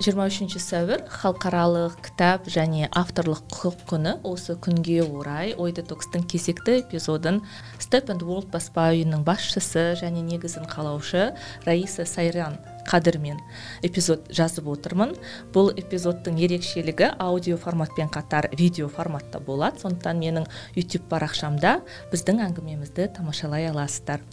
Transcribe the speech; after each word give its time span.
Жиырма 0.00 0.24
үшінші 0.30 0.56
сәуір 0.64 1.02
халықаралық 1.12 1.98
кітап 2.06 2.46
және 2.48 2.86
авторлық 2.96 3.42
құқық 3.52 3.82
күні. 3.90 4.14
Осы 4.24 4.54
күнге 4.56 5.02
орай 5.04 5.52
ой 5.60 5.74
детокстың 5.76 6.24
кезекті 6.24 6.78
эпизодын 6.80 7.42
степ 7.76 8.08
энд 8.08 8.24
ворлд 8.24 8.48
баспа 8.48 8.86
үйінің 8.94 9.26
басшысы 9.26 9.90
және 10.00 10.22
негізін 10.24 10.64
қалаушы 10.72 11.34
раиса 11.66 12.06
сайран 12.08 12.56
қадірмен 12.88 13.42
эпизод 13.84 14.30
жазып 14.32 14.70
отырмын. 14.72 15.12
Бұл 15.52 15.68
эпизодтың 15.76 16.40
ерекшелігі 16.46 17.12
аудио 17.20 17.60
форматпен 17.60 18.08
қатар 18.08 18.48
видео 18.56 18.88
форматта 18.88 19.36
болады. 19.36 19.84
Сондықтан 19.84 20.16
менің 20.16 20.48
YouTube 20.78 21.12
парақшамда 21.12 21.82
біздің 22.08 22.40
әңгімемізді 22.48 23.10
тамашалай 23.20 23.68
аласыздар. 23.68 24.24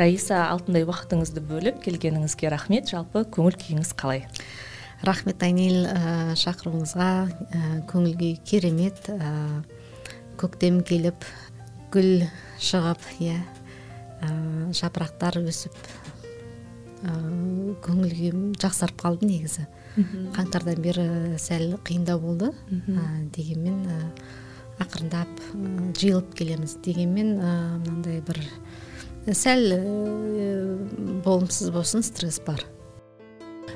Раиса 0.00 0.46
алтындай 0.48 0.88
уақытыңызды 0.88 1.44
бөліп 1.44 1.84
келгеніңізге 1.84 2.56
рахмет. 2.56 2.88
Жалпы 2.88 3.28
көңіл 3.28 3.60
күйіңіз 3.60 3.94
қалай? 4.00 4.24
Рахмет 5.06 5.42
айнель 5.42 5.86
ә, 5.88 6.34
шақыруыңызға 6.36 7.08
ә, 7.30 7.60
көңіл 7.88 8.16
күй 8.20 8.34
керемет 8.44 9.08
ә, 9.08 9.62
көктем 10.40 10.82
келіп 10.84 11.24
гүл 11.94 12.26
шығып 12.60 13.06
иә 13.24 13.38
ә, 13.40 14.30
жапырақтар 14.76 15.40
өсіп 15.40 15.76
ә, 17.04 17.14
көңіл 17.86 18.12
күйім 18.12 18.42
жақсарып 18.60 19.00
қалды 19.00 19.30
негізі 19.30 19.64
қаңтардан 20.36 20.82
бері 20.84 21.06
сәл 21.40 21.78
қиындау 21.86 22.20
болды 22.22 22.50
ә, 22.52 23.06
дегенмен 23.34 23.80
ә, 23.88 24.00
ақырындап 24.84 25.32
ә, 25.54 25.62
жиылып 25.96 26.34
келеміз 26.36 26.76
дегенмен 26.84 27.38
ә, 27.40 27.54
мынандай 27.80 28.20
бір 28.26 28.42
сәл 29.32 29.64
ә, 29.76 29.80
болымсыз 31.24 31.72
болсын 31.72 32.04
стресс 32.04 32.40
бар 32.44 32.62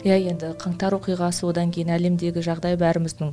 иә 0.03 0.19
енді 0.33 0.55
қаңтар 0.59 0.97
оқиғасы 0.99 1.47
одан 1.47 1.71
кейін 1.75 1.93
әлемдегі 1.95 2.43
жағдай 2.45 2.75
бәріміздің 2.81 3.31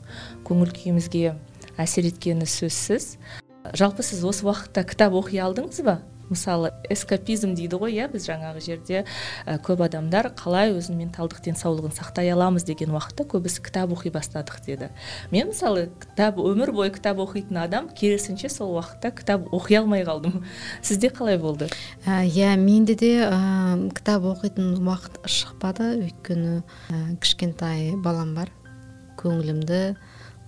көңіл 0.47 0.73
күйімізге 0.77 1.33
әсер 1.81 2.07
еткені 2.11 2.45
сөзсіз. 2.45 3.15
Жалпы 3.77 4.05
сіз 4.05 4.23
осы 4.27 4.45
уақытта 4.45 4.85
кітап 4.85 5.15
оқи 5.17 5.41
алдыңыз 5.41 5.81
ба? 5.85 5.99
Мысалы 6.31 6.71
эскапизм 6.89 7.53
дейді 7.57 7.77
ғой 7.81 7.95
иә 7.99 8.07
біз 8.11 8.25
жаңағы 8.29 8.61
жерде 8.63 9.03
ә, 9.45 9.57
көп 9.63 9.83
адамдар 9.85 10.31
қалай 10.37 10.71
өзінің 10.73 11.05
менталдық 11.05 11.41
денсаулығын 11.45 11.93
сақтай 11.95 12.31
аламыз 12.33 12.65
деген 12.67 12.93
уақытта 12.95 13.25
көбісі 13.29 13.63
кітап 13.65 13.91
оқи 13.95 14.11
бастадық 14.15 14.61
деді. 14.65 14.89
Мен 15.31 15.51
мысалы 15.51 15.89
кітап 16.01 16.39
өмір 16.41 16.71
бойы 16.75 16.93
кітап 16.95 17.19
оқитын 17.23 17.61
адам 17.65 17.89
керісінше 17.89 18.49
сол 18.49 18.77
уақытта 18.79 19.11
кітап 19.15 19.51
оқи 19.51 19.77
алмай 19.81 20.05
қалдым. 20.07 20.45
Сізде 20.81 21.11
қалай 21.11 21.37
болды? 21.37 21.69
Иә 22.05 22.55
менде 22.57 22.95
де 22.95 23.13
ә, 23.27 23.91
кітап 23.91 24.25
оқитын 24.31 24.77
уақыт 24.79 25.21
шықпады. 25.27 25.91
Өйткені 26.07 26.61
ә, 26.89 27.17
кішкентай 27.19 27.95
балам 27.99 28.35
бар. 28.35 28.51
Көңілімді 29.21 29.81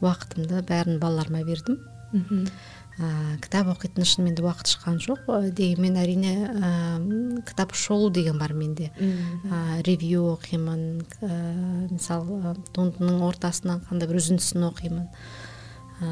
уақытымды 0.04 0.64
бәрін 0.68 1.00
балаларыма 1.02 1.44
бердім. 1.48 1.82
Мхм. 2.14 2.48
Ә, 3.00 3.38
кітап 3.42 3.72
оқитын 3.74 4.06
шынымен 4.06 4.36
де 4.38 4.44
уақыт 4.46 4.70
шыққан 4.70 5.00
жоқ. 5.02 5.26
Дегенмен 5.56 5.98
әрине 5.98 6.34
ә, 6.50 7.42
кітап 7.48 7.74
шолу 7.74 8.12
деген 8.14 8.38
бар 8.38 8.54
менде. 8.54 8.92
Ә, 9.00 9.82
ревью 9.88 10.28
оқимын 10.36 11.02
ә, 11.22 11.32
мысалы 11.90 12.56
туындының 12.76 13.24
ортасынан 13.26 13.82
қандай 13.90 14.10
бір 14.12 14.22
үзіндісін 14.22 14.68
оқимын. 14.70 15.08
Ә, 16.04 16.08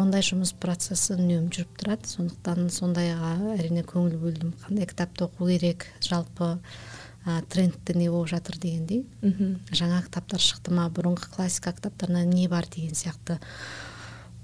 ондай 0.00 0.24
жұмыс 0.26 0.52
процесі 0.52 1.14
үнемі 1.16 1.52
жүріп 1.54 1.76
тұрады. 1.80 2.08
Сондықтан 2.10 2.68
сондайға 2.74 3.56
әрине 3.56 3.84
көңіл 3.86 4.18
бөлдім. 4.20 4.54
Қандай 4.66 4.88
кітапты 4.90 5.24
оқу 5.28 5.48
керек 5.48 5.86
жалпы 6.04 6.58
ә, 7.24 7.40
трендте 7.48 7.94
не 7.94 8.10
болып 8.10 8.28
жатыр 8.34 8.58
дегендей. 8.60 9.06
Жаңа 9.72 10.02
кітаптар 10.04 10.40
шықты 10.40 10.72
ма 10.74 10.88
бұрынғы 10.92 11.32
классика 11.32 11.72
кітаптарынан 11.72 12.28
не 12.28 12.48
бар 12.48 12.66
деген 12.68 12.92
сияқты. 12.92 13.38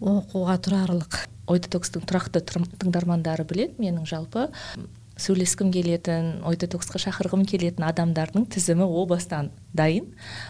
Оқуға 0.01 0.59
тұрарлық. 0.65 1.19
Ой 1.47 1.61
детокстың 1.63 2.05
тұрақты 2.09 2.43
тыңдармандары 2.45 3.47
біледі 3.49 3.81
менің 3.81 4.07
жалпы. 4.09 4.49
Сөйлескім 5.17 5.71
келетін 5.73 6.43
ой 6.45 6.59
детоксқа 6.61 7.01
шақырғым 7.01 7.47
келетін 7.49 7.87
адамдардың 7.89 8.49
тізімі 8.53 8.85
о 8.85 9.07
бастан. 9.09 9.53
Дайын. 9.77 10.09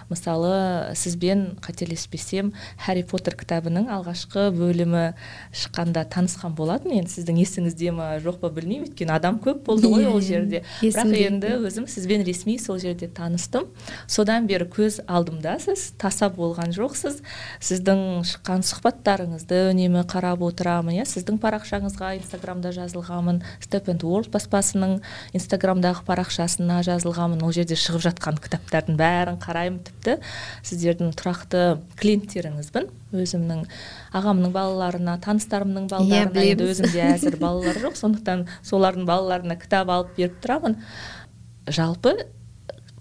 Мысалы 0.08 0.94
сізбен 0.96 1.58
қателеспесем 1.64 2.52
хәрри 2.80 3.02
поттер 3.08 3.36
кітабының 3.38 3.90
алғашқы 3.90 4.48
бөлімі 4.54 5.04
шыққанда 5.50 6.06
танысқан 6.14 6.54
болатын 6.56 6.94
енді 7.00 7.12
сіздің 7.16 7.40
есіңізде 7.42 7.92
ма 7.96 8.08
жоқ 8.22 8.40
па 8.42 8.50
білмеймін. 8.54 8.86
Өйткені 8.86 9.16
адам 9.16 9.40
көп 9.42 9.64
болды 9.66 9.90
ғой 9.90 10.06
ол 10.10 10.20
жерде. 10.22 10.62
Бірақ 10.80 11.12
енді 11.18 11.52
өзім 11.66 11.88
сізбен 11.90 12.24
ресми 12.26 12.58
сол 12.62 12.78
жерде 12.78 13.08
таныстым. 13.08 13.66
Содан 14.06 14.46
бері 14.46 14.68
көз 14.70 15.00
алдымда 15.06 15.58
сіз 15.62 15.90
таса 15.98 16.30
болған 16.30 16.74
жоқсыз. 16.76 17.20
Сіздің 17.60 18.22
шыққан 18.30 18.62
сұхбаттарыңызды 18.66 19.62
үнемі 19.72 20.04
қарап 20.08 20.44
отырамын 20.46 21.00
иә. 21.00 21.06
Сіздің 21.08 21.40
парақшаңызға 21.42 22.14
инстаграмда 22.20 22.72
жазылғанмын. 22.76 23.42
Степ 23.64 23.90
энд 23.90 24.04
ворлд 24.06 24.30
баспасының 24.34 25.00
инстаграмдағы 25.36 26.04
парақшасына 26.06 26.82
жазылғанмын. 26.86 27.42
Ол 27.42 27.54
жерде 27.56 27.78
шығып 27.80 28.04
жатқан 28.06 28.40
кітаптардың 28.44 28.98
бәрін 29.16 29.40
қараймын 29.42 29.80
тіпті 29.88 30.18
сіздердің 30.66 31.16
тұрақты 31.16 31.64
клиенттеріңізбін. 32.00 32.88
Өзімнің 33.16 33.66
ағамның 34.16 34.54
балаларына 34.54 35.16
таныстарымның 35.24 35.90
балаларына 35.90 36.44
yeah, 36.44 36.54
енді 36.54 36.70
өзімде 36.72 37.04
әзір 37.14 37.40
балалар 37.40 37.80
жоқ 37.80 37.96
сондықтан 37.98 38.46
солардың 38.66 39.08
балаларына 39.08 39.56
кітап 39.60 39.92
алып 39.94 40.16
беріп 40.18 40.40
тұрамын. 40.44 40.76
Жалпы 41.66 42.18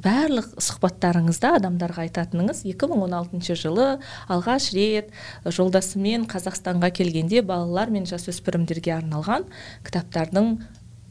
барлық 0.06 0.52
сұхбаттарыңызда 0.62 1.56
адамдарға 1.60 2.06
айтатыныңыз 2.06 2.62
2016 2.70 3.58
жылы 3.58 3.88
алғаш 4.32 4.70
рет 4.78 5.12
жолдасыммен 5.46 6.28
қазақстанға 6.30 6.92
келгенде 7.00 7.42
балалар 7.46 7.94
мен 7.94 8.06
жасөспірімдерге 8.10 8.94
арналған 9.00 9.48
кітаптардың 9.88 10.52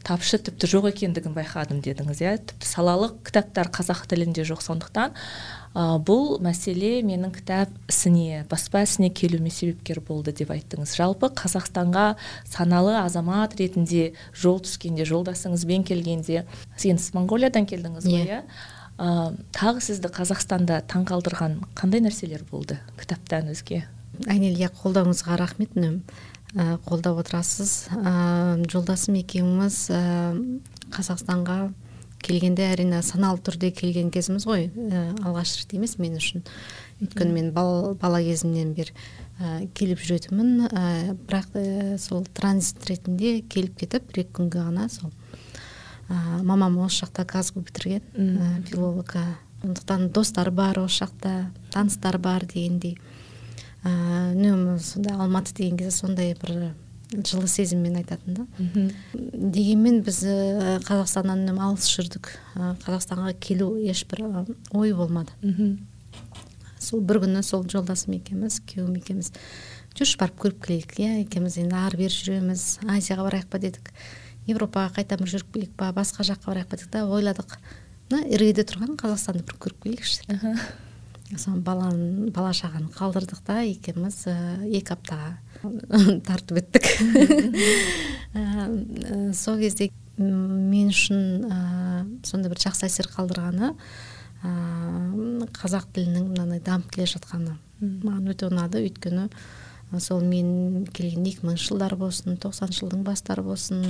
тапшы 0.05 0.37
тіпті 0.37 0.69
жоқ 0.69 0.89
екендігін 0.91 1.33
байқадым 1.33 1.81
дедіңіз 1.81 2.21
иә? 2.21 2.35
Тіпті 2.45 2.67
салалық 2.69 3.17
кітаптар 3.25 3.71
қазақ 3.73 4.05
тілінде 4.11 4.45
жоқ. 4.45 4.61
Сондықтан 4.61 5.15
ә, 5.73 5.97
бұл 6.05 6.37
мәселе 6.45 7.01
менің 7.05 7.33
кітап 7.33 7.73
ісіне 7.89 8.45
баспа 8.51 8.83
ісіне 8.85 9.09
келуіме 9.09 9.49
себепкер 9.49 10.03
болды 10.05 10.35
деп 10.37 10.53
айттыңыз. 10.53 10.93
Жалпы 10.99 11.31
қазақстанға 11.33 12.05
саналы 12.45 12.99
азамат 13.01 13.57
ретінде 13.57 14.13
жол 14.33 14.61
түскенде 14.61 15.07
жолдасыңызбен 15.09 15.87
келгенде 15.89 16.45
сіз 16.77 17.09
моңғолиядан 17.17 17.65
келдіңіз 17.65 18.05
ғой 18.05 18.29
иә. 18.29 18.43
ә, 19.01 19.33
тағы 19.57 19.81
сізді 19.81 20.13
қазақстанда 20.13 20.83
таңқалдырған 20.85 21.59
қандай 21.73 22.05
нәрселер 22.05 22.45
болды 22.51 22.77
кітаптан 23.01 23.49
өзге? 23.51 23.87
Айнель 24.29 24.55
иә 24.55 24.69
қолдауыңызға 24.71 25.35
рахмет 25.41 25.75
үнемі 25.75 26.05
қолдап 26.55 27.19
отырасыз. 27.19 27.89
Ә, 27.91 28.63
жолдасым 28.71 29.17
екеуміз 29.19 29.89
ә, 29.91 29.99
қазақстанға 30.95 31.57
келгенде 32.25 32.65
әрине 32.71 33.01
саналы 33.05 33.41
түрде 33.43 33.71
келген 33.75 34.09
кезіміз 34.13 34.47
ғой. 34.47 34.69
Ә, 34.71 35.03
алғаш 35.25 35.57
рет 35.59 35.75
емес 35.75 35.97
мен 35.99 36.15
үшін. 36.19 36.45
Өйткені 37.03 37.35
мен 37.35 37.51
бала 37.53 38.21
кезімнен 38.23 38.71
бері 38.77 38.95
ә, 39.39 39.67
келіп 39.75 39.99
жүретінмін. 39.99 40.69
Ә, 40.71 41.15
бірақ 41.27 41.59
ә, 41.59 41.97
сол 42.01 42.25
транзит 42.33 42.87
ретінде 42.87 43.41
келіп 43.43 43.75
кетіп 43.83 44.07
бір 44.11 44.23
екі 44.23 44.37
күнге 44.39 44.63
ғана 44.69 44.87
сол 44.89 45.11
ә, 46.09 46.41
мамам 46.43 46.79
осы 46.85 47.03
жақта 47.03 47.27
казгу 47.27 47.65
бітірген. 47.67 48.07
Ә, 48.15 48.49
филолога 48.69 49.25
сондықтан 49.61 50.09
достары 50.15 50.55
бар 50.55 50.79
осы 50.79 51.03
жақта 51.03 51.51
таныстары 51.73 52.19
бар 52.21 52.45
дегендей. 52.45 52.97
Үнемі 53.85 54.79
сондай 54.81 55.13
алматы 55.15 55.53
деген 55.53 55.77
кезде 55.77 55.91
сондай 55.93 56.33
бір 56.41 56.73
жылы 57.15 57.47
сезіммен 57.47 57.99
айтатын 58.01 58.33
да. 58.33 58.45
Дегенмен 59.13 60.01
біз 60.03 60.23
қазақстаннан 60.87 61.45
үнемі 61.45 61.61
алыс 61.67 61.85
жүрдік. 61.93 62.31
Қазақстанға 62.55 63.35
келу 63.39 63.75
ешбір 63.77 64.25
ой 64.73 64.93
болмады. 64.97 65.31
Сол 66.81 67.01
бір 67.01 67.21
күні 67.23 67.43
сол 67.45 67.63
жолдасым 67.69 68.17
екеуміз 68.17 68.59
күйеуім 68.65 68.97
екеуміз 68.99 69.31
жүрші 69.95 70.19
барып 70.19 70.41
көріп 70.43 70.59
келейік. 70.65 70.97
Иә 70.99 71.21
екеуміз 71.23 71.57
енді 71.61 71.77
ары 71.77 71.97
бері 72.01 72.13
жүреміз 72.13 72.65
азияға 72.83 73.29
барайық 73.29 73.47
па 73.53 73.61
дедік. 73.63 73.93
Европаға 74.49 74.91
қайта 74.97 75.17
бір 75.21 75.31
жүріп 75.31 75.53
келейік 75.53 75.77
па 75.77 75.93
басқа 75.95 76.25
жаққа 76.27 76.51
барайық 76.51 76.69
па 76.69 76.77
дедік 76.77 76.91
та 76.91 77.05
ойладық. 77.05 77.55
Мына 78.11 78.25
іргеде 78.27 78.65
тұрған 78.67 78.97
қазақстанды 78.99 79.45
бір 79.45 79.57
көріп 79.61 79.85
келейікші. 79.85 80.35
Соны 81.33 81.61
баланы 81.65 82.29
бала 82.31 82.53
шағаны 82.53 82.91
қалдырдық 82.93 83.41
та 83.45 83.63
екеуміз 83.65 84.27
екі 84.69 84.93
аптаға 84.93 85.37
тартып 86.27 86.57
өттік 86.61 86.85
сол 89.41 89.57
кезде 89.61 89.89
мен 90.17 90.89
үшін 90.93 91.21
сондай 92.23 92.51
бір 92.51 92.59
жақсы 92.67 92.85
әсер 92.87 93.07
қалдырғаны 93.11 93.73
қазақ 94.45 95.87
тілінің 95.95 96.29
мынандай 96.31 96.61
дамып 96.63 96.91
келе 96.93 97.07
жатқаны. 97.09 97.55
Маған 97.81 98.31
өте 98.33 98.49
ұнады. 98.49 98.83
Өйткені 98.85 99.27
сол 100.01 100.23
мен 100.25 100.85
келген 100.93 101.25
екі 101.29 101.45
мыңыншы 101.45 101.71
жылдар 101.71 101.95
болсын 101.99 102.37
тоқсаныншы 102.41 102.83
жылдың 102.83 103.03
бастары 103.07 103.45
болсын 103.45 103.85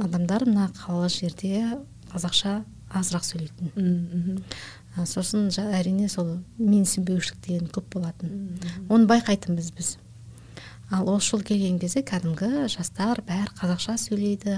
адамдар 0.00 0.46
мына 0.48 0.68
қалалы 0.76 1.08
жерде 1.12 1.64
қазақша 2.12 2.62
азырақ 2.92 3.26
сөйлейтін. 3.28 4.42
Сосын 4.96 5.48
әрине 5.72 6.08
сол 6.08 6.38
менсінбеушілік 6.58 7.40
деген 7.46 7.68
көп 7.72 7.92
болатын. 7.94 8.58
Оны 8.88 9.06
байқайтынбыз 9.10 9.72
біз. 9.76 9.96
Ал 10.92 11.08
осы 11.08 11.30
жыл 11.30 11.40
келген 11.48 11.78
кезде 11.80 12.02
кәдімгі 12.04 12.66
жастар 12.68 13.22
бәрі 13.24 13.48
қазақша 13.56 13.96
сөйлейді. 13.96 14.56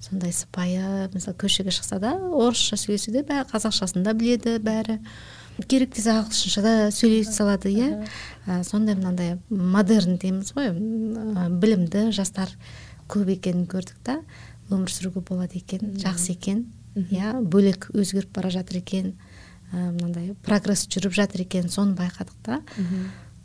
Сондай 0.00 0.32
сыпайы 0.32 1.10
мысалы 1.12 1.36
көшеге 1.36 1.74
шықса 1.76 1.98
да 2.00 2.14
орысша 2.16 2.78
сөйлесе 2.80 3.12
де 3.12 3.20
бәрі 3.20 3.44
қазақшасын 3.50 4.02
да 4.06 4.14
біледі 4.16 4.56
бәрі. 4.64 4.96
Керек 5.68 5.92
десе 5.92 6.14
ағылшынша 6.14 6.62
да 6.64 6.72
сөйлей 6.88 7.26
салады 7.28 7.68
иә. 7.68 8.08
Сондай 8.64 8.96
мынандай 8.96 9.36
модерн 9.50 10.16
дейміз 10.16 10.54
ғой. 10.56 10.72
Білімді 11.60 12.08
жастар 12.16 12.48
көп 13.12 13.28
екенін 13.36 13.68
көрдік 13.68 14.00
та. 14.02 14.22
Өмір 14.70 14.88
сүруге 14.88 15.20
болады 15.20 15.60
екен 15.60 15.98
жақсы 16.00 16.32
екен 16.38 16.70
иә. 16.96 17.36
Бөлек 17.42 17.90
өзгеріп 17.92 18.32
бара 18.32 18.48
жатыр 18.48 18.80
екен. 18.80 19.18
Мынандай 19.72 20.34
прогресс 20.46 20.86
жүріп 20.90 21.14
жатыр 21.14 21.44
екен 21.46 21.68
соны 21.70 21.94
байқадық 21.98 22.38
та. 22.46 22.60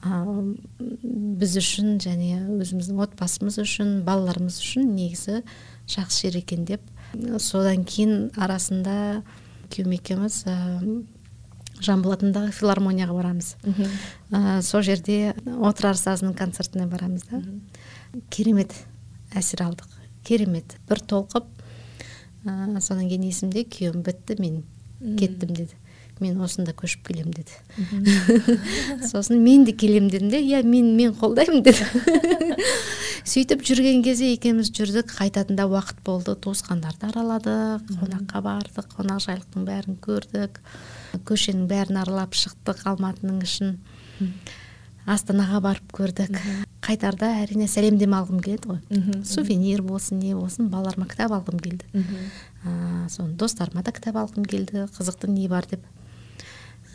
Біз 0.05 1.57
үшін 1.61 1.97
және 2.03 2.43
өзіміздің 2.61 3.01
отбасымыз 3.07 3.57
үшін 3.63 3.99
балаларымыз 4.05 4.59
үшін 4.61 4.91
негізі 4.95 5.41
жақсы 5.89 6.27
жер 6.27 6.39
екен 6.41 6.65
деп. 6.65 6.81
Содан 7.41 7.85
кейін 7.87 8.29
арасында 8.37 9.23
күйеуім 9.73 9.95
екеуміз 9.97 10.43
жамбыл 11.83 12.15
атындағы 12.15 12.53
филармонияға 12.55 13.15
барамыз. 13.17 13.55
Ә, 14.31 14.61
сол 14.63 14.83
жерде 14.85 15.33
отырар 15.59 15.97
сазының 15.99 16.35
концертіне 16.37 16.87
барамыз 16.87 17.25
да. 17.29 17.41
Керемет 18.29 18.73
әсер 19.35 19.65
алдық. 19.65 19.89
Керемет. 20.23 20.77
Бір 20.89 21.01
толқып 21.01 21.49
ә, 22.45 22.79
содан 22.79 23.09
кейін 23.09 23.27
есімде 23.27 23.65
күйеуім 23.67 24.05
бітті 24.05 24.39
мен 24.39 24.63
кеттім 25.19 25.55
деді. 25.55 25.75
Мен 26.23 26.39
осында 26.41 26.73
көшіп 26.77 27.07
келемін 27.09 27.33
деді. 27.35 27.55
Сосын 29.11 29.41
мен 29.43 29.65
де 29.67 29.73
келемін 29.75 30.09
дедім 30.13 30.31
де 30.31 30.41
иә 30.41 30.63
мен 30.63 30.93
мен 30.97 31.15
қолдаймын 31.17 31.63
деді. 31.65 31.85
Сөйтіп 33.25 33.63
жүрген 33.65 34.03
кезде 34.05 34.31
екеуміз 34.35 34.69
жүрдік 34.75 35.09
қайтатында 35.15 35.65
уақыт 35.65 36.03
болды 36.05 36.35
туысқандарды 36.45 37.07
араладық 37.09 37.87
қонаққа 38.01 38.41
бардық 38.45 38.91
қонақжайлықтың 38.99 39.65
бәрін 39.65 39.97
көрдік 40.03 40.59
көшенің 41.25 41.65
бәрін 41.71 42.01
аралап 42.03 42.37
шықтық 42.37 42.85
алматының 42.91 43.41
ішін. 43.45 43.75
Астанаға 45.05 45.61
барып 45.61 45.91
көрдік. 45.93 46.37
Қайтарда 46.85 47.31
әрине 47.41 47.67
сәлемдеме 47.69 48.17
алғым 48.19 48.41
келеді 48.45 48.71
ғой. 48.71 49.21
Сувенир 49.25 49.83
болсын 49.85 50.19
не 50.21 50.33
болсын 50.37 50.69
балаларыма 50.69 51.07
кітап 51.09 51.33
алғым 51.37 51.61
келді. 51.61 51.85
Ә, 52.65 53.09
соны 53.13 53.33
достарыма 53.37 53.83
да 53.85 53.93
кітап 53.93 54.17
алғым 54.21 54.45
келді 54.49 54.87
қызықты 54.97 55.29
не 55.29 55.47
бар 55.49 55.65
деп. 55.69 55.85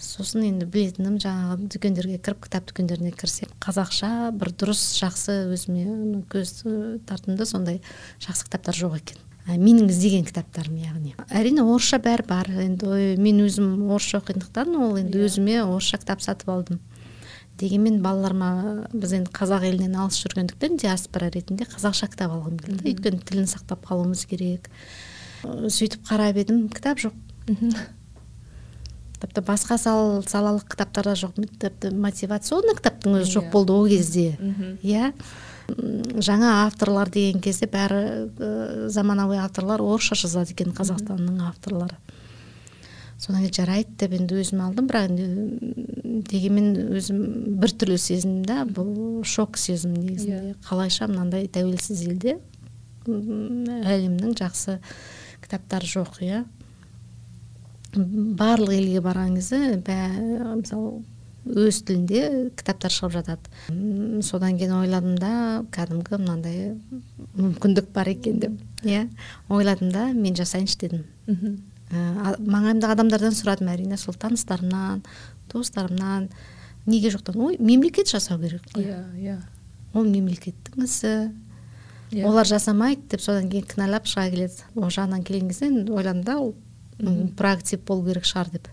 Сосын 0.01 0.45
енді 0.49 0.67
білетінім 0.67 1.19
жаңағы 1.21 1.69
дүкендерге 1.71 2.19
кіріп 2.25 2.47
кітап 2.47 2.69
дүкендеріне 2.71 3.13
кірсем 3.13 3.51
қазақша 3.61 4.31
бір 4.37 4.53
дұрыс 4.57 4.81
жақсы 4.97 5.37
өзіме 5.53 6.23
көз 6.33 6.55
тартымды 7.09 7.47
сондай 7.49 7.83
жақсы 8.25 8.49
кітаптар 8.49 8.79
жоқ 8.81 8.97
екен. 9.01 9.21
Менің 9.51 9.89
іздеген 9.91 10.27
кітаптарым 10.29 10.77
яғни. 10.79 11.15
Әрине 11.33 11.65
орысша 11.65 11.99
бәрі 12.03 12.27
бар. 12.29 12.51
Енді 12.63 13.17
мен 13.19 13.41
өзім 13.47 13.91
орысша 13.91 14.21
оқитындықтан 14.21 14.77
ол 14.79 14.99
енді 15.01 15.19
иә. 15.19 15.27
өзіме 15.27 15.57
орысша 15.65 15.99
кітап 15.99 16.23
сатып 16.23 16.53
алдым. 16.53 16.81
Дегенмен 17.59 18.01
балаларыма 18.05 18.89
біз 18.93 19.15
енді 19.17 19.33
қазақ 19.35 19.67
елінен 19.67 19.97
алыс 19.97 20.21
жүргендіктен 20.23 20.79
диаспора 20.81 21.33
ретінде 21.35 21.67
қазақша 21.67 22.09
кітап 22.13 22.37
алғым 22.37 22.61
келді. 22.61 22.85
Өйткені 22.93 23.25
тілін 23.27 23.49
сақтап 23.51 23.83
қалуымыз 23.89 24.27
керек. 24.31 24.71
Сөйтіп 25.43 26.05
қарап 26.09 26.39
едім 26.41 26.69
кітап 26.69 27.01
жоқ. 27.03 27.17
Тіпті 29.21 29.45
басқа 29.47 29.79
сал, 29.79 30.23
салалық 30.27 30.67
кітаптарда 30.73 31.15
жоқ. 31.19 31.37
Тіпті 31.61 31.93
мотивационный 31.95 32.77
кітаптың 32.79 33.21
өзі 33.21 33.37
жоқ 33.39 33.49
иә. 33.49 33.53
болды 33.53 33.73
ол 33.77 33.89
кезде. 33.89 34.37
Иә. 34.83 35.13
Жаңа 35.71 36.67
авторлар 36.67 37.11
деген 37.11 37.41
кезде 37.41 37.69
бәрі 37.71 38.01
ә, 38.27 38.89
заманауи 38.89 39.39
авторлар 39.39 39.83
орысша 39.85 40.17
жазады 40.19 40.57
екен 40.57 40.73
қазақстанның 40.75 41.45
авторлары. 41.47 42.01
Содан 43.21 43.45
кейін 43.45 43.55
жарайды 43.55 43.93
деп 44.01 44.15
енді 44.17 44.39
өзім 44.41 44.63
алдым 44.65 44.87
бірақ 44.89 45.11
енді 45.13 46.25
дегенмен 46.31 46.71
өзім 46.97 47.19
біртүрлі 47.61 47.99
сезіндім 48.01 48.47
да 48.49 48.65
бұл 48.65 49.21
шок 49.29 49.59
сезім 49.61 49.93
негізінде. 49.95 50.33
Yeah. 50.33 50.55
Иә. 50.55 50.63
қалайша 50.65 51.09
мынандай 51.11 51.45
тәуелсіз 51.53 52.01
елде 52.09 52.39
әлемнің 53.05 54.33
жақсы 54.41 54.79
кітаптары 55.45 55.87
жоқ 55.93 56.23
иә. 56.25 56.45
Барлық 57.95 58.77
елге 58.77 59.01
барған 59.05 59.35
кезде 59.39 59.81
мысалы 59.81 61.01
өз 61.49 61.81
тілінде 61.89 62.51
кітаптар 62.59 62.93
шығып 62.93 63.15
жатады. 63.17 64.21
Содан 64.23 64.59
кейін 64.61 64.77
ойладым 64.77 65.17
да 65.19 65.65
кәдімгі 65.73 66.21
мынандай 66.21 66.77
мүмкіндік 67.35 67.91
бар 67.95 68.13
екен 68.13 68.39
деп 68.43 68.85
иә. 68.85 69.09
Ойладым 69.49 69.91
да 69.95 70.11
мен 70.13 70.37
жасайыншы 70.37 70.79
дедім. 70.85 71.05
Ә, 71.91 72.37
маңайымдағы 72.39 72.95
адамдардан 72.95 73.35
сұрадым 73.35 73.73
әрине 73.73 73.97
сол 73.99 74.15
таныстарымнан 74.15 75.03
достарымнан 75.51 76.29
неге 76.87 77.11
жоқтан 77.11 77.41
ой 77.41 77.57
мемлекет 77.59 78.13
жасау 78.13 78.39
керек 78.39 78.63
қой. 78.75 78.85
Иә 78.85 79.01
иә. 79.17 79.39
Ол 79.95 80.05
мемлекеттің 80.05 80.85
ісі. 80.85 81.33
Иә. 82.11 82.27
олар 82.27 82.47
жасамайды 82.47 83.07
деп 83.11 83.23
содан 83.23 83.49
кейін 83.51 83.67
кінәлап 83.71 84.07
шыға 84.11 84.31
келеді. 84.31 84.65
Ол 84.75 84.91
жағынан 84.91 85.23
келген 85.25 85.49
кезде 85.49 85.71
ойладым 85.71 86.25
да 86.27 86.39
ол 86.39 86.55
проактив 87.37 87.85
болу 87.87 88.07
керек 88.07 88.25
шығар 88.29 88.51
деп. 88.53 88.69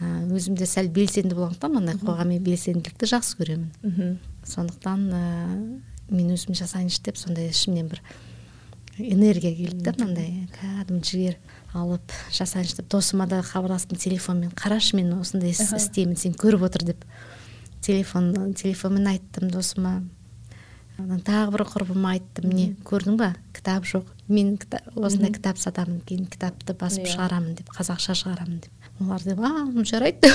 Өзім 0.00 0.56
де 0.56 0.64
сәл 0.64 0.88
белсенді 0.88 1.36
болғандықтан 1.36 1.74
мындай 1.74 1.98
қоғами 2.00 2.38
белсенділікті 2.40 3.08
жақсы 3.10 3.36
көремін. 3.36 4.18
Сондықтан 4.48 5.02
ә, 5.12 5.24
мен 6.08 6.30
өзім 6.32 6.56
жасайыншы 6.56 7.02
деп 7.04 7.18
сондай 7.20 7.50
ішімнен 7.50 7.90
бір 7.92 8.00
энергия 8.96 9.52
келді 9.54 9.84
да 9.84 9.92
мынандай 9.98 10.48
кәдімгі 10.56 11.04
жігер 11.10 11.36
алып 11.76 12.14
жасайыншы 12.32 12.80
деп 12.80 12.88
досыма 12.92 13.26
да 13.28 13.42
хабарластым 13.42 13.98
телефонмен. 14.00 14.50
Қарашы 14.56 14.96
мен 14.96 15.12
осындай 15.20 15.52
іс 15.52 15.72
істеймін 15.76 16.16
сен 16.16 16.32
көріп 16.32 16.64
отыр 16.66 16.88
деп. 16.94 17.04
Телефон 17.80 18.54
телефонмен 18.54 19.06
айттым 19.12 19.50
досыма. 19.50 20.02
Тағы 21.26 21.54
бір 21.54 21.64
құрбыма 21.70 22.14
айттым 22.16 22.50
міне 22.50 22.66
көрдің 22.86 23.16
ба? 23.20 23.32
Кітап 23.56 23.86
жоқ. 23.88 24.04
Мен 24.28 24.58
осындай 24.96 25.32
кітап 25.34 25.58
сатамын 25.58 26.00
кейін 26.06 26.26
кітапты 26.30 26.74
басып 26.78 27.04
иә. 27.06 27.12
шығарамын 27.14 27.56
деп 27.58 27.72
қазақша 27.74 28.14
шығарамын 28.18 28.60
деп 28.66 28.72
олар 29.00 29.22
деп 29.24 29.38
а 29.40 29.50
жарайды 29.88 30.28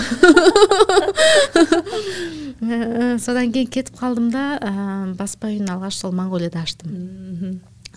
содан 3.25 3.51
кейін 3.53 3.69
кетіп 3.69 3.95
қалдым 3.99 4.31
да 4.33 4.57
ә, 4.57 4.71
баспа 5.17 5.51
үйін 5.51 5.69
алғаш 5.69 5.99
сол 6.01 6.15
моңғолияда 6.17 6.63
аштым. 6.65 6.89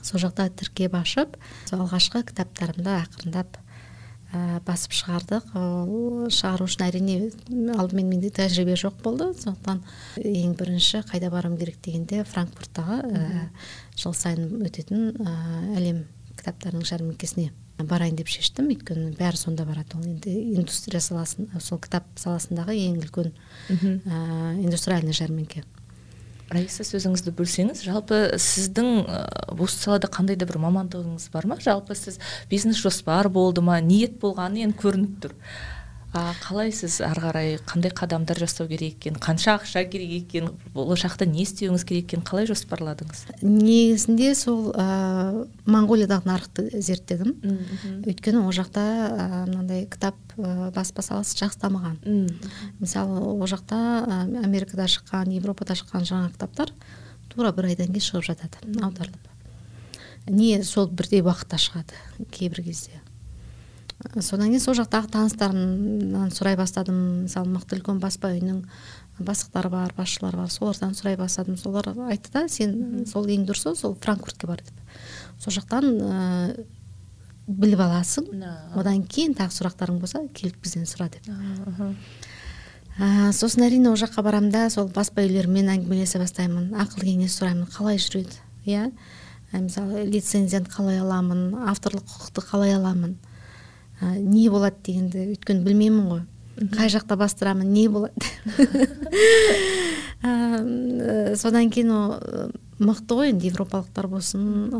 Сол 0.02 0.20
жақта 0.22 0.50
тіркеп 0.60 0.94
ашып 0.98 1.38
сол 1.70 1.80
алғашқы 1.86 2.22
кітаптарымды 2.28 2.90
ақырындап 2.98 3.58
ә, 4.32 4.60
басып 4.66 4.94
шығардық. 4.96 5.52
Ол 5.56 6.28
шығару 6.32 6.66
үшін 6.68 6.84
әрине 6.88 7.16
алдымен 7.78 8.10
менде 8.10 8.30
тәжірибе 8.34 8.76
жоқ 8.80 9.00
болды. 9.04 9.30
Сондықтан 9.40 9.80
ең 10.22 10.56
бірінші 10.58 11.02
қайда 11.08 11.30
баруым 11.32 11.56
керек 11.60 11.80
дегенде 11.84 12.24
франкфурттағы 12.28 12.98
ә, 13.08 13.48
жыл 13.96 14.16
сайын 14.16 14.60
өтетін 14.68 15.14
ә, 15.16 15.38
әлем 15.78 16.04
кітаптарының 16.36 16.86
жәрмеңкесіне 16.88 17.50
барайын 17.88 18.18
деп 18.18 18.28
шештім. 18.30 18.68
Өйткені 18.74 19.14
бәрі 19.18 19.38
сонда 19.40 19.64
барады. 19.68 19.98
Ол 19.98 20.06
енді 20.10 20.34
индустрия 20.58 21.00
саласын 21.00 21.50
сол 21.62 21.80
кітап 21.82 22.06
саласындағы 22.18 22.76
ең 22.76 23.00
үлкен 23.02 23.32
ә, 23.70 24.54
индустриальный 24.60 25.16
жәрмеңке. 25.16 25.64
Раиса 26.52 26.84
сөзіңізді 26.86 27.32
бөлсеңіз 27.36 27.82
жалпы 27.84 28.18
сіздің 28.40 28.88
осы 29.58 29.82
салада 29.82 30.08
қандай 30.12 30.38
да 30.40 30.48
бір 30.48 30.60
мамандығыңыз 30.62 31.28
бар 31.32 31.48
ма? 31.50 31.58
жалпы 31.60 31.96
сіз 31.98 32.18
бизнес 32.50 32.80
жоспар 32.80 33.28
болды 33.28 33.60
ма? 33.64 33.80
ниет 33.84 34.18
болғаны 34.22 34.64
енді 34.64 34.78
көрініп 34.80 35.18
тұр. 35.24 35.34
А 36.16 36.32
қалай 36.40 36.70
сіз 36.72 37.00
ары 37.04 37.20
қарай 37.20 37.56
қандай 37.68 37.92
қадамдар 37.92 38.38
жасау 38.40 38.68
керек 38.70 38.96
екенін 38.96 39.20
қанша 39.20 39.58
ақша 39.58 39.82
керек 39.90 40.12
екенін 40.22 40.54
болашақта 40.72 41.26
не 41.28 41.42
істеуіңіз 41.44 41.84
керек 41.84 42.06
екенін 42.08 42.24
қалай 42.24 42.48
жоспарладыңыз? 42.48 43.24
Негізінде 43.42 44.30
сол 44.38 44.70
ә, 44.72 45.44
моңғолиядағы 45.68 46.30
нарықты 46.30 46.80
зерттедім. 46.80 47.34
Өйткені 48.08 48.40
ол 48.40 48.54
жақта 48.56 48.84
ә, 48.84 49.26
мынандай 49.50 49.84
кітап 49.90 50.16
ә, 50.38 50.70
баспа 50.72 51.04
саласы 51.04 51.36
жақсы 51.42 51.60
дамыған. 51.60 51.98
Мысалы 52.80 53.20
ол 53.20 53.44
жақта 53.44 53.80
ә, 54.08 54.22
америкада 54.44 54.88
шыққан 54.88 55.34
европада 55.36 55.76
шыққан 55.76 56.08
жаңа 56.08 56.32
кітаптар 56.32 56.72
тура 57.28 57.52
бір 57.52 57.68
айдан 57.74 57.92
кейін 57.92 58.06
шығып 58.08 58.30
жатады 58.32 58.64
аударылып. 58.80 59.28
Не 60.28 60.62
сол 60.64 60.88
бірдей 60.88 61.20
уақытта 61.20 61.60
шығады 61.60 62.26
кейбір 62.32 62.64
кезде. 62.64 62.96
Содан 64.22 64.52
кейін 64.52 64.62
сол 64.62 64.76
жақтағы 64.78 65.10
таныстарымнан 65.10 66.30
сұрай 66.34 66.56
бастадым. 66.58 67.24
Мысалы 67.24 67.50
мықты 67.50 67.78
үлкен 67.78 67.98
баспа 68.02 68.30
үйінің 68.30 68.62
бастықтары 69.18 69.70
бар 69.72 69.94
басшылары 69.96 70.38
бар. 70.38 70.50
Солардан 70.54 70.94
сұрай 70.94 71.18
бастадым. 71.18 71.56
Солар 71.58 71.90
айтты 72.08 72.30
да 72.32 72.46
сен 72.48 73.04
сол 73.10 73.26
ең 73.26 73.46
дұрысы 73.48 73.74
сол 73.74 73.96
франкфуртке 73.98 74.46
бар 74.46 74.62
деп. 74.62 74.78
Сол 75.42 75.56
жақтан 75.58 75.88
ә, 75.98 76.64
біліп 77.48 77.82
аласың. 77.82 78.30
Одан 78.78 79.02
кейін 79.02 79.34
тағы 79.38 79.56
сұрақтарың 79.58 79.98
болса 79.98 80.22
келіп 80.30 80.62
бізден 80.62 80.86
сұра 80.86 81.10
деп. 81.10 81.26
Ә, 82.98 83.32
сосын 83.34 83.66
әрине 83.66 83.90
ол 83.90 83.98
жаққа 83.98 84.22
барамын 84.22 84.54
да 84.54 84.68
сол 84.70 84.88
баспа 84.94 85.26
үйлерімен 85.26 85.74
әңгімелесе 85.74 86.22
бастаймын. 86.22 86.70
Ақыл 86.78 87.02
кеңес 87.02 87.34
сұраймын. 87.38 87.66
Қалай 87.74 87.98
жүреді 87.98 88.38
иә? 88.66 88.92
Мысалы 89.52 90.04
лицензияны 90.06 90.70
қалай 90.70 90.98
аламын 91.00 91.54
авторлық 91.70 92.04
құқықты 92.04 92.42
қалай 92.50 92.74
аламын? 92.76 93.16
Не 94.00 94.48
болады 94.50 94.76
дегенді 94.86 95.18
өйткені 95.34 95.64
білмеймін 95.66 96.06
ғой. 96.12 96.22
Қай 96.74 96.90
жақта 96.90 97.16
бастырамын 97.18 97.68
не 97.70 97.88
болады. 97.88 98.14
Содан 101.38 101.70
кейін 101.70 101.90
ол 101.94 102.14
мықты 102.82 103.14
ғой 103.14 103.30
енді 103.32 103.50
европалықтар 103.52 104.08
болсын 104.10 104.74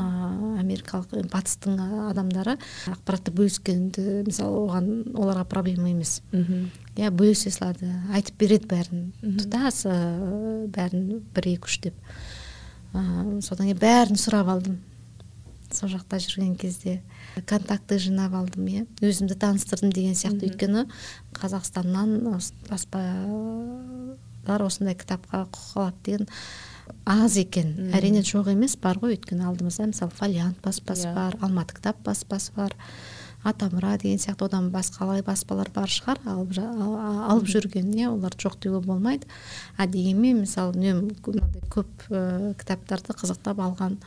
америкалық 0.59 1.29
батыстың 1.31 1.79
адамдары. 2.11 2.57
Ақпаратты 2.91 3.31
бөліскенді 3.35 4.25
мысалы 4.27 4.65
оған 4.67 4.91
оларға 5.15 5.45
проблема 5.51 5.91
емес. 5.91 6.21
Иә 6.99 7.11
бөлісе 7.15 7.51
салады 7.55 7.87
айтып 8.15 8.39
береді 8.43 8.67
бәрін. 8.71 9.07
Тұтас 9.23 9.85
бәрін 10.75 11.23
бір 11.35 11.45
екі 11.55 11.71
үш 11.71 11.79
деп 11.87 11.97
содан 12.93 13.69
кейін 13.69 13.81
бәрін 13.83 14.19
сұрап 14.19 14.49
алдым. 14.53 14.79
Сол 15.75 15.91
жақта 15.93 16.21
жүрген 16.23 16.55
кезде. 16.57 17.01
Контакты 17.47 17.99
жинап 18.03 18.35
алдым 18.35 18.67
иә. 18.67 18.87
Өзімді 19.05 19.35
таныстырдым 19.39 19.93
деген 19.93 20.15
сияқты 20.19 20.49
өйткені 20.49 20.87
қазақстаннан 21.39 22.41
баспалар 22.71 24.19
осындай 24.65 24.97
кітапқа 24.99 25.47
құқық 25.47 25.77
алады 25.77 25.97
деген 26.05 26.27
аз 27.05 27.37
екен. 27.41 27.93
Әрине 27.95 28.23
жоқ 28.27 28.53
емес 28.55 28.77
бар 28.81 28.99
ғой. 29.03 29.17
Өйткені 29.17 29.47
алдымызда 29.49 29.91
мысалы 29.93 30.13
фолиант 30.17 30.59
баспасы 30.65 31.13
бар 31.15 31.37
алматы 31.41 31.79
кітап 31.79 32.03
баспасы 32.05 32.53
бар 32.57 32.75
атамұра 33.47 33.95
деген 34.01 34.19
сияқты 34.19 34.49
одан 34.49 34.71
басқалай 34.73 35.23
баспалар 35.23 35.71
бар 35.75 35.91
шығар. 35.93 36.21
Алып, 36.27 36.59
алып 36.59 37.47
жүрген 37.49 37.93
иә 37.95 38.11
олар 38.11 38.35
жоқ 38.35 38.59
деуге 38.63 38.83
болмайды. 38.87 39.29
А 39.77 39.87
дегенмен 39.87 40.43
мысалы 40.43 40.75
үнемі 40.75 41.15
көп 41.71 42.09
ә, 42.11 42.55
кітаптарды 42.59 43.15
қызықтап 43.15 43.63
алған 43.63 43.99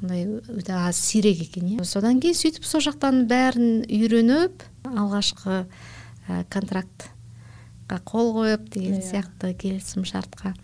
мындай 0.00 0.26
өте 0.52 0.72
аз 0.76 0.98
сирек 1.00 1.40
екен 1.40 1.68
иә. 1.76 1.84
Содан 1.84 2.20
кейін 2.20 2.36
сөйтіп 2.36 2.66
сол 2.68 2.84
жақтан 2.84 3.24
бәрін 3.30 3.84
үйреніп 3.88 4.64
алғашқы 4.88 5.64
ә, 5.64 6.44
контрактқа 6.52 8.00
қол 8.04 8.34
қойып 8.36 8.68
деген 8.74 9.00
иә. 9.00 9.06
сияқты 9.06 9.54
келісім 9.56 10.04
шартқа 10.04 10.54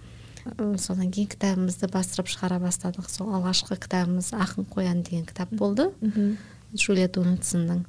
содан 0.77 1.11
кейін 1.15 1.29
кітабымызды 1.31 1.87
бастырып 1.87 2.29
шығара 2.29 2.59
бастадық. 2.59 3.09
Сол 3.09 3.31
алғашқы 3.37 3.79
кітабымыз 3.79 4.33
ақын 4.35 4.67
қоян 4.67 5.03
деген 5.07 5.25
кітап 5.25 5.53
болды. 5.55 5.93
Джулия 6.75 7.09
дональдсонның 7.09 7.85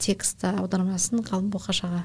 текст 0.00 0.44
аудармасын 0.46 1.22
ғалым 1.26 1.50
боқаш 1.52 1.82
аға 1.86 2.02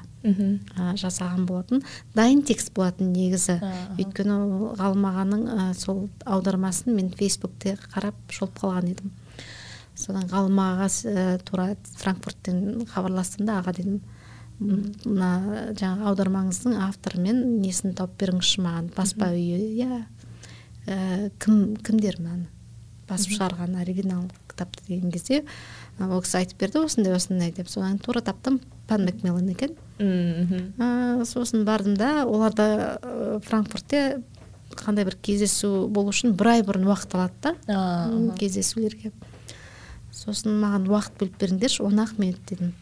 жасаған 1.00 1.46
болатын. 1.48 1.82
Дайын 2.14 2.42
текст 2.46 2.72
болатын 2.76 3.12
негізі. 3.14 3.58
Өйткені 3.96 4.36
ғалым 4.78 5.08
ағаның 5.10 5.74
сол 5.78 6.08
аудармасын 6.24 6.94
мен 6.96 7.10
фейсбукте 7.16 7.76
қарап 7.94 8.16
шолып 8.30 8.60
қалған 8.62 8.92
едім. 8.92 9.12
Содан 9.96 10.28
ғалым 10.30 10.60
ағаға 10.62 11.38
тура 11.48 11.68
франкфурттен 11.98 12.86
хабарластым 12.92 13.46
да 13.48 13.58
аға 13.60 13.76
дедім 13.76 14.00
мына 14.60 15.32
жаңағы 15.72 16.08
аудармаңыздың 16.10 16.78
авторы 16.84 17.20
несін 17.32 17.94
тауып 17.96 18.18
беріңізші 18.20 18.64
маған? 18.64 18.90
Баспа 18.96 19.30
үйі 19.32 19.60
иә. 19.80 20.02
Кім 21.40 21.76
кімдер 21.84 22.20
мынаны? 22.20 22.48
Басып 23.08 23.32
шығарған 23.34 23.80
оригинал 23.80 24.28
кітапты 24.50 24.84
деген 24.86 25.10
кезде 25.10 25.42
ол 25.98 26.20
кісі 26.22 26.36
айтып 26.44 26.60
берді 26.60 26.84
осындай 26.86 27.16
осындай 27.16 27.50
деп. 27.52 27.68
Содан 27.68 27.98
тура 27.98 28.20
таптым. 28.20 28.60
Пан 28.86 29.04
макмиллан 29.04 29.48
екен. 29.50 29.76
Сосын 31.24 31.64
бардым 31.64 31.96
да 31.96 32.24
оларда 32.26 32.98
франкфуртте 33.46 34.22
қандай 34.70 35.04
бір 35.04 35.16
кездесу 35.22 35.88
болу 35.88 36.10
үшін 36.14 36.32
бір 36.38 36.54
ай 36.54 36.62
бұрын 36.62 36.86
уақыт 36.88 37.14
алады 37.18 37.34
да. 37.42 38.34
Кездесулерге. 38.38 39.12
Сосын 40.14 40.56
маған 40.62 40.88
уақыт 40.90 41.18
бөліп 41.20 41.38
беріңдерші 41.40 41.82
он 41.86 42.00
ақ 42.02 42.16
минут 42.18 42.40
дедім. 42.48 42.72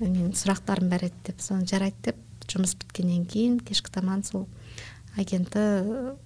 Менің 0.00 0.32
сұрақтарым 0.36 0.90
бар 0.90 1.06
еді 1.06 1.20
деп 1.26 1.40
соны 1.42 1.66
жарайды 1.68 2.10
деп 2.10 2.16
жұмыс 2.50 2.74
біткеннен 2.76 3.24
кейін 3.26 3.60
кешкі 3.60 3.92
таман 3.94 4.22
сол 4.24 4.48
агенті 5.16 6.16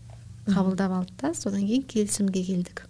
қабылдап 0.49 0.92
алды 1.02 1.12
да. 1.20 1.35
Содан 1.35 1.66
кейін 1.66 1.85
келісімге 1.88 2.42
келдік. 2.44 2.87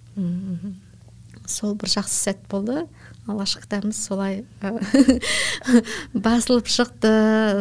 Сол 1.47 1.75
бір 1.75 1.88
жақсы 1.97 2.18
сәт 2.28 2.47
болды. 2.50 2.87
Алғашқы 3.28 3.64
кітабымыз 3.66 4.00
солай 4.08 4.42
басылып 6.26 6.68
шықты. 6.73 7.12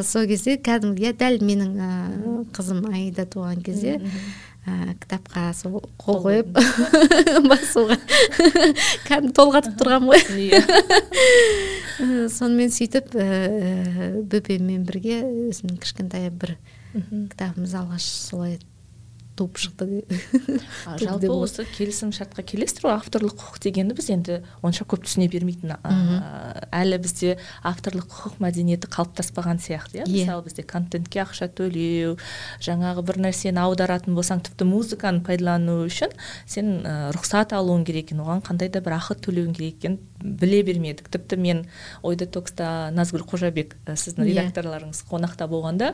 Сол 0.07 0.27
кезде 0.29 0.57
кәдімгі 0.57 1.09
иә 1.09 1.15
дәл 1.19 1.39
менің 1.43 2.49
қызым 2.55 2.85
аида 2.91 3.27
туған 3.29 3.63
кезде 3.65 3.97
ә, 4.67 4.93
кітапқа 4.99 5.51
сол 5.55 5.81
қол 5.99 6.21
қойып 6.25 6.49
басуға. 7.51 7.97
Кәдімгі 9.07 9.33
толғатып 9.37 9.77
тұрғанмын 9.79 10.11
ғой. 10.11 10.21
Иә. 10.47 10.61
Сонымен 12.37 12.73
сөйтіп 12.75 13.15
ііі 13.15 14.23
бөпеммен 14.31 14.83
бірге 14.87 15.21
өзімнің 15.49 15.79
кішкентай 15.83 16.29
бір 16.31 16.57
кітабымыз 16.93 17.77
алғаш 17.79 18.07
солай 18.27 18.59
туып 19.37 19.59
шықты 19.61 20.03
жалпы 21.01 21.29
осы 21.31 21.65
келісім 21.77 22.11
шартқа 22.15 22.43
келесіздер 22.47 22.87
ғой 22.87 22.95
авторлық 22.97 23.37
құқық 23.37 23.61
дегенді 23.67 23.97
біз 23.97 24.09
енді 24.13 24.39
онша 24.65 24.87
көп 24.89 25.05
түсіне 25.05 25.29
бермейтін 25.31 25.75
әлі 26.73 26.99
бізде 27.03 27.37
авторлық 27.61 28.09
құқық 28.11 28.41
мәдениеті 28.43 28.89
қалыптаспаған 28.91 29.61
сияқты 29.63 30.01
иә, 30.01 30.07
иә. 30.07 30.25
мысалы 30.25 30.47
бізде 30.47 30.65
контентке 30.67 31.23
ақша 31.23 31.49
төлеу 31.53 32.17
жаңағы 32.63 33.05
бір 33.07 33.21
нәрсені 33.27 33.61
аударатын 33.63 34.17
болсаң 34.17 34.43
тіпті 34.47 34.67
музыканы 34.69 35.23
пайдалану 35.27 35.83
үшін 35.85 36.13
сен 36.45 36.81
рұқсат 37.15 37.53
алуың 37.57 37.85
керек 37.87 38.11
екен 38.11 38.23
оған 38.25 38.43
қандай 38.45 38.71
да 38.73 38.81
бір 38.81 38.97
ақы 38.97 39.17
төлеуің 39.21 39.55
керек 39.57 39.77
екенін 39.77 39.99
біле 40.21 40.63
бермедік. 40.63 41.09
Тіпті 41.13 41.37
мен 41.37 41.65
ой 42.01 42.17
детокста 42.17 42.89
назгүл 42.95 43.25
қожабек 43.27 43.75
сіздің 43.85 44.25
иә. 44.25 44.33
редакторларыңыз 44.33 45.03
қонақта 45.09 45.47
болғанда 45.49 45.93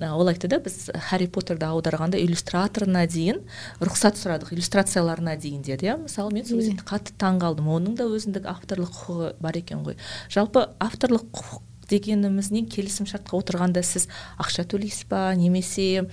ол 0.00 0.30
айтты 0.30 0.48
да 0.48 0.58
біз 0.62 0.90
харри 1.08 1.26
поттерді 1.28 1.66
аударғанда 1.68 2.20
иллюстраторына 2.22 3.04
дейін 3.10 3.42
рұқсат 3.82 4.16
сұрадық 4.20 4.54
иллюстрацияларына 4.56 5.36
дейін 5.36 5.62
деді 5.66 5.90
иә. 5.90 5.98
Мысалы 6.04 6.32
мен 6.32 6.46
сол 6.48 6.62
кезде 6.62 6.78
қатты 6.80 7.12
таң 7.20 7.42
қалдым 7.42 7.68
оның 7.72 7.98
да 8.00 8.08
өзіндік 8.08 8.48
авторлық 8.48 8.94
құқығы 8.96 9.34
бар 9.42 9.60
екен 9.60 9.84
ғой. 9.84 9.98
Жалпы 10.32 10.64
авторлық 10.80 11.28
құқық 11.28 11.68
дегеніміз 11.92 12.48
келісім 12.72 13.06
шартқа 13.10 13.36
отырғанда 13.42 13.82
сіз 13.84 14.08
ақша 14.40 14.64
төлейсіз 14.70 15.04
ба? 15.10 15.34
Немесе 15.36 16.06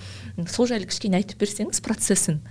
сол 0.49 0.67
жайлы 0.67 0.89
кішкене 0.89 1.21
айтып 1.21 1.39
берсеңіз 1.39 1.79
процесін. 1.85 2.41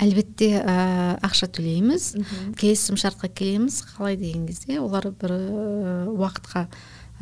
Әлбетте 0.00 0.54
ә, 0.62 1.18
ақша 1.26 1.50
төлейміз 1.52 2.14
келісім 2.60 2.96
шартқа 2.96 3.28
келеміз. 3.28 3.82
Қалай 3.92 4.16
деген 4.16 4.46
кезде 4.48 4.80
олар 4.80 5.10
бір 5.12 5.36
ә, 5.36 6.08
уақытқа 6.14 6.66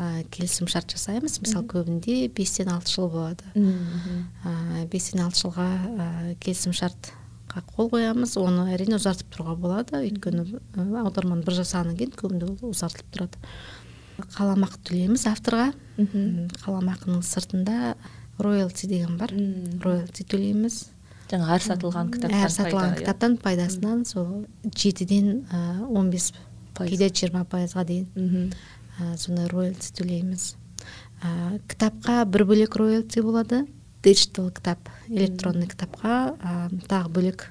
ә, 0.01 0.25
келісім 0.33 0.69
шарт 0.73 0.95
жасаймыз 0.95 1.41
мысалы 1.43 1.67
көбінде 1.69 2.29
бестен 2.33 2.71
алты 2.73 2.95
жыл 2.95 3.11
болады. 3.13 3.45
Ә, 3.55 4.87
бестен 4.91 5.21
алты 5.21 5.43
жылға 5.43 5.67
ә, 5.69 6.07
келісім 6.41 6.73
шартқа 6.73 7.63
қол 7.75 7.91
қоямыз. 7.93 8.39
Оны 8.41 8.71
әрине 8.73 8.97
ұзартып 8.97 9.35
тұруға 9.35 9.57
болады. 9.61 10.01
Өйткені 10.07 10.47
аударманы 11.05 11.45
бір 11.45 11.61
жасағаннан 11.61 11.99
кейін 12.01 12.17
көбінде 12.17 12.49
ол 12.49 12.73
ұзартылып 12.73 13.13
тұрады. 13.13 13.43
Қаламақы 14.37 14.81
төлейміз 14.89 15.27
авторға. 15.31 15.71
Қаламақының 16.65 17.23
сыртында 17.27 17.95
роялти 18.39 18.89
деген 18.89 19.19
бар. 19.21 19.35
Роялти 19.85 20.25
төлейміз. 20.25 20.89
Жаңа 21.31 21.55
әр 21.55 21.63
сатылған 21.63 22.09
кітаптан 22.11 22.41
әр 22.43 22.51
сатылған 22.51 22.89
иә. 22.91 22.99
кітаптан 22.99 23.37
пайдасынан 23.39 24.05
сол 24.05 24.47
жетіден 24.75 25.47
он 25.87 26.11
бес 26.11 26.33
кейде 26.75 27.07
жиырма 27.07 27.45
пайызға 27.45 27.85
дейін. 27.87 28.51
Сондай 29.21 29.49
роялти 29.51 29.93
төлейміз 29.97 30.55
ә, 31.23 31.61
кітапқа 31.69 32.25
бір 32.27 32.45
бөлек 32.49 32.77
роялти 32.77 33.23
болады. 33.25 33.67
Диджитал 34.03 34.49
кітап 34.51 34.89
электронный 35.09 35.69
кітапқа 35.69 36.37
ә, 36.41 36.69
тағы 36.89 37.13
бөлек. 37.13 37.51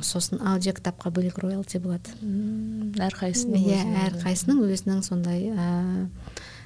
Сосын 0.00 0.40
аудио 0.40 0.72
кітапқа 0.72 1.10
бөлек 1.12 1.38
роялти 1.42 1.78
болады. 1.78 2.14
Әрқайсының 3.04 3.66
иә 3.68 3.82
әрқайсысының 4.06 4.62
өзінің 4.64 5.02
сондай 5.04 5.50
ә, 5.52 6.08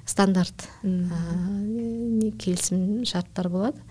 стандарт 0.07 0.69
ә, 0.85 2.31
келісім 2.39 3.05
шарттар 3.05 3.51
болады. 3.51 3.83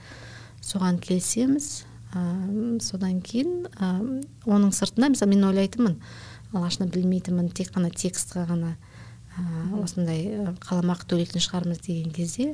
Соған 0.64 1.02
келісеміз. 1.04 1.84
Ә, 2.16 2.80
содан 2.80 3.20
кейін 3.20 3.68
ә, 3.76 3.92
оның 4.48 4.72
сыртында 4.72 5.12
мысалы 5.12 5.36
мен 5.36 5.44
ойлайтынмын 5.50 6.00
алғашында 6.54 6.88
білмейтінмін 6.94 7.52
тек 7.52 7.74
қана 7.76 7.92
текстқа 7.92 8.48
ғана. 8.48 8.78
Осындай 9.82 10.54
қаламақы 10.64 11.10
төлейтін 11.12 11.44
шығармыз 11.44 11.82
деген 11.86 12.14
кезде 12.16 12.54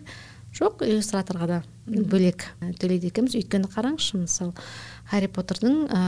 жоқ 0.53 0.83
иллюстраторға 0.85 1.47
да 1.49 1.57
бөлек 1.87 2.45
төлейді 2.79 3.09
екенбіз. 3.09 3.35
Өйткені 3.39 3.69
қараңызшы 3.73 4.19
мысалы 4.21 4.53
харри 5.09 5.27
поттердің 5.33 5.79
ә, 5.89 6.01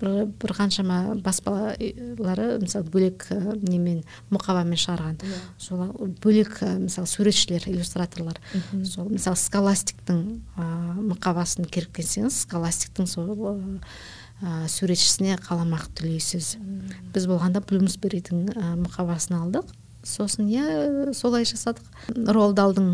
бір, 0.00 0.30
бір 0.40 0.54
қаншама 0.56 1.16
баспалары 1.24 2.46
мысалы 2.62 2.86
бөлек 2.92 3.26
ә, 3.34 3.40
немен 3.58 4.04
мұқабамен 4.30 4.78
шығарған. 4.80 5.18
Yeah. 5.18 5.34
Иә. 5.34 5.58
сол 5.58 6.14
бөлек 6.22 6.54
ә, 6.62 6.76
мысалы 6.78 7.10
суретшілер 7.10 7.66
иллюстраторлар. 7.72 8.38
Сол 8.86 9.10
мысалы 9.10 9.40
скаластиктің 9.42 10.22
ә, 10.54 10.70
мұқабасын 11.10 11.66
керіп 11.66 11.98
келсеңіз 11.98 12.44
скаластиктің 12.46 13.10
сол 13.10 13.34
ә, 14.40 14.66
суретшісіне 14.68 15.36
қаламақы 15.44 15.92
төлейсіз 16.00 16.54
біз 17.14 17.28
болғанда 17.28 17.62
блумсберидің 17.66 18.48
ә, 18.54 18.72
мұқабасын 18.80 19.36
алдық. 19.40 19.70
Сосын 20.06 20.48
иә 20.48 21.12
солай 21.16 21.44
жасадық. 21.48 21.84
Ролдалдың 22.08 22.90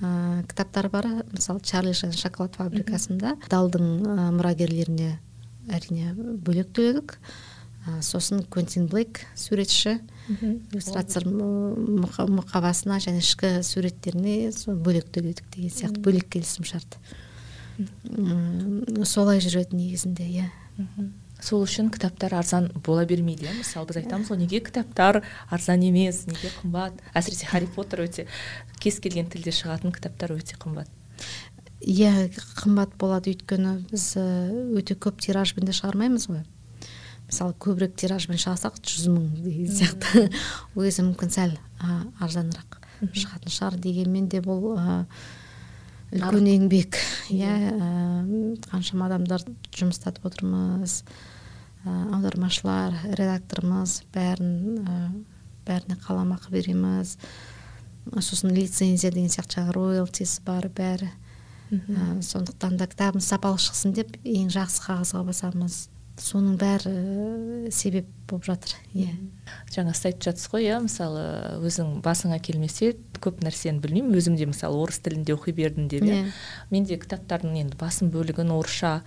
ә, 0.00 0.10
кітаптары 0.50 0.90
бар 0.92 1.10
мысалы 1.32 1.60
чарли 1.66 1.94
және 1.98 2.16
шоколад 2.18 2.58
фабрикасында 2.58 3.36
далдың 3.50 3.88
ә, 4.06 4.30
мұрагерлеріне 4.38 5.16
әрине 5.68 6.14
бөлек 6.14 6.70
төледік. 6.76 7.18
Ә, 7.88 7.98
сосын 8.02 8.44
квентин 8.46 8.86
блейк 8.90 9.24
суретші 9.38 9.98
иллюстрация 10.28 11.24
мұқабасына 11.26 13.00
және 13.02 13.22
ішкі 13.24 13.58
суреттеріне 13.66 14.52
бөлек 14.84 15.10
төледік 15.10 15.48
деген 15.54 15.74
сияқты 15.74 16.04
бөлек 16.04 16.28
келісім 16.36 16.68
шарт 16.68 16.98
солай 19.08 19.40
жүреді 19.42 19.78
негізінде 19.78 20.26
иә. 20.26 20.48
Сол 21.42 21.62
үшін 21.62 21.90
кітаптар 21.94 22.34
арзан 22.34 22.68
бола 22.86 23.04
бермейді 23.06 23.46
иә? 23.46 23.54
Мысалы 23.60 23.88
біз 23.90 24.00
айтамыз 24.00 24.30
ғой 24.32 24.40
неге 24.40 24.60
кітаптар 24.64 25.20
арзан 25.50 25.84
емес 25.86 26.24
неге 26.26 26.50
қымбат? 26.58 26.98
Әсіресе 27.14 27.46
харри 27.46 27.68
поттер 27.70 28.02
өте 28.06 28.26
кез 28.82 28.98
келген 29.02 29.30
тілде 29.30 29.54
шығатын 29.54 29.94
кітаптар 29.94 30.34
өте 30.34 30.58
қымбат. 30.58 30.90
Иә 31.78 32.30
қымбат 32.58 32.96
болады. 32.98 33.30
Өйткені 33.34 33.76
біз 33.90 34.06
өте 34.18 34.98
көп 34.98 35.22
тиражбен 35.22 35.68
де 35.68 35.76
шығармаймыз 35.78 36.26
ғой. 36.30 36.42
Мысалы 37.28 37.54
көбірек 37.60 37.94
тиражбен 38.00 38.40
шығарсақ 38.40 38.82
жүз 38.82 39.06
мың 39.12 39.30
деген 39.44 39.70
сияқты. 39.70 40.26
Ол 40.74 40.86
кезде 40.88 41.06
мүмкін 41.06 41.34
сәл 41.34 41.54
арзанырақ 42.18 42.80
шығатын 43.14 43.52
шығар 43.52 43.78
дегенмен 43.78 44.26
де 44.32 44.40
бұл 44.42 44.78
үлкен 46.12 46.46
еңбек. 46.48 46.96
Иә 47.32 47.52
қаншама 48.70 49.08
адамдар 49.08 49.44
жұмыстатып 49.76 50.26
отырмыз. 50.30 51.02
Аудармашылар 51.84 52.96
редакторымыз 53.12 54.02
бәрін 54.14 54.82
бәріне 55.68 55.98
қаламақы 56.06 56.50
береміз. 56.52 57.16
Сосын 58.08 58.54
лицензия 58.56 59.12
деген 59.12 59.28
сияқты 59.28 59.58
жаңағы 59.58 59.76
роялтис 59.76 60.38
бар 60.44 60.70
бәрі. 60.72 61.10
Сондықтан 62.24 62.78
да 62.80 62.88
кітабымыз 62.88 63.28
сапалы 63.28 63.60
шықсын 63.60 63.92
деп 63.96 64.16
ең 64.24 64.48
жақсы 64.54 64.80
қағазға 64.86 65.26
басамыз. 65.28 65.88
Соның 66.22 66.56
бәрі 66.60 67.70
себеп 67.74 68.08
болып 68.28 68.48
жатыр. 68.48 68.74
Иә. 68.92 69.12
Жаңа 69.72 69.94
сіз 69.96 70.10
айтып 70.10 70.26
жатсыз 70.28 70.50
ғой 70.52 70.68
иә 70.68 70.78
мысалы 70.84 71.24
өзің 71.64 71.98
басыңа 72.04 72.38
келмесе 72.44 72.92
көп 73.22 73.40
нәрсені 73.44 73.80
білмеймін. 73.84 74.16
Өзім 74.18 74.36
де 74.38 74.48
мысалы 74.50 74.78
орыс 74.82 75.00
тілінде 75.04 75.34
оқи 75.36 75.54
бердім 75.56 75.88
деп 75.88 76.04
иә. 76.06 76.26
Мен 76.70 76.88
де 76.88 76.98
кітаптардың 77.00 77.56
енді 77.62 77.78
басым 77.80 78.12
бөлігін 78.14 78.52
орысша 78.54 78.98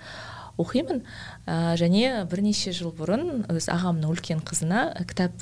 оқимын. 0.60 1.02
Ә, 1.46 1.76
және 1.80 2.26
бірнеше 2.30 2.74
жыл 2.76 2.92
бұрын 2.96 3.46
өз 3.52 3.70
ағамның 3.72 4.12
үлкен 4.12 4.44
қызына 4.46 4.92
кітап 5.10 5.36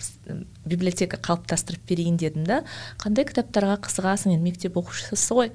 библиотека 0.69 1.17
қалыптастырып 1.17 1.85
берейін 1.89 2.17
дедім 2.21 2.45
да 2.47 2.61
қандай 3.01 3.25
кітаптарға 3.29 3.79
қызығасың? 3.87 4.35
Енді 4.37 4.49
мектеп 4.49 4.77
оқушысы 4.79 5.37
ғой. 5.37 5.53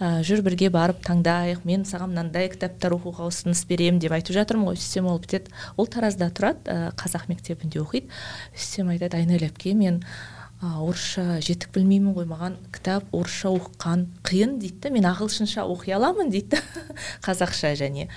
Ә, 0.00 0.22
жүр 0.26 0.42
бірге 0.46 0.70
барып 0.74 1.02
таңдайық. 1.06 1.64
Мен 1.68 1.86
саған 1.88 2.14
мынандай 2.14 2.50
кітаптар 2.52 2.96
оқуға 2.98 3.28
ұсыныс 3.30 3.66
беремін 3.68 4.00
деп 4.02 4.16
айтып 4.16 4.36
жатырмын 4.38 4.72
ғой. 4.72 4.80
Сөйтсем 4.80 5.10
ол 5.10 5.20
бітеді. 5.22 5.52
Ол 5.76 5.90
таразда 5.90 6.30
тұрады 6.30 6.66
ә, 6.66 6.94
қазақ 6.98 7.28
мектебінде 7.30 7.82
оқиды. 7.82 8.10
Сөйтсем 8.54 8.90
айтады 8.94 9.20
айнель 9.20 9.46
әпке 9.46 9.74
мен 9.78 10.02
орысша 10.62 11.40
жетік 11.44 11.74
білмеймін 11.74 12.14
ғой 12.16 12.26
маған. 12.30 12.56
Кітап 12.72 13.10
орысша 13.14 13.50
оқыған 13.52 14.06
қиын 14.24 14.56
дейді. 14.62 14.90
Мен 14.94 15.04
ағылшынша 15.10 15.66
оқи 15.68 15.92
аламын 15.96 16.30
дейді. 16.32 16.60
Қазақша 17.26 17.74
және. 17.76 18.08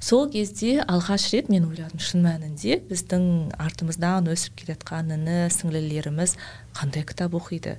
Сол 0.00 0.30
кезде 0.32 0.80
алғаш 0.82 1.28
рет 1.34 1.50
мен 1.52 1.68
ойладым 1.68 2.00
шын 2.02 2.24
мәнінде 2.24 2.80
біздің 2.88 3.52
артымыздан 3.60 4.32
өсіп 4.32 4.56
келе 4.58 4.74
жатқан 4.74 5.12
іні 5.14 5.36
сіңлілеріміз 5.52 6.34
қандай 6.74 7.04
кітап 7.06 7.36
оқиды? 7.38 7.76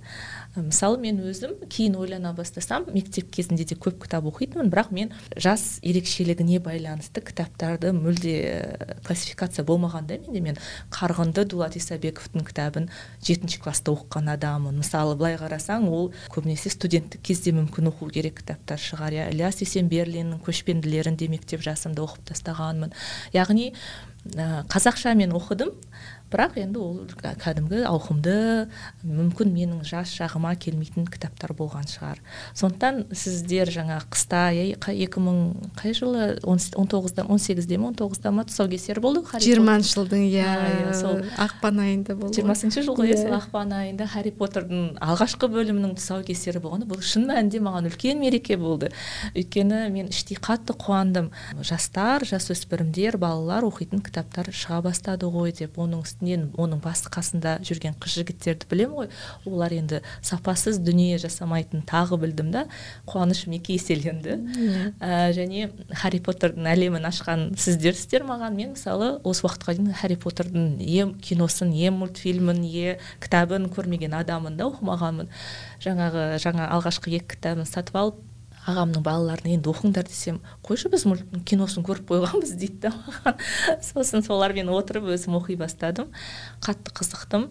Мысалы 0.56 1.00
мен 1.02 1.18
өзім 1.26 1.56
кейін 1.72 1.96
ойлана 1.98 2.34
бастасам 2.38 2.86
мектеп 2.94 3.32
кезінде 3.34 3.66
де 3.66 3.76
көп 3.76 4.04
кітап 4.04 4.28
оқитынмын 4.30 4.70
бірақ 4.70 4.92
мен 4.94 5.14
жас 5.34 5.80
ерекшелігіне 5.82 6.60
байланысты 6.62 7.24
кітаптарды 7.26 7.90
мүлде 7.98 8.36
классификация 9.08 9.66
болмаған 9.66 10.06
да 10.08 10.20
менде. 10.22 10.42
Мен 10.46 10.62
қарғынды 10.94 11.48
дулат 11.50 11.78
исабековтың 11.80 12.46
кітабын 12.46 12.90
жетінші 13.26 13.64
класста 13.66 13.96
оқыған 13.96 14.30
адаммын. 14.36 14.78
Мысалы 14.78 15.18
былай 15.18 15.40
қарасаң 15.42 15.90
ол 15.90 16.12
көбінесе 16.30 16.70
студенттік 16.70 17.26
кезде 17.26 17.56
мүмкін 17.58 17.90
оқу 17.90 18.12
керек 18.14 18.44
кітаптар 18.44 18.78
шығар. 18.78 19.18
Иә 19.18 19.30
ілияс 19.34 19.62
есенберлиннің 19.66 20.44
көшпенділерін 20.46 21.18
де 21.18 21.32
мектеп 21.34 21.66
жасымда 21.66 22.06
оқып 22.06 22.30
тастағанмын 22.30 22.94
яғни 23.34 23.74
қазақша 24.24 25.16
мен 25.20 25.34
оқыдым. 25.36 25.74
Бірақ 26.34 26.58
енді 26.64 26.82
ол 26.82 26.98
кәдімгі 27.44 27.84
ауқымды 27.90 28.38
мүмкін 29.06 29.54
менің 29.54 29.84
жас 29.88 30.14
жағыма 30.18 30.56
келмейтін 30.58 31.06
кітаптар 31.06 31.54
болған 31.58 31.86
шығар. 31.90 32.22
Сондықтан 32.58 33.06
сіздер 33.14 33.70
жаңа 33.74 34.00
қыста 34.10 34.50
екі 34.54 35.22
мың 35.22 35.40
қай 35.78 35.94
жылы? 35.98 36.40
Он 36.44 36.58
тоғызда 36.60 37.28
он 37.30 37.40
сегізде 37.40 37.78
ме 37.78 37.92
он 37.92 37.98
тоғызда 38.00 38.32
ма? 38.32 38.44
тұсаукесер 38.48 39.00
болды 39.04 39.24
жиырманшы 39.44 39.96
жылдың 39.98 40.24
иә, 40.28 40.54
иә 40.90 40.94
сол 40.98 41.22
ақпан 41.42 41.80
айында 41.84 42.16
болды 42.18 42.40
жиырмасыншы 42.40 42.84
жыл 42.86 42.98
ғой 42.98 43.14
иә 43.14 43.20
сол 43.22 43.36
ақпан 43.38 43.74
айында 43.78 44.08
харри 44.12 44.34
поттердің 44.36 44.98
алғашқы 45.04 45.50
бөлімінің 45.54 45.96
тұсаукесері 45.98 46.62
болғанда 46.64 46.88
бұл 46.90 47.02
шын 47.04 47.28
мәнінде 47.30 47.62
маған 47.64 47.90
үлкен 47.90 48.22
мереке 48.22 48.58
болды. 48.58 48.92
Өйткені 49.34 49.88
мен 49.94 50.12
іштей 50.14 50.38
қатты 50.38 50.76
қуандым. 50.78 51.32
Жастар 51.62 52.26
жасөспірімдер 52.28 53.18
балалар 53.22 53.68
оқитын 53.68 54.04
кітаптар 54.06 54.52
шыға 54.54 54.82
бастады 54.90 55.30
ғой 55.32 55.54
деп 55.56 55.80
оның 55.82 56.04
үстінен 56.24 56.52
оның 56.58 56.82
басы 56.82 57.10
қасында 57.12 57.58
жүрген 57.66 57.96
қыз 58.02 58.16
жігіттерді 58.18 58.68
білемін 58.72 58.96
ғой. 58.96 59.10
Олар 59.46 59.74
енді 59.76 60.02
сапасыз 60.24 60.80
дүние 60.80 61.18
жасамайтынын 61.22 61.84
тағы 61.86 62.18
білдім 62.22 62.52
да. 62.52 62.66
Қуанышым 63.08 63.56
екі 63.58 63.76
еселенді. 63.76 64.40
Ә, 65.00 65.34
және 65.36 65.70
харри 65.92 66.22
поттердің 66.24 66.68
әлемін 66.74 67.08
ашқан 67.10 67.52
сіздерсіздер 67.58 68.24
маған. 68.28 68.56
Мен 68.56 68.74
мысалы 68.78 69.20
осы 69.24 69.46
уақытқа 69.46 69.76
дейін 69.78 69.94
харри 69.94 70.18
поттердің 70.18 70.80
е 70.80 71.08
киносын 71.22 71.74
е 71.76 71.92
мультфильмін 71.92 72.64
е 72.64 72.98
кітабын 73.24 73.70
көрмеген 73.74 74.16
адаммын 74.22 74.58
да 74.58 74.70
оқымағанмын. 74.72 75.32
Жаңағы 75.84 76.30
жаңа 76.44 76.70
алғашқы 76.78 77.18
екі 77.18 77.36
кітабын 77.36 77.68
сатып 77.68 78.00
алып 78.00 78.22
ағамның 78.70 79.04
балаларына 79.04 79.54
енді 79.58 79.72
оқыңдар 79.72 80.08
десем 80.08 80.40
қойшы 80.66 80.92
біз 80.94 81.06
киносын 81.50 81.84
көріп 81.86 82.08
қойғанбыз 82.12 82.54
дейді 82.60 82.86
да 82.86 82.94
маған. 82.96 83.42
Сосын 83.90 84.24
солармен 84.24 84.72
отырып 84.72 85.10
өзім 85.14 85.38
оқи 85.40 85.58
бастадым. 85.60 86.12
Қатты 86.64 86.94
қызықтым. 86.96 87.50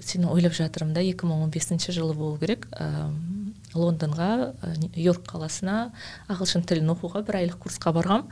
Сені 0.00 0.30
ойлап 0.32 0.56
жатырмын 0.58 0.96
да 0.96 1.04
2015 1.06 1.94
жылы 1.94 2.16
болу 2.18 2.38
керек. 2.42 2.66
Ә, 2.74 3.12
лондонға 3.74 4.30
нью 4.82 4.90
йорк 4.98 5.28
қаласына 5.30 5.92
ағылшын 6.30 6.66
тілін 6.66 6.94
оқуға 6.96 7.22
бір 7.26 7.42
айлық 7.44 7.62
курсқа 7.66 7.94
барғам. 7.94 8.26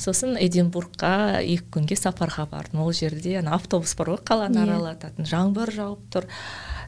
Сосын 0.00 0.38
эдинбургқа 0.40 1.42
екі 1.44 1.68
күнге 1.76 1.98
сапарға 2.00 2.46
бардым. 2.48 2.80
Ол 2.80 2.94
жерде 2.96 3.36
ана 3.42 3.58
автобус 3.58 3.92
бар 3.98 4.14
ғой 4.14 4.22
қаланы 4.24 4.62
аралататын. 4.64 5.28
Жаңбыр 5.28 5.74
жауып 5.76 6.06
тұр. 6.14 6.28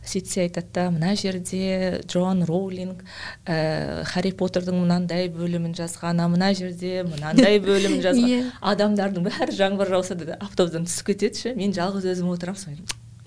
Сөйтсе 0.04 0.44
айтады 0.44 0.72
да 0.74 0.88
мына 0.94 1.14
жерде 1.16 2.00
джон 2.06 2.44
роулинг 2.48 3.04
ә, 3.46 4.04
харри 4.08 4.34
поттердің 4.36 4.82
мынандай 4.82 5.30
бөлімін 5.32 5.76
жазған 5.78 6.20
а 6.24 6.28
мына 6.32 6.52
жерде 6.56 7.04
мынандай 7.08 7.60
бөлімін 7.64 8.02
жазған 8.06 8.28
yeah. 8.28 8.44
Иә. 8.44 8.52
адамдардың 8.74 9.30
бәрі 9.30 9.56
жаңбыр 9.56 9.94
жауса 9.96 10.18
да 10.18 10.38
автобустан 10.40 10.86
түсіп 10.90 11.14
кетеді 11.14 11.40
ше 11.40 11.54
мен 11.58 11.74
жалғыз 11.76 12.12
өзім 12.14 12.34
отырамын 12.34 12.84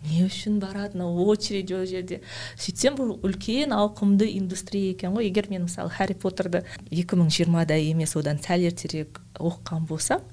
не 0.07 0.23
үшін 0.25 0.59
барады 0.61 0.97
мынау 0.97 1.27
очередь 1.31 1.71
ол 1.75 1.85
жерде 1.89 2.21
сөйтсем 2.55 2.95
бұл 2.99 3.15
үлкен 3.25 3.73
ауқымды 3.75 4.29
индустрия 4.37 4.93
екен 4.93 5.15
ғой 5.17 5.27
егер 5.27 5.49
мен 5.51 5.65
мысалы 5.67 5.91
хәрри 5.93 6.15
поттерді 6.21 6.63
екі 6.91 7.19
мың 7.19 7.31
жиырмада 7.33 7.77
емес 7.81 8.15
одан 8.19 8.39
сәл 8.43 8.63
ертерек 8.69 9.19
оқыған 9.35 9.87
болсам 9.89 10.23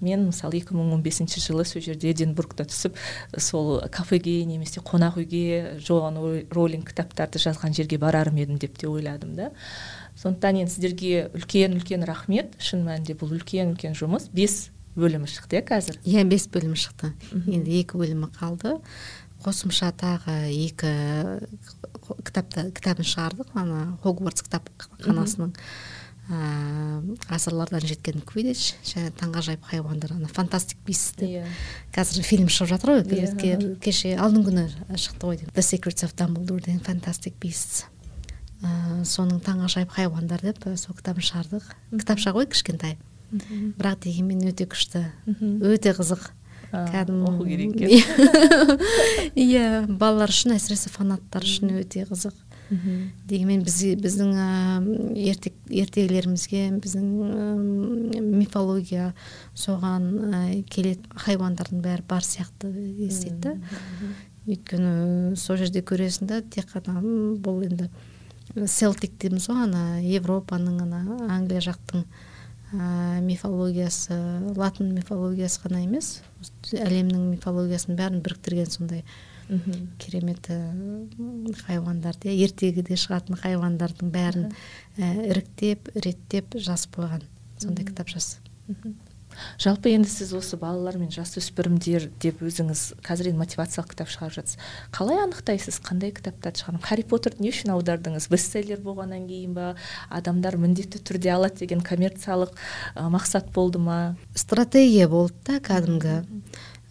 мен 0.00 0.26
мысалы 0.28 0.60
2015 0.60 1.40
жылы 1.44 1.64
сол 1.64 1.82
жерде 1.84 2.10
эдинбургта 2.10 2.66
түсіп 2.68 2.98
сол 3.38 3.80
кафеге 3.92 4.44
немесе 4.44 4.80
қонақ 4.80 5.20
үйге 5.22 5.78
джоан 5.78 6.18
роллинг 6.50 6.88
кітаптарды 6.90 7.42
жазған 7.42 7.76
жерге 7.76 7.98
барар 7.98 8.32
едім 8.34 8.58
деп 8.58 8.78
те 8.78 8.88
ойладым 8.88 9.34
да. 9.36 9.50
Сондықтан 10.20 10.58
енді 10.60 10.72
сіздерге 10.74 11.30
үлкен 11.32 11.78
үлкен 11.78 12.04
рахмет. 12.04 12.52
Шын 12.60 12.82
мәнінде 12.84 13.14
бұл 13.16 13.32
үлкен 13.38 13.72
үлкен 13.72 13.94
жұмыс. 13.96 14.28
Бес 14.36 14.68
бөлімі 14.98 15.28
шықты 15.30 15.60
иә 15.60 15.64
қазір? 15.70 15.96
Иә 16.04 16.26
бес 16.28 16.44
бөлім 16.52 16.74
шықты. 16.76 17.14
Енді 17.46 17.78
екі 17.80 18.00
бөлімі 18.00 18.28
қалды. 18.36 18.76
Қосымша 19.40 19.94
тағы 19.96 20.34
екі 20.52 20.92
кітапты 22.26 22.66
кітабын 22.76 23.08
шығардық. 23.08 23.54
Ана 23.56 23.96
хогвартс 24.04 24.44
кітапханасының 24.44 25.54
ғасырлардан 26.30 27.82
жеткен 27.82 28.20
квидич 28.26 28.74
және 28.86 29.10
таңғажайып 29.18 29.64
хайуандар 29.66 30.12
ана 30.14 30.28
фантастик 30.30 30.78
бис 30.86 31.12
деп 31.18 31.28
иә. 31.28 31.46
қазір 31.94 32.22
фильм 32.22 32.46
шығып 32.46 32.74
жатыр 32.76 32.92
ғой 32.94 33.24
иә. 33.26 33.78
кеше 33.82 34.14
алдыңғы 34.14 34.52
күні 34.52 34.66
шықты 34.94 35.26
ғой 35.26 35.40
the 35.54 35.64
secrets 35.64 36.06
of 36.06 36.14
dumbledore 36.14 36.62
деген 36.62 36.80
фантастик 36.86 37.34
beasts 37.42 37.88
ә, 38.62 39.04
соның 39.08 39.40
таңғажайып 39.44 39.92
хайуандар 39.94 40.42
деп 40.44 40.64
сол 40.76 40.96
кітабын 40.96 41.24
шығардық. 41.24 41.70
Кітапша 41.96 42.34
ғой 42.36 42.48
кішкентай. 42.50 42.98
Бірақ 43.30 44.02
дегенмен 44.04 44.44
өте 44.50 44.66
күшті. 44.70 45.06
Өте 45.64 45.94
қызық. 45.96 46.30
Кәдімгі 46.70 47.26
оқу 47.30 47.46
керек 47.48 47.74
екен. 47.80 48.78
Иә 49.44 49.64
балалар 49.88 50.30
үшін 50.30 50.54
әсіресе 50.54 50.92
фанаттар 50.92 51.46
үшін 51.46 51.72
өте 51.80 52.04
қызық. 52.10 52.36
Дегенмен 52.70 53.64
біз 53.66 53.78
біздің 54.04 54.32
ерте, 55.18 55.52
ертегілерімізге 55.68 56.62
біздің 56.82 58.20
мифология 58.30 59.10
соған 59.58 60.64
келетін 60.70 61.20
хайуандардың 61.24 61.82
бәрі 61.84 62.06
бар 62.08 62.26
сияқты 62.26 62.70
естеді 63.06 63.56
өйткені 64.46 65.36
сол 65.36 65.58
жерде 65.60 65.82
көресің 65.86 66.30
да 66.30 66.40
тек 66.42 66.70
қана 66.72 67.02
бұл 67.42 67.64
енді 67.66 67.90
селтик 68.70 69.16
дейміз 69.20 69.48
ғой 69.50 69.64
ана 69.66 69.84
европаның 70.02 70.80
ана 70.86 71.02
англия 71.28 71.62
жақтың 71.64 72.04
ә, 72.72 73.20
мифологиясы 73.22 74.16
латын 74.56 74.94
мифологиясы 74.96 75.62
ғана 75.64 75.84
емес 75.84 76.20
әлемнің 76.72 77.28
мифологиясын 77.34 77.98
бәрін 77.98 78.24
біріктірген 78.24 78.70
сондай 78.70 79.04
керемет 79.98 80.48
хайуандарды 81.66 82.30
иә 82.30 82.46
ертегіде 82.46 82.98
шығатын 83.00 83.38
хайуандардың 83.42 84.12
бәрін 84.14 84.48
ә, 84.96 85.12
іріктеп 85.30 85.90
реттеп 85.94 86.58
жазып 86.58 87.00
қойған 87.00 87.26
сондай 87.58 87.88
кітапшасы 87.88 88.38
жалпы 89.60 89.92
енді 89.94 90.08
сіз 90.10 90.32
осы 90.36 90.58
балалар 90.60 90.98
мен 91.00 91.10
жасөспірімдер 91.14 92.08
деп 92.22 92.42
өзіңіз 92.44 92.82
қазір 93.06 93.30
енді 93.30 93.40
мотивациялық 93.40 93.92
кітап 93.92 94.10
шығарып 94.12 94.36
жатсыз. 94.38 94.58
Қалай 94.94 95.20
анықтайсыз 95.24 95.80
қандай 95.86 96.12
кітаптарды 96.16 96.62
шығарам 96.62 96.82
хәрри 96.84 97.04
поттерді 97.08 97.44
не 97.44 97.52
үшін 97.54 97.72
аудардыңыз? 97.76 98.28
Бестселлер 98.32 98.82
болғаннан 98.84 99.28
кейін 99.30 99.54
ба? 99.56 99.68
Адамдар 100.10 100.58
міндетті 100.60 101.02
түрде 101.06 101.32
алады 101.36 101.62
деген 101.64 101.84
коммерциялық 101.86 102.52
ә, 102.96 103.06
мақсат 103.12 103.52
болды 103.54 103.80
ма? 103.82 104.16
Стратегия 104.34 105.08
болды 105.08 105.38
да 105.46 105.60
кәдімгі. 105.62 106.20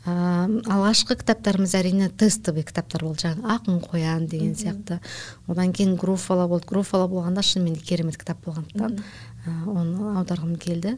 Ә, 0.09 0.47
алғашқы 0.73 1.19
кітаптарымыз 1.21 1.75
әрине 1.77 2.09
тестовый 2.09 2.65
кітаптар 2.67 3.05
болды 3.05 3.27
жаңағы 3.27 3.53
ақын 3.55 3.81
қоян 3.85 4.27
деген 4.31 4.55
сияқты 4.57 4.99
одан 5.47 5.73
кейін 5.73 5.97
груфала 6.01 6.47
болды 6.49 6.67
груфала 6.69 7.07
болғанда 7.11 7.45
шынымен 7.45 7.77
де 7.77 7.85
керемет 7.85 8.17
кітап 8.17 8.41
болғандықтан 8.47 8.97
оны 9.47 10.13
аударғым 10.19 10.55
келді. 10.59 10.95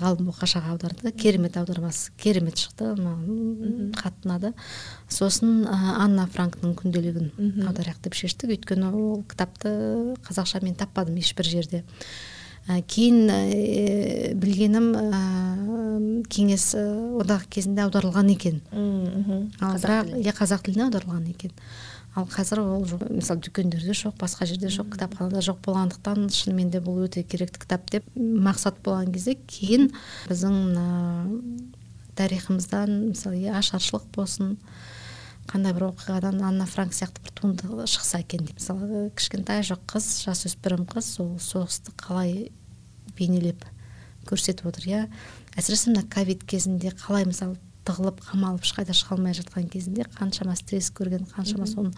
Ғалым 0.00 0.28
боқашаға 0.30 0.72
аударды. 0.74 1.12
Керемет 1.18 1.56
аудармасы 1.58 2.12
керемет 2.20 2.60
шықты 2.60 2.92
маған 2.98 3.90
қатты 3.96 4.28
ұнады 4.28 4.52
сосын 5.10 5.66
анна 5.66 6.28
франктың 6.30 6.76
күнделігін 6.78 7.32
аударайық 7.66 8.02
деп 8.06 8.18
шештік. 8.18 8.54
Өйткені 8.54 8.92
ол 8.92 9.24
кітапты 9.28 9.72
қазақша 10.26 10.62
мен 10.64 10.78
таппадым 10.78 11.18
ешбір 11.18 11.48
жерде. 11.48 11.82
Кейін 12.66 13.30
ә, 13.32 13.38
білгенім 14.38 14.92
ә, 14.98 15.22
кеңес 16.32 16.72
одағы 16.78 17.48
кезінде 17.56 17.86
аударылған 17.86 18.30
екен. 18.34 18.60
Ал 19.60 19.78
бірақ 19.82 20.12
иә 20.22 20.34
қазақ 20.36 20.66
тіліне 20.66 20.86
аударылған 20.86 21.26
екен. 21.32 21.52
Ал 22.14 22.26
қазір 22.28 22.60
ол 22.60 22.84
жоқ. 22.84 23.06
Мысалы 23.08 23.40
дүкендерде 23.40 23.94
жоқ 23.96 24.18
басқа 24.20 24.46
жерде 24.46 24.68
жоқ 24.72 24.92
кітапханада 24.94 25.40
жоқ 25.44 25.62
болғандықтан 25.64 26.28
шынымен 26.28 26.70
де 26.70 26.82
бұл 26.84 27.06
өте 27.06 27.22
керекті 27.24 27.62
кітап 27.64 27.88
деп 27.90 28.04
мақсат 28.16 28.82
болған 28.84 29.14
кезде 29.14 29.38
кейін 29.48 29.88
біздің 30.28 30.58
мына 30.68 30.86
тарихымыздан 32.20 32.98
мысалы 33.14 33.40
иә 33.40 33.56
ашаршылық 33.62 34.10
болсын 34.14 34.58
қандай 35.50 35.74
бір 35.76 35.88
оқиғадан 35.90 36.42
анна 36.44 36.66
франк 36.66 36.94
сияқты 36.94 37.22
бір 37.24 37.32
туынды 37.38 37.86
шықса 37.86 38.20
екен 38.22 38.46
деп. 38.46 38.56
Мысалы 38.60 39.10
кішкентай 39.16 39.64
жоқ 39.66 39.82
қыз 39.94 40.08
жасөспірім 40.26 40.86
қыз 40.90 41.04
сол 41.16 41.34
соғысты 41.42 41.94
қалай 41.98 42.52
бейнелеп 43.18 43.66
көрсетіп 44.28 44.68
отыр 44.70 44.88
иә. 44.88 45.02
Әсіресе 45.56 45.90
мына 45.90 46.06
ковид 46.08 46.46
кезінде 46.48 46.94
қалай 46.94 47.26
мысалы 47.26 47.58
тығылып 47.86 48.22
қамалып 48.22 48.62
ешқайда 48.62 48.94
шыға 48.94 49.16
алмай 49.16 49.34
жатқан 49.34 49.66
кезінде 49.70 50.06
қаншама 50.14 50.54
стресс 50.56 50.92
көрген 50.94 51.26
қаншама 51.34 51.66
соны 51.66 51.92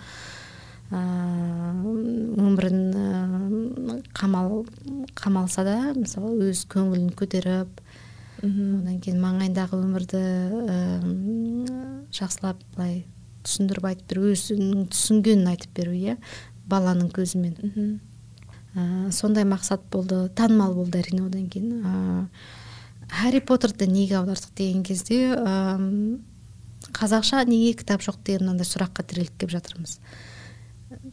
өмірін 2.40 2.80
қамал 4.16 4.64
қамалса 5.16 5.64
да 5.64 5.76
мысалы 5.96 6.50
өз 6.50 6.64
көңілін 6.72 7.12
көтеріп 7.18 7.80
одан 8.44 9.00
кейін 9.04 9.20
маңайындағы 9.22 9.80
өмірді 9.80 10.22
жақсылап 12.14 12.60
былай 12.76 13.04
түсіндіріп 13.44 13.86
айтып 13.90 14.10
беру 14.10 14.32
өзінің 14.32 14.88
түсінгенін 14.92 15.52
айтып 15.52 15.76
беру 15.76 15.94
иә 15.94 16.16
баланың 16.68 17.10
көзімен. 17.14 18.00
Сондай 19.14 19.44
мақсат 19.46 19.84
болды 19.92 20.28
танымал 20.34 20.74
болды 20.74 20.98
әрине 20.98 21.26
одан 21.28 21.48
кейін. 21.52 22.28
Хәрри 23.14 23.40
поттерді 23.44 23.86
неге 23.86 24.16
аудардық? 24.18 24.54
деген 24.56 24.82
кезде 24.82 25.36
қазақша 26.94 27.44
неге 27.46 27.74
кітап 27.78 28.02
жоқ? 28.02 28.18
деген 28.24 28.48
мынандай 28.48 28.66
сұраққа 28.66 29.04
тіреліп 29.06 29.36
келіп 29.38 29.52
жатырмыз. 29.54 29.98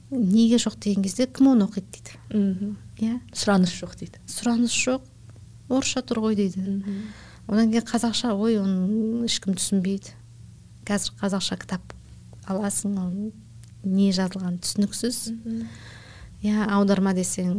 Неге 0.09 0.57
жоқ? 0.57 0.79
деген 0.79 1.03
кезде 1.03 1.27
кім 1.27 1.51
оны 1.53 1.67
оқиды? 1.67 1.85
дейді. 2.31 2.75
Иә. 2.97 3.19
Сұраныс 3.35 3.75
жоқ 3.75 3.97
дейді. 3.99 4.23
Сұраныс 4.25 4.73
жоқ 4.73 5.05
орысша 5.69 6.01
тұр 6.01 6.23
ғой 6.25 6.35
дейді. 6.39 6.63
Одан 7.47 7.71
кейін 7.71 7.85
қазақша 7.85 8.33
ой 8.33 8.57
оны 8.61 9.25
ешкім 9.27 9.55
түсінбейді. 9.59 10.15
Қазір 10.87 11.13
қазақша 11.21 11.59
кітап 11.61 11.93
аласың 12.51 12.97
не 13.83 14.11
жазылғаны 14.15 14.61
түсініксіз. 14.61 15.21
Иә 16.41 16.67
аударма 16.73 17.13
десең 17.13 17.53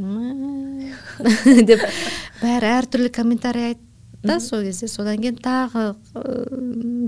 деп 1.69 1.83
бәрі 2.43 2.71
әртүрлі 2.79 3.11
комментарий 3.15 3.73
айтты 3.73 3.93
да 4.23 4.39
сол 4.41 4.63
кезде. 4.67 4.89
Содан 4.91 5.21
кейін 5.23 5.39
тағы 5.43 5.93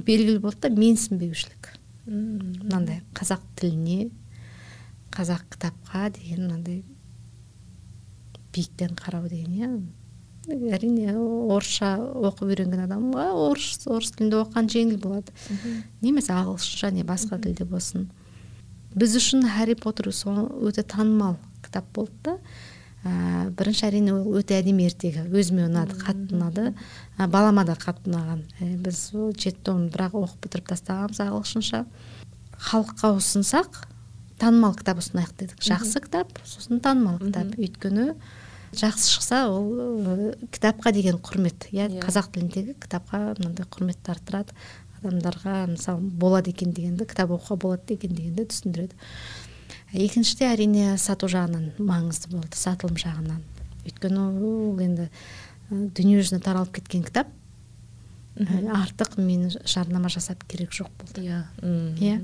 белгілі 0.06 0.38
болды 0.42 0.68
да 0.68 0.70
менсінбеушілік. 0.74 1.72
Мынандай 2.06 3.02
қазақ 3.16 3.42
тіліне 3.58 4.10
қазақ 5.14 5.46
кітапқа 5.54 6.10
деген 6.14 6.46
мынандай 6.46 6.82
биіктен 8.54 8.94
қарау 8.98 9.28
деген 9.30 9.54
иә. 9.54 9.70
Әрине 10.48 11.14
орысша 11.14 11.94
оқып 11.98 12.50
үйренген 12.50 12.84
адамға 12.84 13.30
орыс 13.46 13.86
орыс 13.88 14.12
тілінде 14.16 14.42
оқыған 14.42 14.68
жеңіл 14.74 15.00
болады. 15.02 15.32
Немесе 16.02 16.34
ағылшынша 16.36 16.92
не 16.94 17.04
басқа 17.06 17.40
тілде 17.42 17.64
болсын. 17.64 18.08
Біз 18.94 19.16
үшін 19.18 19.46
хәрри 19.50 19.74
поттер 19.74 20.12
сол 20.14 20.46
өте 20.62 20.84
танымал 20.86 21.38
кітап 21.64 21.88
болды 21.94 22.12
да. 22.24 22.38
Ә, 23.04 23.50
бірінші 23.52 23.88
әрине 23.90 24.14
ол 24.14 24.38
өте 24.38 24.56
әдемі 24.56 24.86
ертегі 24.88 25.26
өзіме 25.28 25.66
ұнады 25.66 25.96
қатты 25.98 26.38
ұнады. 26.38 26.70
Ә, 27.18 27.26
балама 27.28 27.66
да 27.68 27.74
қатты 27.76 28.08
ұнаған. 28.08 28.46
Ә, 28.62 28.68
біз 28.80 29.10
жеті 29.12 29.60
томын 29.66 29.90
бірақ 29.92 30.14
оқып 30.22 30.46
бітіріп 30.46 30.70
тастағанбыз 30.70 31.20
ағылшынша. 31.26 31.82
Халыққа 32.70 33.10
ұсынсақ 33.18 33.82
танымал 34.40 34.72
кітап 34.78 35.02
ұсынайық 35.02 35.36
дедік. 35.36 35.60
Жақсы 35.60 36.00
кітап 36.06 36.32
сосын 36.48 36.80
танымал 36.80 37.18
кітап. 37.20 37.52
Өйткені 37.60 38.14
жақсы 38.80 39.10
шықса 39.10 39.44
ол 39.50 40.34
кітапқа 40.52 40.92
деген 40.92 41.20
құрмет 41.22 41.68
иә 41.70 41.86
yeah. 41.86 41.98
Иә. 41.98 42.02
қазақ 42.04 42.32
тіліндегі 42.34 42.74
кітапқа 42.82 43.34
мынандай 43.38 43.66
құрметті 43.70 44.14
арттырады 44.14 44.56
адамдарға 45.04 45.56
мысалы 45.74 46.00
болады 46.00 46.52
екен 46.54 46.72
дегенді 46.72 47.06
кітап 47.08 47.34
оқуға 47.36 47.58
болады 47.60 47.94
деген 47.94 48.16
дегенді 48.16 48.46
түсіндіреді. 48.48 48.96
Екіншіде 49.94 50.48
әрине 50.50 50.96
сату 50.98 51.28
жағынан 51.30 51.74
маңызды 51.78 52.32
болды 52.32 52.58
сатылым 52.58 52.96
жағынан. 52.98 53.42
Өйткені 53.84 54.24
ол 54.24 54.80
енді 54.82 55.08
дүниежүзіне 55.70 56.40
таралып 56.44 56.74
кеткен 56.78 57.04
кітап. 57.06 57.30
Артық 58.34 59.18
мен 59.20 59.50
жарнама 59.52 60.10
жасап 60.10 60.42
керек 60.48 60.74
жоқ 60.74 60.90
болды. 60.98 61.22
Иә 61.22 61.44
иә. 61.62 62.18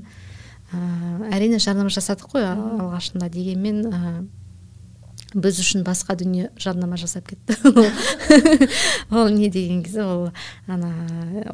Әрине 1.31 1.59
жарнама 1.59 1.93
жасадық 1.93 2.33
қой 2.33 2.47
алғашында 2.49 3.29
дегенмен 3.31 3.85
біз 5.33 5.59
үшін 5.63 5.85
басқа 5.87 6.17
дүние 6.19 6.49
жарнама 6.59 6.97
жасап 6.99 7.29
кетті. 7.29 7.55
Ол 9.11 9.29
не 9.31 9.49
деген 9.49 9.83
кезде 9.83 10.03
ол 10.03 10.29
ана 10.67 10.91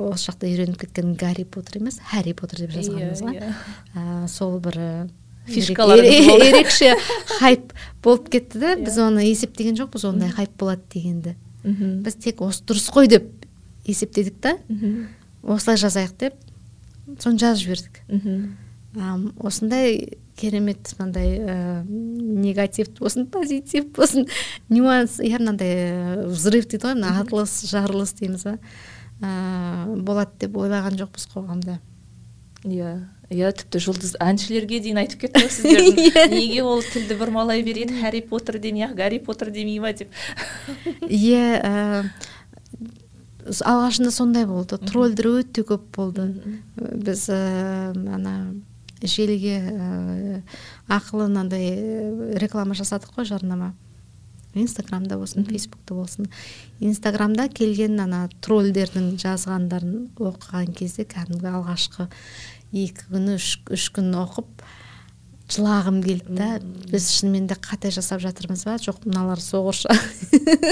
осы 0.02 0.32
жақта 0.32 0.50
үйреніп 0.50 0.80
кеткен 0.82 1.14
гарри 1.20 1.46
поттер 1.46 1.82
емес 1.82 2.00
харри 2.02 2.34
поттер 2.34 2.66
деп 2.66 2.74
жазғанбыз 2.74 3.22
ғой. 3.22 3.38
иә, 3.38 3.54
иә. 3.94 4.28
сол 4.28 4.58
бір 4.60 5.10
фишкалар 5.46 6.02
ерекше 6.02 6.96
хайп 7.40 7.74
болып 8.04 8.30
кетті 8.34 8.60
да. 8.60 8.76
Біз 8.82 8.98
оны 9.04 9.28
есептеген 9.30 9.78
жоқпыз 9.78 10.08
ондай 10.10 10.34
хайп 10.34 10.58
болады 10.58 10.82
дегенді. 10.94 11.36
Біз 11.64 12.18
тек 12.18 12.42
осы 12.42 12.66
дұрыс 12.66 12.90
қой 12.94 13.08
деп 13.12 13.30
есептедік 13.86 14.42
та. 14.42 14.58
Осылай 15.44 15.78
жазайық 15.78 16.18
деп 16.18 16.34
соны 17.22 17.38
жазып 17.38 17.68
жібердік. 17.68 18.02
Осындай 19.38 20.18
керемет 20.38 20.94
мынандай 21.00 21.36
ә, 21.42 21.58
негатив 21.88 22.92
болсын 23.00 23.28
позитив 23.32 23.90
болсын 23.96 24.28
нюанс 24.70 25.20
иә 25.20 25.42
мынандай 25.42 26.24
взрыв 26.28 26.70
дейді 26.70 26.86
ғой 26.86 26.98
мына 27.00 27.18
атылыс 27.24 27.60
жарылыс 27.72 28.14
дейміз 28.20 28.48
ба? 28.48 28.58
Ә, 29.22 29.32
болады 29.98 30.46
деп 30.46 30.58
ойлаған 30.62 31.00
жоқпыз 31.02 31.30
қоғамда. 31.34 31.80
Иә 32.64 32.94
иә 33.34 33.52
тіпті 33.60 33.82
жұлдыз 33.84 34.16
әншілерге 34.24 34.80
дейін 34.86 35.02
айтып 35.02 35.26
кетті 35.26 35.44
ғой 35.44 35.52
сіздердің. 35.52 35.98
Иә. 36.08 36.28
неге 36.32 36.64
ол 36.64 36.82
тілді 36.86 37.18
бұрмалай 37.20 37.64
береді? 37.66 37.98
Хәрри 38.00 38.22
поттер 38.30 38.60
демей 38.64 38.88
ақ 38.88 38.96
гарри 38.96 39.20
поттер 39.20 39.52
демей 39.52 39.82
ма 39.84 39.92
деп. 39.98 40.14
Иә 41.02 42.06
алғашында 43.48 44.12
сондай 44.12 44.48
болды. 44.48 44.80
Тролльдер 44.80 45.30
өте 45.42 45.64
көп 45.68 45.90
болды. 45.96 46.30
Біз 46.78 47.28
ана 47.32 48.54
желіге 49.02 49.58
ә, 49.60 50.42
ақылы 50.90 51.28
мынандай 51.28 52.38
реклама 52.40 52.78
жасадық 52.78 53.18
қой 53.18 53.28
жарнама. 53.30 53.74
Инстаграмда 54.58 55.18
болсын 55.18 55.46
фейсбукта 55.46 55.94
болсын. 55.94 56.30
Инстаграмда 56.80 57.48
келген 57.50 58.00
ана 58.02 58.26
тролльдердің 58.42 59.16
жазғандарын 59.22 60.10
оқыған 60.18 60.74
кезде 60.78 61.06
кәдімгі 61.06 61.52
алғашқы 61.52 62.08
екі 62.74 63.08
күн 63.12 63.36
үш, 63.36 63.58
үш 63.72 63.90
күн 63.96 64.16
оқып 64.18 64.66
жылағым 65.48 66.02
келді 66.04 66.36
да 66.36 66.48
біз 66.92 67.08
шынымен 67.16 67.48
де 67.48 67.56
қате 67.56 67.92
жасап 67.96 68.20
жатырмыз 68.24 68.66
ба? 68.68 68.76
Жоқ 68.82 69.06
мыналар 69.08 69.40
соғырша 69.40 69.94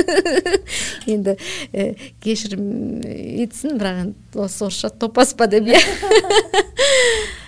енді 1.14 1.38
ә, 1.72 1.94
кешірім 2.24 2.66
етсін 3.46 3.80
бірақ 3.80 4.02
енді 4.04 4.44
осы 4.44 4.66
орысша 4.68 4.92
топас 4.92 5.34
па 5.38 5.48
деп 5.48 5.72
иә. 5.72 5.80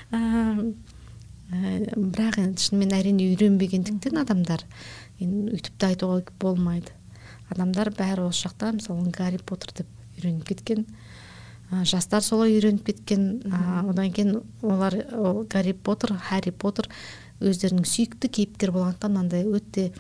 бірақ 1.48 2.40
енді 2.44 2.64
шынымен 2.64 2.96
әрине 2.98 3.30
үйренбегендіктен 3.34 4.22
адамдар. 4.24 4.64
Енді 5.20 5.54
өйтіп 5.58 5.74
те 5.80 5.92
айтуға 5.92 6.22
болмайды. 6.40 6.92
Адамдар 7.52 7.92
бәрі 7.96 8.28
осы 8.28 8.48
жақта 8.48 8.74
мысалы 8.76 9.12
гарри 9.16 9.40
поттер 9.40 9.72
деп 9.82 9.88
үйреніп 10.18 10.48
кеткен 10.50 10.86
ә, 11.72 11.84
жастар 11.88 12.24
солай 12.26 12.56
үйреніп 12.58 12.86
кеткен 12.90 13.42
ә, 13.48 13.90
одан 13.90 14.12
кейін 14.12 14.42
олар 14.62 14.98
ол 15.16 15.46
гарри 15.50 15.74
поттер 15.74 16.16
харри 16.30 16.52
поттер 16.52 16.90
өздерінің 17.40 17.86
сүйікті 17.88 18.32
кейіпкер 18.40 18.74
болғандықтан 18.76 19.14
мынандай 19.14 19.46
өте 19.46 19.92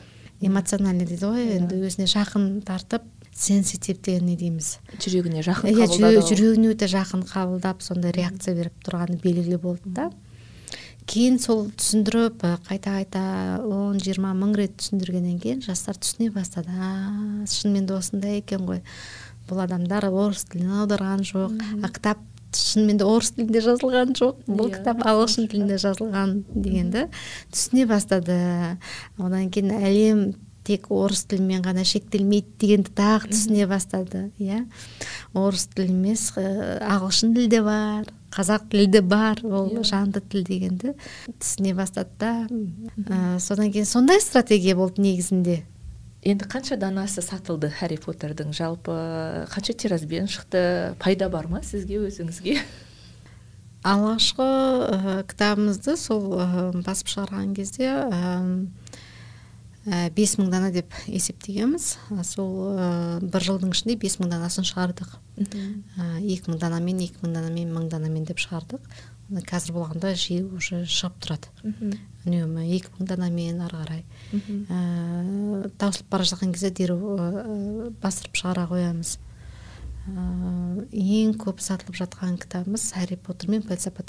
эмоциональный 0.42 1.08
дейді 1.08 1.26
ғой 1.26 1.54
енді 1.58 1.80
өзіне 1.88 2.08
жақын 2.12 2.62
тартып 2.68 3.06
сенситив 3.38 4.02
деген 4.02 4.26
не 4.32 4.38
дейміз 4.40 4.78
жүрегіне 4.98 5.46
жақын 5.46 5.74
иә 5.74 5.90
жүрегіне 6.26 6.74
өте 6.74 6.90
жақын 6.92 7.28
қабылдап 7.30 7.84
сондай 7.86 8.16
реакция 8.16 8.58
беріп 8.58 8.82
тұрғаны 8.88 9.22
белгілі 9.22 9.62
болды 9.62 9.94
да 10.00 10.10
кейін 11.08 11.38
сол 11.40 11.68
түсіндіріп 11.80 12.44
қайта 12.68 12.98
қайта 12.98 13.22
он 13.64 14.00
жиырма 14.04 14.34
мың 14.36 14.56
рет 14.60 14.76
түсіндіргеннен 14.82 15.38
кейін 15.40 15.62
жастар 15.64 15.96
түсіне 15.96 16.34
бастады. 16.36 16.74
А 16.76 17.46
шынымен 17.48 17.88
де 17.88 17.96
осындай 17.96 18.42
екен 18.42 18.66
ғой. 18.68 18.82
Бұл 19.48 19.64
адамдар 19.64 20.10
орыс 20.10 20.44
тіліне 20.52 20.82
аударған 20.84 21.24
жоқ 21.28 21.56
а 21.80 21.92
кітап 21.96 22.20
шынымен 22.52 23.00
де 23.00 23.08
орыс 23.08 23.32
тілінде 23.38 23.64
жазылған 23.64 24.12
жоқ 24.20 24.44
бұл 24.50 24.68
иә, 24.68 24.82
кітап 24.82 25.06
ағылшын 25.08 25.48
тілінде 25.52 25.80
жазылған 25.80 26.34
дегенді 26.52 27.08
түсіне 27.54 27.88
бастады. 27.88 28.42
Одан 29.16 29.48
кейін 29.54 29.72
әлем 29.80 30.26
тек 30.68 30.90
орыс 30.92 31.24
тілімен 31.32 31.64
ғана 31.66 31.86
шектелмейді 31.88 32.52
дегенді 32.60 32.92
тағы 32.98 33.32
түсіне 33.32 33.68
бастады 33.70 34.28
иә. 34.38 34.66
Орыс 35.38 35.70
тілі 35.72 35.94
емес 35.96 36.30
ағылшын 36.36 37.34
тілі 37.38 37.48
де 37.54 37.62
бар 37.64 38.10
қазақ 38.36 38.68
тілі 38.72 38.88
де 38.92 39.02
бар 39.02 39.40
ол. 39.44 39.72
Иә. 39.72 39.84
жанды 39.88 40.22
тіл 40.22 40.44
дегенді 40.48 40.94
түсіне 41.40 41.74
бастады 41.78 42.12
да. 42.20 42.34
Ә, 43.08 43.40
содан 43.40 43.72
кейін 43.72 43.88
сондай 43.88 44.22
стратегия 44.22 44.76
болды 44.76 45.02
негізінде? 45.02 45.64
Енді 46.28 46.48
қанша 46.50 46.76
данасы 46.76 47.22
сатылды 47.24 47.70
хәрри 47.72 47.98
поттердің? 48.04 48.52
Жалпы 48.52 49.48
қанша 49.54 49.74
тиражбен 49.74 50.28
шықты? 50.28 50.96
Пайда 51.00 51.30
бар 51.30 51.48
ма 51.48 51.64
сізге 51.64 52.02
өзіңізге? 52.04 52.60
Алғашқы 53.88 54.44
ә, 54.44 55.24
кітабымызды 55.30 55.96
сол 55.96 56.34
ә, 56.42 56.48
басып 56.84 57.14
шығарған 57.14 57.54
кезде 57.56 57.88
ә, 57.88 58.34
бес 59.88 60.36
мың 60.36 60.50
дана 60.52 60.72
деп 60.76 60.92
есептегенбіз. 61.08 61.86
Сол 62.28 62.74
ә, 62.76 62.88
бір 63.24 63.46
жылдың 63.46 63.72
ішінде 63.72 63.96
бес 64.02 64.18
мың 64.20 64.34
данасын 64.34 64.68
шығардық. 64.68 65.14
Ә, 65.40 66.08
екі 66.20 66.52
мың 66.52 66.60
данамен 66.60 67.00
екі 67.06 67.24
мың 67.24 67.38
данамен 67.38 67.72
мың 67.72 67.88
данамен 67.94 68.26
деп 68.28 68.42
шығардық. 68.44 68.84
Қазір 69.48 69.76
болғанда 69.76 70.14
жиі 70.16 70.44
уже 70.56 70.82
шығып 70.88 71.22
тұрады. 71.24 71.52
Үнемі 72.28 72.68
екі 72.76 72.92
мың 72.98 73.08
данамен 73.14 73.62
ары 73.64 73.80
қарай. 73.84 74.04
Ә, 74.68 75.72
таусылып 75.80 76.12
бара 76.12 76.28
жатқан 76.28 76.52
кезде 76.52 76.72
дереу 76.72 77.16
ә, 77.16 77.90
бастырып 78.04 78.36
шығара 78.36 78.68
қоямыз. 78.68 79.18
Ә, 80.08 80.88
ең 80.92 81.36
көп 81.40 81.60
сатылып 81.64 81.96
жатқан 82.00 82.38
кітабымыз 82.40 82.92
хәрри 82.96 83.18
поттер 83.20 83.52
мен 83.52 83.64
пәлсапа 83.68 84.04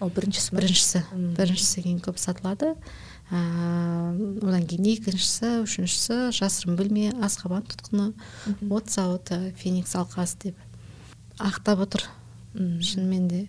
ол 0.00 0.10
біріншісі 0.14 0.54
біріншісі. 0.54 1.02
Біріншісі 1.38 1.82
ең 1.90 1.98
көп 2.06 2.18
сатылады. 2.22 2.74
Одан 3.30 4.66
кейін 4.68 4.90
екіншісі 4.92 5.64
үшіншісі 5.64 6.16
жасырын 6.36 6.76
бөлме 6.76 7.12
асқабан 7.24 7.64
тұтқыны. 7.70 8.10
От 8.68 8.92
зауыты 8.92 9.54
феникс 9.56 9.94
алқасы 9.96 10.50
деп 10.50 10.58
ақтап 11.38 11.86
отыр. 11.86 12.04
Шынымен 12.54 13.28
де. 13.28 13.40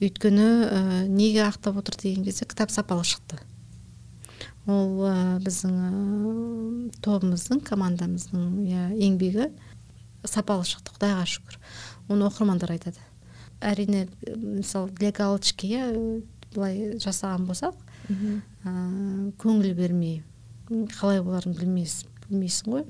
Өйткені 0.00 0.46
ә, 0.64 0.78
неге 1.08 1.42
ақтап 1.44 1.80
отыр 1.82 1.98
деген 2.00 2.24
кезде 2.24 2.46
кітап 2.46 2.70
сапалы 2.70 3.04
шықты. 3.04 3.40
Ол 4.70 5.02
ә, 5.04 5.40
біздің 5.44 5.74
ә, 5.74 5.90
тобымыздың 7.04 7.60
командамыздың 7.66 8.46
иә 8.64 8.86
еңбегі 8.96 9.50
сапалы 10.24 10.64
шықты 10.64 10.94
құдайға 10.94 11.26
шүкір. 11.28 11.58
Оны 12.08 12.30
оқырмандар 12.30 12.72
айтады. 12.72 13.02
Әрине 13.60 14.06
мысалы 14.24 14.94
для 14.96 15.12
галочки 15.12 15.68
иә 15.68 15.90
былай 16.54 16.94
жасаған 17.02 17.44
болсақ 17.50 17.83
көңіл 19.40 19.74
бермей 19.76 20.22
қалай 20.68 21.20
боларын 21.24 21.54
білмес, 21.56 22.04
білмейсің 22.24 22.72
ғой. 22.72 22.84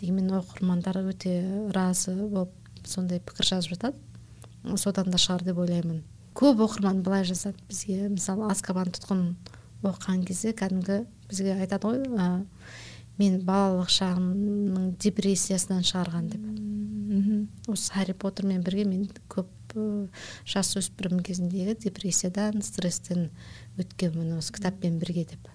Дегенмен 0.00 0.32
оқырмандар 0.36 1.00
өте 1.04 1.36
разы 1.74 2.14
болып 2.28 2.52
сондай 2.84 3.20
пікір 3.24 3.48
жазып 3.48 3.76
жатады. 3.76 4.76
Содан 4.76 5.10
да 5.12 5.20
шығар 5.20 5.44
деп 5.46 5.60
ойлаймын. 5.64 6.02
Көп 6.36 6.60
оқырман 6.66 7.02
былай 7.04 7.24
жазады 7.24 7.60
бізге. 7.68 8.10
Мысалы 8.12 8.48
аскабан 8.50 8.92
тұтқынын 8.92 9.34
оқыған 9.84 10.24
кезде 10.28 10.52
кәдімгі 10.56 11.04
бізге 11.30 11.56
айтады 11.60 11.88
ғой 11.88 12.02
ә, 12.18 12.28
мен 13.20 13.40
балалық 13.46 13.92
шағымның 13.92 14.94
депрессиясынан 15.00 15.84
шығарған 15.84 16.30
деп. 16.32 16.46
Осы 17.72 17.92
хәрри 17.94 18.16
поттермен 18.16 18.64
бірге 18.64 18.84
мен 18.88 19.08
көп 19.32 19.48
жасөспірім 20.48 21.20
кезіндегі 21.26 21.76
депрессиядан 21.84 22.62
стресстен 22.62 23.28
өткенмін 23.80 24.38
осы 24.38 24.54
кітаппен 24.56 24.98
бірге 25.02 25.26
деп. 25.34 25.50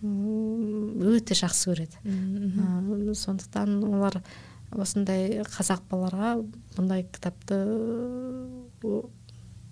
Өте 0.00 1.36
жақсы 1.36 1.72
көреді. 1.72 2.00
Сондықтан 3.18 3.80
олар 3.84 4.20
осындай 4.70 5.42
қазақ 5.50 5.82
балаларға 5.90 6.36
бұндай 6.76 7.04
кітапты 7.10 7.58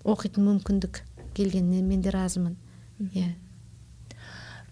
оқитын 0.03 0.45
мүмкіндік 0.45 1.03
келгеніне 1.37 1.81
мен 1.85 2.01
де 2.03 2.11
разымын. 2.13 2.57
Иә. 2.99 3.31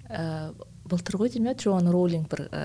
Ә, 0.10 0.54
былтыр 0.90 1.18
ғой 1.22 1.32
деймін 1.34 1.52
иә 1.52 1.58
джоан 1.60 1.90
роулинг 1.92 2.30
бір 2.32 2.44
ә, 2.52 2.62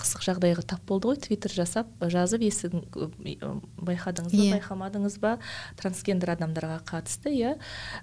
қысық 0.00 0.24
жағдайға 0.26 0.64
тап 0.74 0.84
болды 0.88 1.10
ғой 1.10 1.20
твиттер 1.24 1.54
жасап 1.54 1.88
жазып 2.00 2.44
есігін 2.46 2.84
байқадыңыз 3.82 4.32
ба 4.32 4.38
yeah. 4.38 4.52
Иә. 4.52 4.58
байқамадыңыз 4.58 5.18
ба 5.22 5.34
трансгендер 5.80 6.34
адамдарға 6.36 6.80
қатысты 6.88 7.32
иә 7.34 7.54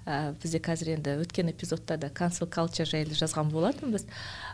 ә, 0.06 0.34
бізде 0.42 0.60
қазір 0.64 0.94
енді 0.96 1.16
өткен 1.24 1.52
эпизодта 1.52 1.98
да 2.00 2.10
cancel 2.10 2.50
culture 2.50 2.88
жайлы 2.88 3.16
жазған 3.18 3.52
болатынбыз 3.54 4.06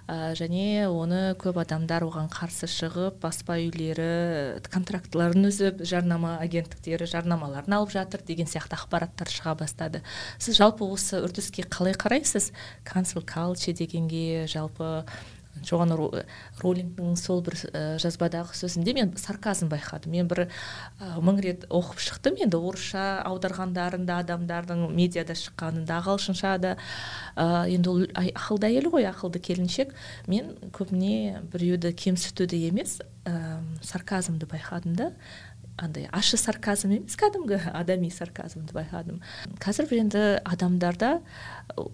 ә, 0.06 0.34
және 0.38 0.86
оны 0.86 1.34
көп 1.40 1.58
адамдар 1.62 2.06
оған 2.06 2.28
қарсы 2.30 2.68
шығып 2.70 3.18
баспа 3.22 3.58
үйлері 3.58 4.62
контрактыларын 4.70 5.48
үзіп 5.50 5.82
жарнама 5.86 6.36
агенттіктері 6.44 7.08
жарнамаларын 7.10 7.76
алып 7.78 7.94
жатыр 7.94 8.22
деген 8.26 8.50
сияқты 8.50 8.78
ақпараттар 8.78 9.30
шыға 9.32 9.56
бастады. 9.58 10.02
Сіз 10.38 10.60
жалпы 10.60 10.86
осы 10.86 11.22
үрдіске 11.26 11.66
қалай 11.66 11.98
қарайсыз? 11.98 12.52
Cancel 12.86 13.26
culture 13.26 13.74
дегенге 13.74 14.46
жалпы 14.46 15.04
жоған 15.64 15.94
роллингтің 16.60 17.16
сол 17.20 17.42
бір 17.46 17.56
ә, 17.70 17.82
жазбадағы 18.02 18.56
сөзінде 18.56 18.94
мен 18.96 19.12
сарказм 19.20 19.70
байқадым. 19.72 20.12
Мен 20.12 20.28
бір 20.28 20.46
ә, 20.46 21.16
мың 21.22 21.40
рет 21.44 21.66
оқып 21.70 22.02
шықтым 22.02 22.38
енді 22.44 22.60
орысша 22.60 23.22
аударғандарын 23.28 24.06
да 24.08 24.20
адамдардың 24.24 24.86
медиада 24.94 25.36
шыққанын 25.38 25.86
да 25.88 26.00
ағылшынша 26.02 26.56
да. 26.62 26.76
Ә, 27.36 27.66
енді 27.72 27.92
ол 27.92 28.06
ақылды 28.12 28.70
әйел 28.70 28.90
ғой 28.92 29.08
ақылды 29.10 29.40
келіншек. 29.40 29.94
Мен 30.26 30.56
көбіне 30.76 31.42
біреуді 31.52 31.92
кемсітуді 31.96 32.60
емес 32.68 32.98
ә, 33.24 33.60
сарказмды 33.82 34.46
байқадым 34.50 34.96
да. 34.96 35.12
Андай 35.76 36.08
ащы 36.12 36.38
сарказм 36.40 36.94
емес 36.96 37.16
кәдімгі 37.20 37.58
адами 37.76 38.08
сарказмды 38.12 38.74
байқадым 38.76 39.20
қазір 39.62 39.92
енді 39.98 40.22
адамдарда 40.44 41.18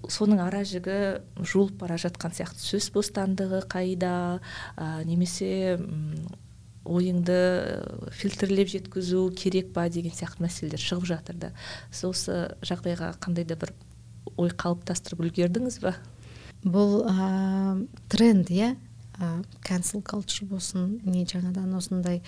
соның 0.06 0.44
ара 0.44 0.62
жігі 0.68 0.98
жуылып 1.40 1.80
бара 1.82 1.98
жатқан 1.98 2.34
сияқты 2.36 2.62
сөз 2.62 2.92
бостандығы 2.94 3.64
қайда 3.72 4.14
ә, 4.76 5.02
немесе 5.08 5.78
ойыңды 6.84 7.38
фильтрлеп 8.14 8.70
жеткізу 8.72 9.28
керек 9.38 9.72
па 9.74 9.88
деген 9.92 10.14
сияқты 10.14 10.46
мәселелер 10.46 10.82
шығып 10.82 11.06
жатыр 11.12 11.38
да. 11.38 11.50
Сіз 11.90 12.08
осы 12.10 12.38
жағдайға 12.66 13.12
қандай 13.22 13.46
да 13.46 13.56
бір 13.58 13.74
ой 14.36 14.50
қалыптастырып 14.50 15.22
үлгердіңіз 15.22 15.78
ба? 15.82 15.94
Бұл 16.62 17.04
ә, 17.06 17.86
тренд 18.10 18.50
иә? 18.50 18.74
Cancel 19.62 20.02
culture 20.02 20.48
болсын 20.48 20.96
не 21.04 21.26
жаңадан 21.28 21.74
осындай 21.76 22.22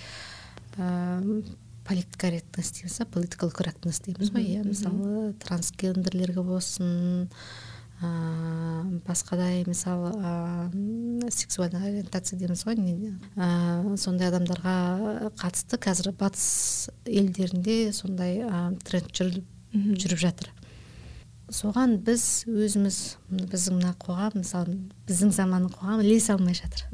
политкорректность 1.84 2.80
дейміз 2.80 2.98
ба 2.98 3.06
политикал 3.18 3.50
корректность 3.50 4.06
дейміз 4.06 4.32
ғой. 4.32 4.42
Иә 4.42 4.64
мысалы 4.64 5.34
трансгендерлерге 5.44 6.42
болсын 6.42 7.28
ыыы 8.00 9.00
басқа 9.06 9.36
да 9.36 9.48
мысалы 9.68 10.10
ыыы 10.16 11.30
сексуальный 11.30 11.82
ориентация 11.90 12.38
дейміз 12.38 12.64
ғой. 12.64 12.80
Ыыы 12.80 13.96
сондай 14.00 14.32
адамдарға 14.32 15.30
қатысты 15.36 15.78
қазір 15.78 16.12
батыс 16.16 16.90
елдерінде 17.04 17.92
сондай 17.92 18.40
ә, 18.42 18.74
тренд 18.84 19.12
жүріп, 19.12 19.44
жүріп 19.74 20.18
жатыр. 20.24 20.52
Соған 21.52 21.98
біз 22.00 22.46
өзіміз 22.48 23.00
біздің 23.28 23.82
мына 23.82 23.92
қоғам 24.00 24.40
мысалы 24.40 24.78
біздің 25.06 25.34
заманның 25.36 25.74
қоғамы 25.76 26.06
ілесе 26.06 26.32
алмай 26.32 26.56
жатыр. 26.56 26.88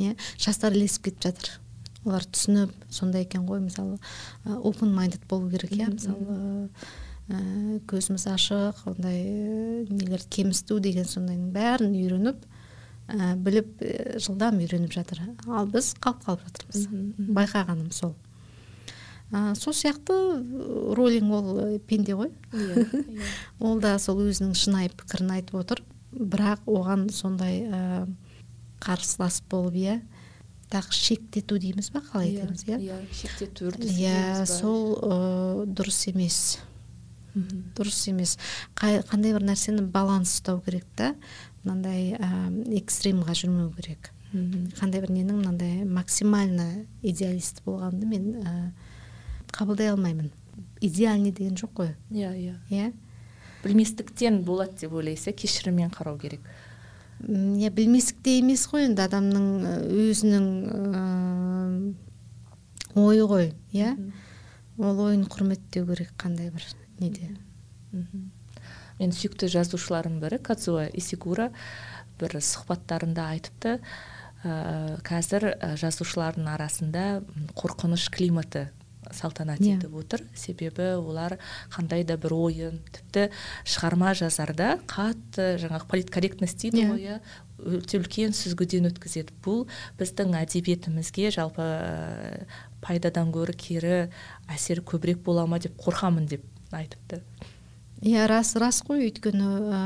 Иә 0.00 0.16
жастар 0.40 0.72
ілесіп 0.72 1.10
кетіп 1.10 1.28
жатыр. 1.28 1.58
Олар 2.04 2.26
түсініп 2.26 2.72
сондай 2.90 3.26
екен 3.26 3.46
ғой 3.46 3.62
мысалы 3.64 3.98
open 4.44 4.94
minded 4.94 5.22
болу 5.30 5.50
керек 5.50 5.74
иә 5.76 5.90
мысалы 5.92 6.68
ә, 7.30 7.78
көзіміз 7.90 8.26
ашық 8.32 8.82
ондай 8.90 9.22
нелерді 9.88 10.28
кемсіту 10.38 10.80
деген 10.82 11.06
сондайдың 11.08 11.52
бәрін 11.54 11.94
үйреніп 11.94 12.42
ә, 13.08 13.34
біліп 13.36 13.82
жылдам 14.22 14.60
үйреніп 14.62 14.92
жатыр. 14.94 15.22
Ал 15.46 15.68
біз 15.70 15.92
қалып 16.02 16.26
қалып 16.26 16.44
жатырмыз. 16.46 16.88
Байқағаным 17.38 17.92
сол. 17.94 18.14
Ә, 19.32 19.54
сол 19.58 19.74
сияқты 19.76 20.16
роллинг 20.96 21.32
ол 21.32 21.78
пенде 21.88 22.16
ғой. 22.18 22.32
Иә, 22.52 22.86
иә. 23.16 23.30
ол 23.60 23.80
да 23.80 23.96
сол 24.02 24.20
өзінің 24.26 24.56
шынайы 24.58 24.92
пікірін 24.96 25.36
айтып 25.38 25.62
отыр. 25.62 25.84
Бірақ 26.12 26.66
оған 26.68 27.08
сондай 27.14 27.62
ә, 27.64 28.06
қарсылас 28.82 29.40
болып 29.48 29.78
иә 29.78 30.00
тағы 30.72 30.96
шектету 30.96 31.58
дейміз 31.60 31.90
ба 31.92 32.00
қалай 32.04 32.32
иә, 32.32 32.42
айтамыз 32.42 32.64
иә? 32.66 32.78
иә 32.80 32.98
шектету 33.12 33.70
иә 33.76 34.46
сол 34.48 34.96
ә, 34.96 35.66
дұрыс 35.68 36.06
емес. 36.10 36.58
Дұрыс 37.34 38.00
емес. 38.10 38.36
Қандай 38.76 39.32
бір 39.36 39.44
нәрсені 39.48 39.84
баланс 39.92 40.34
ұстау 40.38 40.60
керек 40.64 40.84
та? 40.96 41.14
Мынандай 41.64 42.16
ә, 42.16 42.48
экстримға 42.80 43.36
жүрмеу 43.38 43.70
керек. 43.76 44.10
Қандай 44.32 45.02
бір 45.04 45.12
ненің 45.12 45.42
мынандай 45.42 45.84
максимально 45.84 46.86
идеалист 47.02 47.62
болғанды 47.66 48.08
мен 48.08 48.28
ә, 48.40 48.52
қабылдай 49.52 49.92
алмаймын. 49.92 50.30
Идеальный 50.80 51.32
деген 51.32 51.56
жоқ 51.56 51.72
қой. 51.76 51.94
Иә 52.10 52.32
иә. 52.32 52.56
Иә? 52.70 52.92
Білместіктен 53.62 54.42
болады 54.44 54.80
деп 54.80 54.92
ойлайсыз 54.96 55.30
иә? 55.32 55.36
Кешіріммен 55.44 55.92
қарау 55.92 56.18
керек. 56.18 56.40
Иә 57.28 57.70
білместік 57.74 58.26
емес 58.26 58.64
қой 58.70 58.88
енді 58.88 59.04
адамның 59.04 59.46
өзінің 60.08 60.46
ойы 62.98 63.26
ғой 63.30 63.52
иә? 63.72 63.94
Ол 64.82 65.00
ойын 65.06 65.24
құрметтеу 65.30 65.86
керек 65.88 66.12
қандай 66.18 66.50
бір 66.50 66.66
неде. 66.98 67.30
Менің 67.92 69.14
сүйікті 69.16 69.50
жазушыларымның 69.52 70.22
бірі 70.22 70.40
кадзуа 70.42 70.88
исигура 70.98 71.50
бір 72.20 72.38
сұхбаттарында 72.40 73.28
айтыпты. 73.36 73.78
Ә, 74.42 74.98
қазір 75.06 75.52
жазушылардың 75.78 76.48
арасында 76.50 77.22
қорқыныш 77.54 78.08
климаты 78.10 78.70
салтанат 79.16 79.60
yeah. 79.60 79.76
Иә. 79.76 79.80
етіп 79.80 79.94
отыр 80.00 80.24
себебі 80.34 80.88
олар 80.98 81.38
қандай 81.72 82.04
да 82.04 82.16
бір 82.20 82.34
ойын 82.36 82.78
тіпті 82.92 83.28
шығарма 83.64 84.14
жазарда 84.18 84.78
қатты 84.90 85.56
жаңағы 85.62 85.88
политкорректность 85.90 86.60
дейді 86.62 86.82
иә. 86.82 86.90
ғой 86.92 87.06
иә 87.06 87.18
өте 87.78 88.00
үлкен 88.00 88.34
сүзгіден 88.34 88.90
өткізеді 88.90 89.36
бұл 89.44 89.66
біздің 90.00 90.34
әдебиетімізге 90.40 91.30
жалпы 91.34 91.66
пайдадан 92.82 93.30
гөрі 93.34 93.54
кері 93.54 93.98
әсер 94.50 94.82
көбірек 94.82 95.22
бола 95.22 95.46
ма 95.46 95.60
деп 95.62 95.76
қорқамын 95.78 96.26
деп 96.26 96.46
айтыпты 96.74 97.22
иә 98.02 98.26
рас 98.26 98.56
рас 98.58 98.82
қой 98.82 99.06
өйткені 99.06 99.50
ә, 99.62 99.82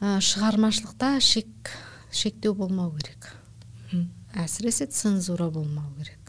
ә, 0.00 0.18
шығармашылықта 0.20 1.16
шек 1.24 1.72
шектеу 2.12 2.54
болмау 2.54 2.92
керек 2.98 3.32
әсіресе 4.34 4.86
цензура 4.90 5.48
болмау 5.50 5.92
керек 5.98 6.23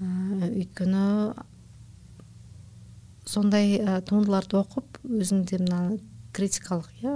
өйткені 0.00 1.04
сондай 3.28 3.76
ә, 3.78 4.00
туындыларды 4.02 4.58
оқып 4.60 5.02
өзіңде 5.04 5.60
мына 5.64 5.98
критикалық 6.36 6.88
иә 7.02 7.14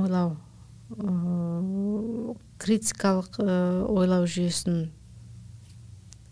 ойлау 0.00 0.36
критикалық 2.60 3.42
ойлау 3.42 4.26
жүйесін 4.26 4.88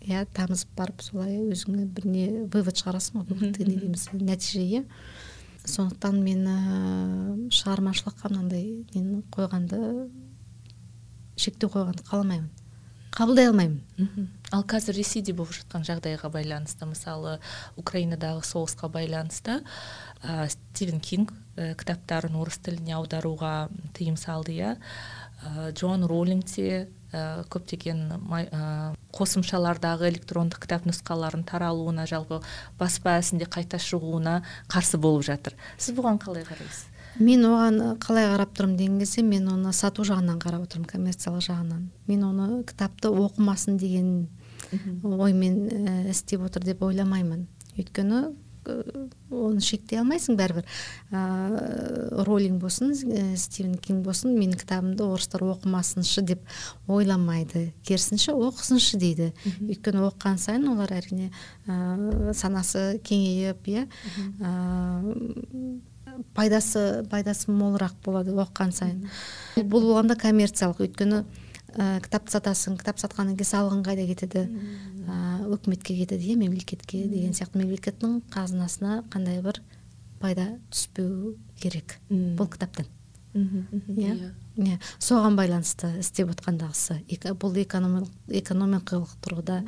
иә 0.08 0.24
тамызып 0.32 0.70
барып 0.76 1.02
солай 1.04 1.36
өзіңе 1.52 1.84
бір 1.92 2.06
не 2.08 2.26
вывод 2.52 2.78
шығарасың 2.80 3.26
ғой 3.28 3.50
не 3.50 3.50
дейміз 3.58 4.08
нәтиже 4.14 4.62
иә. 4.64 4.82
Сондықтан 5.68 6.22
мен 6.24 6.46
ә, 6.48 6.56
шығармашылыққа 7.52 8.30
мынандай 8.32 8.86
нені 8.94 9.20
қойғанды 9.34 10.08
шектеу 11.36 11.68
қойғанды 11.74 12.06
қаламаймын. 12.08 12.48
Қабылдай 13.12 13.50
алмаймын. 13.50 13.82
Ал 14.50 14.64
қазір 14.64 14.96
ресейде 14.96 15.34
болып 15.36 15.52
жатқан 15.52 15.84
жағдайға 15.84 16.30
байланысты 16.32 16.86
мысалы 16.88 17.36
украинадағы 17.76 18.44
соғысқа 18.48 18.88
байланысты 18.92 19.58
ә, 20.22 20.48
стивен 20.48 21.02
кинг 21.04 21.34
ә, 21.56 21.74
кітаптарын 21.76 22.38
орыс 22.40 22.56
тіліне 22.64 22.96
аударуға 22.96 23.68
тыйым 23.98 24.16
салды 24.16 24.56
иә. 24.56 24.76
Ә, 25.44 25.72
джон 25.72 26.06
роллинг 26.08 26.48
те 26.48 26.88
ә, 27.12 27.44
көптеген 27.52 28.06
ә, 28.16 28.94
қосымшалардағы 29.12 30.08
электрондық 30.14 30.64
кітап 30.64 30.88
нұсқаларын 30.88 31.44
таралуына 31.44 32.08
жалпы 32.08 32.40
баспа 32.80 33.18
ісінде 33.20 33.44
қайта 33.52 33.76
шығуына 33.76 34.40
қарсы 34.72 34.96
болып 34.96 35.28
жатыр. 35.28 35.58
Сіз 35.76 35.92
бұған 35.98 36.22
қалай 36.24 36.48
қарайсыз? 36.48 36.86
Мен 37.18 37.42
оған 37.48 37.98
қалай 37.98 38.28
қарап 38.30 38.52
тұрмын 38.54 38.76
деген 38.78 38.98
кезде 39.00 39.24
мен 39.26 39.48
оны 39.50 39.72
сату 39.74 40.04
жағынан 40.06 40.38
қарап 40.38 40.68
отырмын 40.68 40.86
коммерциялық 40.86 41.42
жағынан. 41.48 41.88
Мен 42.06 42.22
оны 42.22 42.62
кітапты 42.68 43.10
оқымасын 43.10 43.78
деген 43.80 44.28
оймен 45.02 45.62
ә, 45.68 46.10
істеп 46.10 46.44
отыр 46.48 46.64
деп 46.68 46.82
ойламаймын. 46.82 47.46
Өйткені 47.78 48.26
оны 48.68 49.62
шектей 49.64 50.00
алмайсың 50.00 50.36
бәрібір. 50.38 50.66
Ә, 51.12 51.22
роллинг 52.26 52.60
болсын 52.62 52.92
ә, 52.92 53.36
стивен 53.40 53.76
кинг 53.80 54.04
болсын 54.06 54.34
менің 54.36 54.60
кітабымды 54.60 55.06
орыстар 55.06 55.44
оқымасыншы 55.46 56.24
деп 56.28 56.44
ойламайды. 56.90 57.72
Керісінше 57.86 58.34
оқысыншы 58.36 59.00
дейді. 59.00 59.30
Өйткені 59.64 60.04
оқыған 60.10 60.40
сайын 60.42 60.68
олар 60.74 60.92
әрине 60.98 61.30
ә, 61.66 62.34
санасы 62.36 62.98
кеңейіп 63.04 63.72
иә. 63.74 63.86
Пайдасы 66.34 67.04
пайдасы 67.10 67.52
молырақ 67.54 67.94
болады 68.04 68.34
оқыған 68.34 68.72
сайын. 68.74 69.04
Бұл 69.56 69.86
болғанда 69.92 70.18
коммерциялық. 70.18 70.82
Өйткені 70.88 71.24
ә, 71.74 72.00
кітапты 72.04 72.32
сатасың 72.32 72.78
кітап 72.80 73.00
сатқаннан 73.00 73.36
кейін 73.38 73.50
салығың 73.50 73.82
қайда 73.86 74.06
кетеді? 74.08 74.44
Ә, 75.08 75.16
өкіметке 75.48 75.96
кетеді 75.98 76.32
иә 76.32 76.36
мемлекетке 76.40 77.04
деген 77.08 77.34
сияқты. 77.36 77.60
Мемлекеттің 77.62 78.20
қазынасына 78.32 79.02
қандай 79.12 79.42
бір 79.44 79.60
пайда 80.20 80.58
түспеу 80.72 81.34
керек 81.60 81.98
бұл 82.08 82.48
кітаптан. 82.50 82.86
Иә 83.34 84.32
иә. 84.58 84.78
соған 84.98 85.36
байланысты 85.38 85.90
істеп 86.00 86.32
отқандағысы 86.32 87.02
бұл 87.38 87.58
экономикалық 87.60 89.12
тұрғыда 89.22 89.58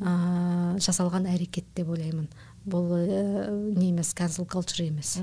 ә, 0.00 0.78
жасалған 0.82 1.28
әрекет 1.30 1.68
деп 1.76 1.92
ойлаймын. 1.92 2.28
Бұл 2.64 2.96
ә, 2.96 3.50
не 3.76 3.90
емес 3.90 4.14
cancel 4.14 4.46
culture 4.46 4.86
емес. 4.86 5.18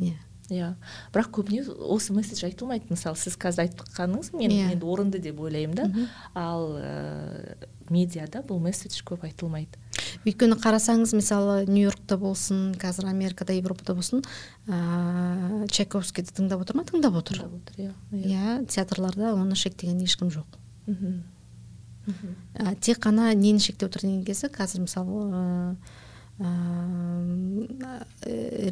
Иә. 0.00 0.16
Иә. 0.50 0.74
Бірақ 1.14 1.30
көбіне 1.38 1.62
осы 1.66 2.14
месседж 2.14 2.44
айтылмайды 2.48 2.90
мысалы 2.92 3.18
сіз 3.20 3.36
қазір 3.40 3.66
айтқаныңыз 3.66 4.32
мен 4.36 4.50
yeah. 4.50 4.68
Иә. 4.68 4.74
енді 4.74 4.88
орынды 4.90 5.20
деп 5.22 5.40
ойлаймын 5.40 5.76
да. 5.78 6.08
Ал 6.34 6.76
ә, 6.76 7.56
медиада 7.90 8.42
бұл 8.46 8.60
месседж 8.62 9.00
көп 9.06 9.24
айтылмайды. 9.28 9.80
Өйткені 10.26 10.58
қарасаңыз 10.60 11.14
мысалы 11.16 11.64
нью 11.70 11.88
йоркта 11.88 12.18
болсын 12.20 12.74
қазір 12.80 13.08
америкада 13.10 13.56
европада 13.56 13.94
болсын 13.94 14.24
ыыы 14.66 15.66
чайковскийді 15.70 16.36
тыңдап 16.36 16.66
отыр 16.66 16.80
ма? 16.80 16.86
Тыңдап 16.88 17.18
отыр. 17.22 17.44
Иә. 17.76 17.92
Иә. 18.12 18.62
Театрларда 18.66 19.34
оны 19.34 19.58
шектеген 19.58 20.02
ешкім 20.02 20.32
жоқ. 20.34 20.58
Мхм 20.86 21.20
тек 22.80 22.98
қана 22.98 23.32
нені 23.34 23.60
шектеп 23.60 23.90
отыр 23.90 24.02
деген 24.02 24.24
кезде 24.24 24.48
қазір 24.48 24.86
мысалы 24.86 25.76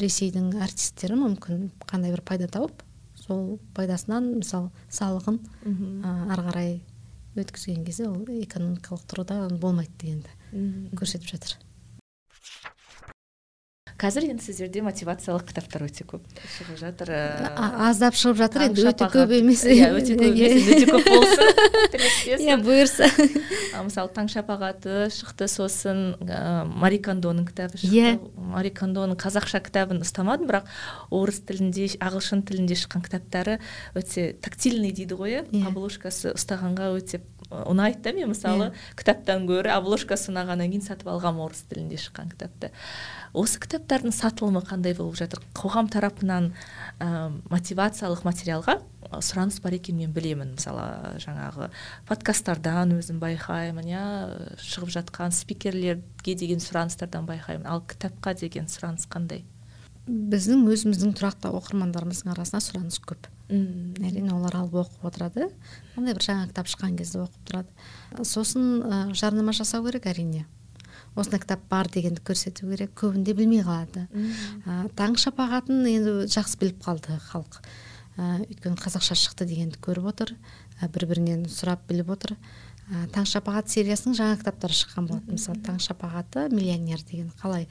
ресейдің 0.02 0.52
артистері 0.64 1.18
мүмкін 1.20 1.70
қандай 1.88 2.14
бір 2.14 2.22
пайда 2.24 2.48
тауып 2.48 2.82
сол 3.18 3.58
пайдасынан 3.76 4.30
мысалы 4.38 4.70
салығын 4.88 5.38
ары 6.32 6.42
қарай 6.48 6.70
өткізген 7.38 7.84
кезде 7.86 8.08
ол 8.08 8.24
экономикалық 8.40 9.04
тұрғыда 9.10 9.36
болмайды 9.60 9.92
дегенді 10.00 10.94
көрсетіп 10.96 11.28
жатыр. 11.34 11.56
Қазір 13.98 14.28
енді 14.30 14.44
сіздерде 14.44 14.82
мотивациялық 14.86 15.48
кітаптар 15.48 15.82
өте 15.88 16.04
көп. 16.06 16.22
Шығып 16.54 16.78
жатыр 16.78 17.10
аздап 17.58 18.14
шығып 18.18 18.38
жатыр 18.38 18.64
енді 18.68 18.84
өте 18.92 19.08
көп 19.10 19.32
емес. 19.34 19.64
иә 19.66 19.90
өте 19.98 20.14
көп 20.18 20.38
емес 20.38 20.68
өте 20.74 20.86
көп 20.92 21.08
болсын. 21.08 21.48
Иә 22.48 22.58
бұйырса. 22.62 23.08
Мысалы 23.88 24.12
таң 24.14 24.30
шапағаты 24.30 25.08
шықты 25.14 25.48
сосын 25.50 26.14
мари 26.78 27.00
кондоның 27.02 27.48
кітабы 27.50 27.80
шықты. 27.80 27.90
Иә. 27.90 28.14
Мари 28.54 28.70
кондоның 28.74 29.18
қазақша 29.18 29.60
кітабын 29.66 30.04
ұстамадым 30.06 30.50
бірақ 30.50 30.70
орыс 31.14 31.42
тілінде 31.48 31.88
ағылшын 31.98 32.44
тілінде 32.46 32.78
шыққан 32.78 33.04
кітаптары 33.06 33.58
өте 33.98 34.30
тактильный 34.44 34.94
дейді 34.94 35.18
ғой 35.18 35.40
иә. 35.40 35.44
Обложкасы 35.68 36.34
ұстағанға 36.36 36.92
өте 36.98 37.22
ұнайды 37.48 38.02
да 38.04 38.12
мен 38.12 38.28
мысалы 38.32 38.72
кітаптан 38.98 39.46
гөрі 39.48 39.72
обложкасы 39.72 40.28
ұнағаннан 40.32 40.68
кейін 40.68 40.84
сатып 40.84 41.08
алғанмын 41.14 41.46
орыс 41.46 41.62
тілінде 41.70 41.96
шыққан 42.00 42.32
кітапты. 42.34 42.70
Осы 43.32 43.60
кітаптардың 43.62 44.12
сатылымы 44.12 44.60
қандай 44.68 44.96
болып 44.96 45.16
жатыр? 45.16 45.40
Қоғам 45.56 45.88
тарапынан 45.92 46.50
ә, 47.00 47.30
мотивациялық 47.48 48.24
материалға 48.28 48.78
сұраныс 49.08 49.62
бар 49.64 49.78
екенін 49.78 50.08
мен 50.08 50.12
білемін. 50.16 50.52
Мысалы 50.58 51.16
жаңағы 51.24 51.70
подкасттардан 52.08 52.92
өзім 52.98 53.20
байқаймын 53.22 53.88
иә 53.88 54.04
шығып 54.60 54.92
жатқан 54.98 55.32
спикерлерге 55.32 56.36
деген 56.36 56.60
сұраныстардан 56.60 57.28
байқаймын. 57.28 57.68
Ал 57.68 57.80
кітапқа 57.88 58.36
деген 58.36 58.68
сұраныс 58.68 59.08
қандай? 59.08 59.46
Біздің 60.08 60.68
өзіміздің 60.68 61.16
тұрақты 61.16 61.52
оқырмандарымыздың 61.52 62.32
арасында 62.32 62.64
сұраныс 62.64 63.00
көп. 63.04 63.28
Мм 63.48 64.04
әрине 64.04 64.32
олар 64.34 64.56
алып 64.60 64.76
оқып 64.84 65.08
отырады. 65.08 65.48
Қандай 65.94 66.14
бір 66.16 66.24
жаңа 66.24 66.46
кітап 66.50 66.68
шыққан 66.68 66.96
кезде 66.98 67.22
оқып 67.24 67.48
тұрады. 67.48 68.24
Сосын 68.24 68.82
ә, 68.82 69.00
жарнама 69.16 69.54
жасау 69.56 69.84
керек 69.86 70.06
әрине. 70.10 70.44
Осындай 71.16 71.40
кітап 71.42 71.64
бар 71.70 71.88
дегенді 71.90 72.22
көрсету 72.22 72.68
керек 72.70 72.92
көбінде 72.98 73.34
білмей 73.34 73.64
қалады. 73.64 74.06
Ә, 74.66 74.86
таң 74.98 75.16
шапағатын 75.18 75.86
енді 75.88 76.14
жақсы 76.30 76.60
біліп 76.60 76.84
қалды 76.84 77.18
халық. 77.30 77.60
Ә, 78.18 78.38
өйткені 78.44 78.78
қазақша 78.78 79.16
шықты 79.16 79.48
дегенді 79.48 79.80
көріп 79.82 80.12
отыр. 80.12 80.34
Ә, 80.82 80.88
бір 80.92 81.08
бірінен 81.10 81.46
сұрап 81.48 81.88
біліп 81.88 82.12
отыр. 82.14 82.36
Ә, 82.88 83.08
таң 83.12 83.26
шапағат 83.28 83.72
сериясының 83.72 84.14
жаңа 84.16 84.38
кітаптары 84.40 84.76
шыққан 84.76 85.08
болатын. 85.08 85.34
Мысалы 85.40 85.60
таң 85.64 85.80
шапағаты 85.82 86.46
миллионер 86.52 87.02
деген 87.08 87.32
қалай? 87.40 87.66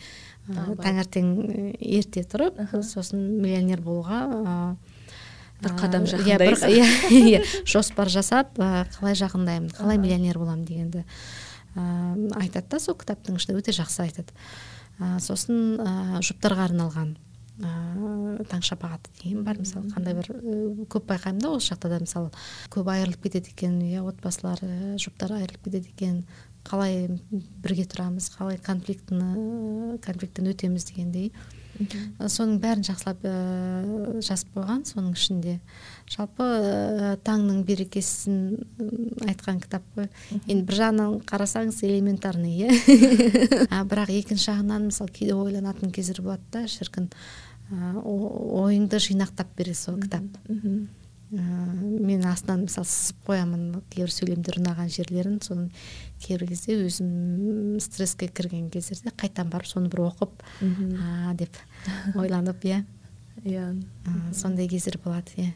Ә, 0.49 0.67
таңертең 0.82 1.32
ерте 1.80 2.25
тұрып 2.28 2.59
сосын 2.86 3.23
миллионер 3.41 3.82
болуға 3.82 4.21
ә, 4.28 4.55
бір 5.64 5.76
қадам 5.80 6.08
жақындайсың 6.10 6.74
иә 6.74 6.88
иә 7.34 7.43
жоспар 7.66 8.12
жасап 8.14 8.58
қалай 8.58 9.18
жақындаймын 9.18 9.74
қалай 9.78 10.01
миллионер 10.01 10.39
боламын 10.41 10.66
дегенді 10.68 11.05
ә, 11.78 11.84
айтады 12.41 12.68
да 12.74 12.82
сол 12.82 12.97
кітаптың 12.97 13.38
ішінде 13.38 13.58
өте 13.60 13.74
жақсы 13.76 14.03
айтады. 14.08 14.36
Ә, 14.97 15.18
сосын 15.22 15.78
ә, 15.78 16.22
жұптарға 16.26 16.70
арналған 16.72 17.16
ә, 17.62 18.45
таң 18.49 18.64
шапағаты 18.66 19.14
деген 19.22 19.43
бар 19.45 19.60
мысалы 19.62 19.91
қандай 19.93 20.18
бір 20.18 20.32
көп 20.89 21.08
байқаймын 21.12 21.43
да 21.43 21.53
осы 21.53 21.74
жақта 21.74 21.91
да 21.93 22.01
мысалы 22.01 22.32
көп 22.74 22.89
айырылып 22.93 23.28
кетеді 23.28 23.53
екен 23.53 23.80
иә 23.86 24.01
отбасылар 24.10 24.64
жұптар 25.01 25.38
айырылып 25.38 25.70
кетеді 25.70 25.93
екен 25.93 26.24
қалай 26.68 27.08
бірге 27.64 27.86
тұрамыз 27.88 28.32
қалай 28.34 28.58
конфликтіні 28.64 29.99
конфликттен 30.03 30.51
өтеміз 30.51 30.89
дегендей. 30.89 31.32
Соның 32.32 32.57
бәрін 32.63 32.86
жақсылап 32.88 33.23
ә, 33.28 33.34
жазып 34.25 34.53
қойған 34.55 34.84
соның 34.89 35.15
ішінде. 35.17 35.57
Жалпы 36.11 36.45
ә, 36.45 37.11
таңның 37.28 37.63
берекесін 37.67 38.38
айтқан 39.28 39.61
кітап 39.63 39.86
қой. 39.95 40.09
Енді 40.47 40.63
бір 40.67 40.80
жағынан 40.82 41.17
қарасаңыз 41.30 41.82
элементарный 41.88 42.67
иә? 42.67 42.71
Бірақ 43.91 44.13
екінші 44.15 44.51
жағынан 44.51 44.89
мысалы 44.91 45.13
кейде 45.15 45.36
ойланатын 45.38 45.91
кездер 45.95 46.23
болады 46.25 46.43
да 46.53 46.65
шіркін. 46.71 47.09
Ә, 47.71 47.95
ойыңды 48.03 49.01
жинақтап 49.03 49.51
береді 49.57 49.82
сол 49.82 49.99
кітап. 50.01 50.25
Ә, 51.32 51.41
мен 51.41 52.25
астынан 52.30 52.65
мысалы 52.67 52.88
сызып 52.88 53.28
қоямын 53.28 53.82
кейбір 53.91 54.13
сөйлемдер 54.13 54.59
ұнаған 54.61 54.91
жерлерін 54.93 55.39
соны 55.43 55.69
кейбір 56.23 56.47
кезде 56.53 56.78
өзім 56.86 57.78
стресске 57.84 58.30
кірген 58.32 58.69
кездерде 58.73 59.11
қайтадан 59.11 59.51
барып 59.51 59.67
соны 59.67 59.91
бір 59.91 60.05
оқып 60.07 60.43
а 61.01 61.34
деп 61.39 61.59
ойланып 62.15 62.63
иә 62.65 62.84
иә 63.43 63.69
сондай 64.34 64.69
кездер 64.71 64.99
болады 65.03 65.36
иә 65.38 65.53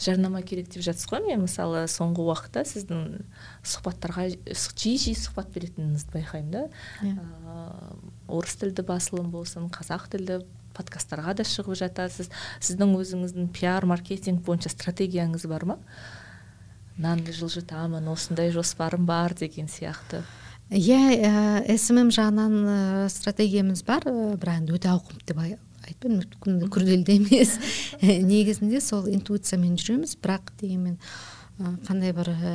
жарнама 0.00 0.42
керек 0.42 0.68
деп 0.72 0.82
жатсыз 0.82 1.08
ғой 1.10 1.22
мен 1.26 1.42
мысалы 1.44 1.84
соңғы 1.90 2.24
уақытта 2.26 2.64
сіздің 2.68 3.20
сұхбаттарға 3.66 4.28
жиі 4.32 4.98
жиі 5.02 5.16
сұхбат 5.18 5.50
беретініңізді 5.54 6.14
байқаймын 6.14 6.54
да 6.54 6.64
yeah. 7.02 7.18
Иә. 7.18 7.68
орыс 8.26 8.56
тілді 8.60 8.84
басылым 8.88 9.30
болсын 9.34 9.68
қазақ 9.74 10.08
тілді 10.14 10.40
подкасттарға 10.78 11.34
да 11.40 11.46
шығып 11.46 11.76
жатасыз. 11.82 12.30
Сіздің 12.62 12.94
өзіңіздің 12.96 13.52
пиар 13.54 13.86
маркетинг 13.90 14.44
бойынша 14.46 14.72
стратегияңыз 14.72 15.44
бар 15.50 15.66
ма? 15.68 15.78
Нанды 16.98 17.34
жылжытамын 17.34 18.08
осындай 18.10 18.50
жоспарым 18.54 19.06
бар 19.06 19.34
деген 19.38 19.68
сияқты. 19.70 20.22
Иә 20.68 20.98
ә, 21.64 21.76
смм 21.80 22.10
жағынан 22.14 23.08
стратегиямыз 23.12 23.84
бар. 23.86 24.04
Бірақ 24.08 24.62
енді 24.62 24.76
өте 24.76 24.90
ауқымды 24.92 25.24
деп 25.30 25.38
айтпаймын 25.40 26.68
күрделі 26.68 27.04
де 27.06 27.16
емес. 27.16 27.56
Негізінде 28.02 28.82
сол 28.84 29.08
интуициямен 29.08 29.78
жүреміз 29.80 30.18
бірақ 30.20 30.52
дегенмен 30.60 30.98
қандай 31.58 32.12
бір 32.14 32.28
ә, 32.30 32.52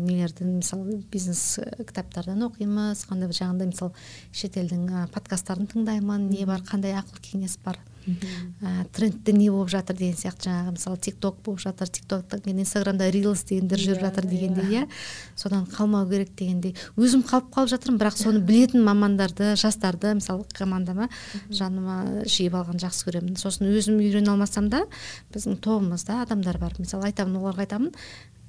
нелерді 0.00 0.46
мысалы 0.48 1.02
бизнес 1.12 1.60
кітаптардан 1.60 2.46
оқимыз 2.48 3.04
қандай 3.10 3.28
бір 3.28 3.36
жаңағыдай 3.36 3.68
мысалы 3.68 3.92
шетелдің 4.32 5.08
подкасттарын 5.12 5.68
тыңдаймын 5.68 6.30
не 6.30 6.46
бар 6.48 6.64
қандай 6.64 6.96
ақыл 6.96 7.20
кеңес 7.20 7.58
бар. 7.64 7.76
Ә, 8.06 8.84
трендте 8.92 9.32
не 9.32 9.48
болып 9.50 9.70
жатыр 9.72 9.96
деген 9.96 10.16
сияқты 10.18 10.48
жаңағы 10.48 10.74
мысалы 10.76 10.98
тик 10.98 11.18
ток 11.20 11.38
болып 11.44 11.60
жатыр 11.62 11.88
тик 11.88 12.06
токтан 12.10 12.40
кейін 12.40 12.62
инстаграмда 12.64 13.08
рилс 13.10 13.44
дегендер 13.44 13.78
жүріп 13.78 14.00
жатыр 14.00 14.26
дегендей 14.26 14.64
иә. 14.64 14.82
иә. 14.84 14.88
Содан 15.36 15.66
қалмау 15.66 16.08
керек 16.10 16.34
дегендей. 16.36 16.74
Өзім 16.96 17.22
қалып 17.22 17.52
қалып 17.54 17.72
жатырмын 17.74 18.00
бірақ 18.02 18.18
соны 18.18 18.40
білетін 18.40 18.84
мамандарды 18.84 19.54
жастарды 19.56 20.14
мысалы 20.18 20.44
командама 20.52 21.08
жаныма 21.50 22.24
жиып 22.26 22.54
алған 22.58 22.82
жақсы 22.82 23.08
көремін. 23.08 23.38
Сосын 23.38 23.70
өзім 23.70 24.00
үйрене 24.02 24.30
алмасам 24.32 24.68
да 24.72 24.84
біздің 25.32 25.60
тобымызда 25.62 26.22
адамдар 26.26 26.58
бар. 26.58 26.74
Мысалы 26.78 27.10
айтамын 27.10 27.40
оларға 27.40 27.66
айтамын 27.66 27.92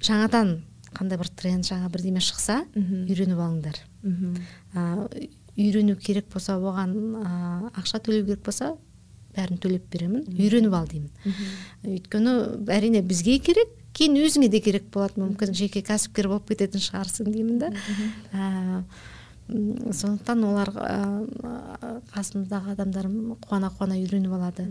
жаңадан 0.04 0.58
қандай 0.94 1.18
бір 1.18 1.30
тренд 1.38 1.66
жаңа 1.68 1.90
бірдеме 1.94 2.22
шықса 2.22 2.64
үйреніп 2.76 3.40
алыңдар. 3.40 3.80
Үйрену 5.54 5.96
керек 6.02 6.30
болса 6.34 6.58
оған 6.58 6.94
ақша 7.78 8.02
төлеу 8.02 8.26
керек 8.26 8.44
болса 8.46 8.74
бәрін 9.36 9.62
төлеп 9.64 9.88
беремін 9.94 10.28
үйреніп 10.34 10.76
ал 10.78 10.88
деймін. 10.90 11.10
Өйткені 11.84 12.36
әрине 12.74 13.02
бізге 13.06 13.40
керек 13.44 13.74
кейін 13.94 14.18
өзіңе 14.24 14.50
де 14.50 14.62
керек 14.64 14.90
болады. 14.94 15.22
Мүмкін 15.22 15.54
жеке 15.58 15.84
кәсіпкер 15.86 16.30
болып 16.32 16.48
кететін 16.52 16.82
шығарсың 16.82 17.30
деймін 17.34 17.60
да. 17.62 17.72
Ә, 18.34 18.84
сондықтан 19.50 20.44
олар 20.48 20.70
қасымыздағы 22.14 22.74
адамдар 22.74 23.10
қуана 23.44 23.70
қуана 23.76 23.98
үйреніп 24.00 24.34
алады. 24.38 24.66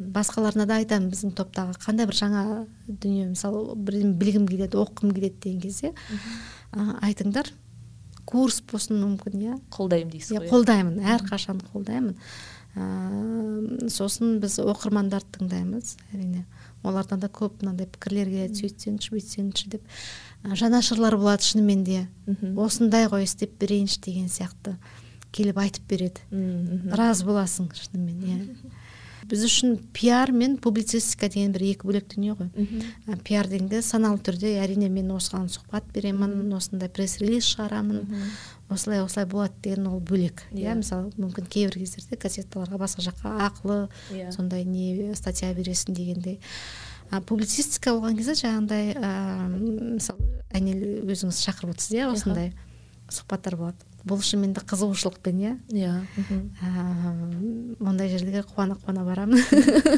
Басқаларына 0.00 0.66
да 0.66 0.80
айтамын 0.80 1.10
біздің 1.12 1.34
топтағы 1.38 1.76
қандай 1.84 2.08
бір 2.08 2.18
жаңа 2.18 2.44
дүние 2.88 3.28
мысалы 3.34 3.76
бірдеме 3.76 4.16
білгім 4.18 4.48
келеді 4.48 4.80
оқығым 4.80 5.14
келеді 5.14 5.38
деген 5.44 5.60
кезде 5.60 5.92
айтыңдар 6.74 7.52
курс 8.24 8.62
болсын 8.64 8.98
мүмкін 9.02 9.38
иә. 9.38 9.58
Қолдаймын 9.70 10.10
дейсіз 10.16 10.38
ғой 10.38 10.46
иә. 10.46 10.50
қолдаймын 10.50 11.04
әрқашан 11.14 11.60
қолдаймын. 11.70 12.16
Сосын 12.74 14.38
біз 14.42 14.58
оқырмандарды 14.64 15.38
тыңдаймыз 15.38 15.94
әрине. 16.12 16.44
Олардан 16.84 17.20
да 17.22 17.30
көп 17.32 17.62
мынандай 17.62 17.86
пікірлер 17.88 18.28
келеді 18.28 18.60
сөйтсеңші 18.64 19.14
бүйтсеңші 19.14 19.70
деп. 19.76 19.84
Жанашырлар 20.44 21.16
болады 21.16 21.46
шынымен 21.46 21.84
де. 21.86 22.06
Осындай 22.60 23.06
ғой 23.08 23.24
істеп 23.28 23.54
берейінші 23.60 24.00
деген 24.04 24.26
сияқты. 24.28 24.74
Келіп 25.32 25.58
айтып 25.62 25.86
береді. 25.88 26.26
Разы 26.92 27.24
боласың 27.24 27.70
шынымен 27.78 28.26
иә. 28.26 28.40
Біз 29.24 29.40
үшін 29.46 29.78
пиар 29.96 30.34
мен 30.36 30.58
публицистика 30.60 31.30
деген 31.32 31.54
бір 31.54 31.62
екі 31.70 31.88
бөлек 31.88 32.10
дүние 32.12 32.34
ғой. 32.36 32.50
Пиар 33.24 33.48
дегенде 33.48 33.80
саналы 33.80 34.20
түрде 34.20 34.58
әрине 34.60 34.90
мен 34.92 35.14
осыған 35.16 35.48
сұхбат 35.48 35.86
беремін 35.94 36.52
осындай 36.52 36.92
пресс 36.92 37.16
релиз 37.22 37.48
шығарамын 37.54 38.04
осылай 38.68 39.02
осылай 39.04 39.26
болады 39.26 39.54
деген 39.62 39.86
ол 39.88 40.00
бөлек. 40.00 40.44
Иә 40.52 40.72
yeah. 40.72 40.78
мысалы 40.78 41.12
мүмкін 41.18 41.48
кейбір 41.50 41.78
кездерде 41.82 42.18
газеталарға 42.20 42.80
басқа 42.80 43.04
жаққа 43.08 43.34
ақылы 43.48 43.78
yeah. 44.10 44.32
сондай 44.32 44.64
не 44.64 45.14
статья 45.14 45.52
бересің 45.54 45.94
дегендей. 45.94 46.40
А 47.10 47.20
публицистика 47.20 47.92
болған 47.92 48.16
кезде 48.16 48.34
жаңағындай 48.40 48.94
ыыы 48.96 49.98
мысалы 50.00 50.30
айнель 50.54 51.04
өзіңіз 51.04 51.42
шақырып 51.44 51.74
отырсыз 51.74 51.98
иә 51.98 52.08
осындай 52.10 52.54
сұхбаттар 53.12 53.58
болады. 53.60 53.84
Бұл 54.04 54.20
шынымен 54.24 54.52
де 54.56 54.60
қызығушылықпен 54.64 55.38
иә. 55.40 55.52
Иә. 55.72 55.92
Ондай 57.80 58.10
жерлерге 58.12 58.42
қуана 58.48 58.76
қуана 58.76 59.04
барамын. 59.06 59.40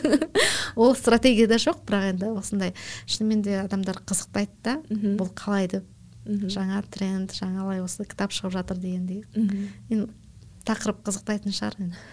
Ол 0.77 0.95
стратегияда 0.95 1.59
жоқ 1.63 1.83
бірақ 1.89 2.13
енді 2.13 2.31
осындай. 2.39 2.75
Шынымен 3.07 3.43
де 3.43 3.59
адамдар 3.65 3.99
қызықтайды 4.07 4.63
да. 4.63 4.77
Бұл 4.91 5.33
қалай 5.35 5.71
деп 5.73 5.89
жаңа 6.27 6.83
тренд 6.91 7.35
жаңалай 7.37 7.83
осы 7.85 8.07
кітап 8.09 8.35
шығып 8.35 8.57
жатыр 8.59 8.81
дегендей. 8.83 9.25
Енді 9.91 10.09
тақырып 10.67 11.03
қызықтайтын 11.07 11.55
шығар 11.55 11.81
енді. 11.81 12.07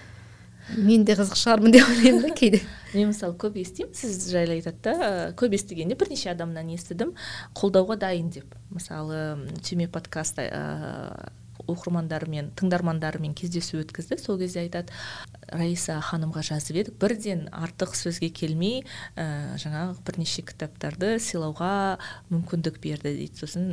Мен 0.78 1.03
де 1.03 1.16
қызық 1.18 1.36
шығармын 1.36 1.74
деп 1.76 1.89
ойлаймын 1.91 2.22
да 2.24 2.30
кейде. 2.38 2.61
Мен 2.93 3.09
мысалы 3.09 3.36
көп 3.39 3.57
естимін. 3.59 3.91
Сіз 3.97 4.30
жайлы 4.32 4.59
айтады 4.59 4.80
да 4.86 5.07
көп 5.39 5.57
естігенде 5.57 5.97
бірнеше 5.99 6.32
адамнан 6.32 6.70
естідім 6.72 7.11
қолдауға 7.57 7.97
дайын 7.99 8.30
деп. 8.32 8.55
Мысалы 8.72 9.49
түйме 9.66 9.89
подкаст 9.91 10.39
оқырмандарымен 11.72 12.51
тыңдармандарымен 12.59 13.34
кездесу 13.38 13.80
өткізді. 13.82 14.18
Сол 14.22 14.39
кезде 14.41 14.64
айтады 14.64 14.93
раиса 15.53 15.99
ханымға 16.03 16.43
жазып 16.45 16.78
едік 16.80 16.97
бірден 17.01 17.47
артық 17.53 17.95
сөзге 17.97 18.30
келмей 18.34 18.84
ә, 19.16 19.55
жаңағы 19.61 19.97
бірнеше 20.05 20.43
кітаптарды 20.47 21.18
сыйлауға 21.24 21.97
мүмкіндік 22.32 22.80
берді 22.84 23.14
дейді 23.20 23.41
сосын 23.41 23.68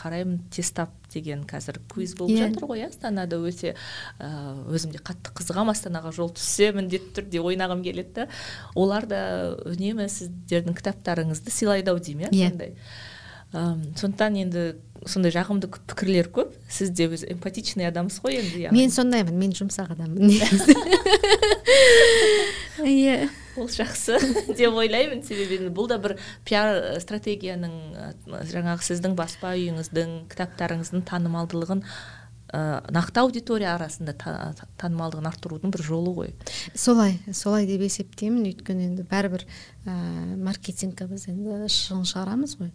қараймын 0.00 0.40
тестап 0.54 0.94
деген 1.12 1.44
қазір 1.48 1.80
квиз 1.92 2.16
болып 2.18 2.34
yeah. 2.34 2.46
Иә. 2.46 2.54
жатыр 2.54 2.68
ғой 2.70 2.84
иә. 2.84 2.90
Астанада 2.90 3.40
өте 3.40 3.74
ә, 4.18 4.30
өзім 4.70 4.94
де 4.94 5.02
қатты 5.02 5.34
қызығамын 5.36 5.76
астанаға 5.76 6.14
жол 6.16 6.32
түссе 6.36 6.72
міндетті 6.76 7.20
түрде 7.20 7.42
ойнағым 7.42 7.84
келеді 7.86 8.22
да. 8.22 8.28
Олар 8.74 9.06
да 9.10 9.20
үнемі 9.66 10.08
сіздердің 10.12 10.78
кітаптарыңызды 10.78 11.52
сыйлайды 11.54 11.92
ау 11.92 12.00
деймін 12.00 12.30
иә. 12.30 12.50
сондай. 12.50 12.74
Сондықтан 13.96 14.36
енді 14.42 14.66
сондай 15.06 15.32
жағымды 15.34 15.68
пікірлер 15.70 16.28
көп. 16.34 16.54
Сіз 16.72 16.90
де 16.96 17.06
өзі 17.10 17.28
эмпатичный 17.34 17.86
адамсыз 17.88 18.22
ғой 18.24 18.40
енді 18.40 18.70
мен 18.74 18.90
сондаймын 18.94 19.36
мен 19.38 19.52
жұмсақ 19.56 19.92
адаммын 19.94 20.30
иә. 22.86 23.28
Ол 23.56 23.68
жақсы 23.72 24.18
деп 24.58 24.74
ойлаймын. 24.76 25.22
Себебі 25.24 25.70
бұл 25.72 25.88
да 25.90 25.98
бір 26.02 26.16
пиар 26.48 27.00
стратегияның 27.00 27.72
жаңағы 28.52 28.84
сіздің 28.90 29.16
баспа 29.18 29.54
үйіңіздің 29.56 30.16
кітаптарыңыздың 30.32 31.06
танымалдылығын 31.08 31.84
ә, 32.52 32.80
нақты 32.94 33.22
аудитория 33.22 33.72
арасында 33.74 34.14
та, 34.18 34.34
та, 34.58 34.68
танымалдығын 34.82 35.28
арттырудың 35.30 35.72
бір 35.74 35.84
жолы 35.86 36.12
ғой. 36.16 36.34
Солай 36.74 37.18
солай 37.34 37.66
деп 37.68 37.82
есептеймін. 37.86 38.46
Өйткені 38.52 38.90
енді 38.90 39.06
бәрібір 39.10 39.46
э, 39.46 39.90
ә, 39.90 39.96
маркетингке 40.46 41.08
біз 41.10 41.28
енді 41.32 41.66
шығын 41.72 42.06
шығарамыз 42.06 42.58
ғой. 42.60 42.72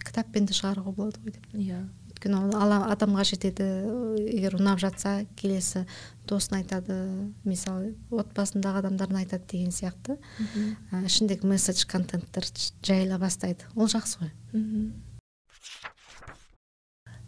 Кітаппен 0.00 0.46
де 0.48 0.56
шығаруға 0.56 0.94
болады 0.96 1.24
ғой 1.24 1.34
деп. 1.36 1.50
Иә. 1.54 1.82
Өйткені 2.10 2.40
ол 2.46 2.72
адамға 2.92 3.26
жетеді. 3.26 3.66
Егер 4.22 4.56
ұнап 4.60 4.80
жатса 4.82 5.24
келесі 5.40 5.84
досын 6.28 6.60
айтады. 6.60 6.96
Мысалы 7.44 7.94
отбасындағы 8.14 8.84
адамдарына 8.84 9.24
айтады 9.24 9.50
деген 9.50 9.74
сияқты. 9.74 10.16
Ә, 10.92 11.04
ішіндегі 11.04 11.50
месседж 11.50 11.86
контенттер 11.90 12.48
жайыла 12.86 13.18
бастайды. 13.18 13.66
Ол 13.74 13.90
жақсы 13.90 14.22
ғой. 14.22 14.34
Мхм. 14.52 14.90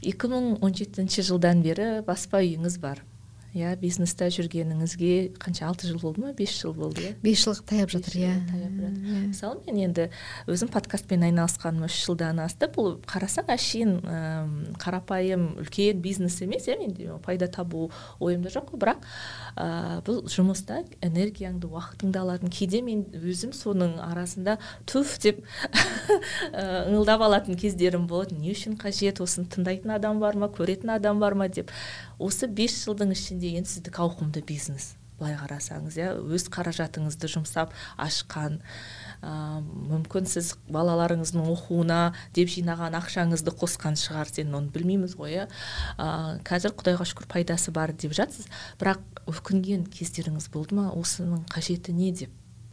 2017 0.03 1.23
жылдан 1.23 1.63
бері 1.63 2.03
баспа 2.07 2.43
үйіңіз 2.43 2.79
бар 2.83 3.05
иә 3.55 3.77
бизнесте 3.79 4.27
жүргеніңізге 4.33 5.37
қанша 5.41 5.69
алты 5.69 5.87
жыл 5.87 6.01
болды 6.01 6.23
ма? 6.25 6.33
Бес 6.35 6.51
жыл 6.59 6.75
болды 6.75 7.05
иә? 7.05 7.13
Бес 7.23 7.45
жылға 7.45 7.63
таяп 7.69 7.93
жатыр 7.93 8.17
иә, 8.19 8.33
иә. 8.59 9.21
мысалы 9.29 9.61
мен 9.67 9.79
енді 9.87 10.09
өзім 10.51 10.71
подкастпен 10.73 11.23
айналысқаныма 11.29 11.87
үш 11.87 11.99
жылдан 12.07 12.41
асты. 12.43 12.67
Бұл 12.73 12.97
қарасаң 13.07 13.53
әшейін 13.53 13.95
қарапайым 14.83 15.47
үлкен 15.63 16.03
бизнес 16.03 16.41
емес 16.43 16.67
иә 16.67 16.79
менде 16.81 17.13
пайда 17.23 17.47
табу 17.47 17.91
ойымда 18.19 18.51
жоқ 18.51 18.73
қой. 18.73 18.83
Бірақ 18.83 19.07
ә, 19.55 20.01
бұл 20.07 20.25
жұмыста 20.33 20.83
энергияңды 21.05 21.71
уақытыңды 21.71 22.19
алатын 22.19 22.51
кейде 22.51 22.83
мен 22.83 23.05
өзім 23.15 23.55
соның 23.55 23.99
арасында 24.03 24.59
туф 24.91 25.19
деп 25.23 25.45
ыңылдап 26.51 27.29
алатын 27.29 27.61
кездерім 27.61 28.09
болады. 28.11 28.35
Не 28.35 28.57
үшін 28.57 28.81
қажет 28.81 29.23
осыны 29.23 29.47
тыңдайтын 29.53 29.95
адам 30.01 30.19
бар 30.25 30.41
ма 30.41 30.51
көретін 30.51 30.97
адам 30.97 31.21
бар 31.23 31.39
ма? 31.39 31.53
деп. 31.53 31.71
Осы 32.23 32.49
бес 32.49 32.79
жылдың 32.87 33.15
ішінде 33.17 33.57
енді 33.59 33.77
сіздікі 33.77 34.05
ауқымды 34.07 34.45
бизнес 34.47 34.95
былай 35.23 35.37
қарасаңыз 35.39 35.97
иә 36.01 36.09
өз 36.35 36.49
қаражатыңызды 36.51 37.29
жұмсап 37.31 37.73
ашқан 38.01 38.59
ә, 39.23 39.63
мүмкін 39.63 40.27
сіз 40.27 40.55
балаларыңыздың 40.73 41.47
оқуына 41.53 42.01
деп 42.35 42.51
жинаған 42.51 42.97
ақшаңызды 42.99 43.55
қосқан 43.55 43.99
шығарсыз 44.01 44.43
енді 44.43 44.59
оны 44.59 44.73
білмейміз 44.75 45.15
ғой 45.19 45.37
иә. 45.37 45.45
Ә, 45.97 46.39
қазір 46.47 46.75
құдайға 46.75 47.07
шүкір 47.13 47.29
пайдасы 47.31 47.75
бар 47.75 47.95
деп 47.95 48.17
жатсыз. 48.19 48.49
Бірақ 48.83 49.03
өкінген 49.31 49.87
кездеріңіз 49.93 50.49
болды 50.55 50.79
ма? 50.81 50.89
Осының 50.99 51.45
қажеті 51.53 51.95
не 51.95 52.11
деп? 52.17 52.33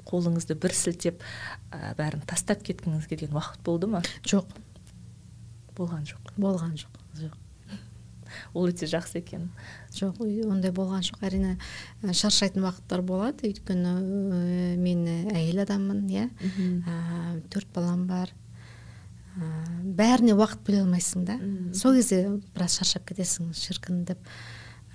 Қолыңызды 0.10 0.58
бір 0.58 0.74
сілтеп 0.74 1.22
ә, 1.70 1.94
бәрін 2.00 2.26
тастап 2.26 2.64
кеткіңіз 2.66 3.06
келген 3.12 3.36
уақыт 3.38 3.62
болды 3.68 3.92
ма? 3.92 4.02
Жоқ. 4.26 4.50
Болған 5.78 6.10
жоқ. 6.10 6.34
Болған 6.40 6.74
жоқ. 6.82 6.98
Жоқ. 7.20 7.38
Ол 8.54 8.70
өте 8.70 8.88
жақсы 8.90 9.20
екен. 9.22 9.50
Жоқ 9.96 10.22
ондай 10.50 10.72
болған 10.76 11.06
жоқ. 11.06 11.24
Әрине 11.26 11.56
шаршайтын 12.04 12.66
уақыттар 12.66 13.02
болады. 13.06 13.50
Өйткені 13.50 13.96
мен 14.80 15.08
әйел 15.34 15.64
адаммын 15.66 16.06
иә. 16.10 16.30
Төрт 17.50 17.74
балам 17.76 18.06
бар. 18.10 18.34
Ә, 19.40 19.50
бәріне 19.84 20.34
уақыт 20.36 20.64
бөле 20.66 20.82
алмайсың 20.84 21.26
да. 21.28 21.38
Сол 21.78 21.96
кезде 21.96 22.24
біраз 22.56 22.80
шаршап 22.80 23.06
кетесің 23.10 23.54
шіркін 23.56 24.04
деп. 24.10 24.24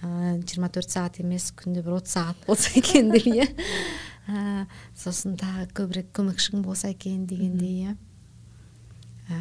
Жиырма 0.03 0.69
төрт 0.69 0.91
сағат 0.93 1.21
емес 1.23 1.51
күнде 1.57 1.85
бір 1.85 2.01
отыз 2.01 2.19
сағат 2.19 2.43
болса 2.49 2.75
екен 2.77 3.13
деп 3.15 3.29
иә. 3.31 3.47
Сосын 5.01 5.39
тағы 5.41 5.69
көбірек 5.77 6.11
көмекшің 6.17 6.65
болса 6.65 6.91
екен 6.93 7.25
дегендей 7.31 7.87
иә. 7.87 7.97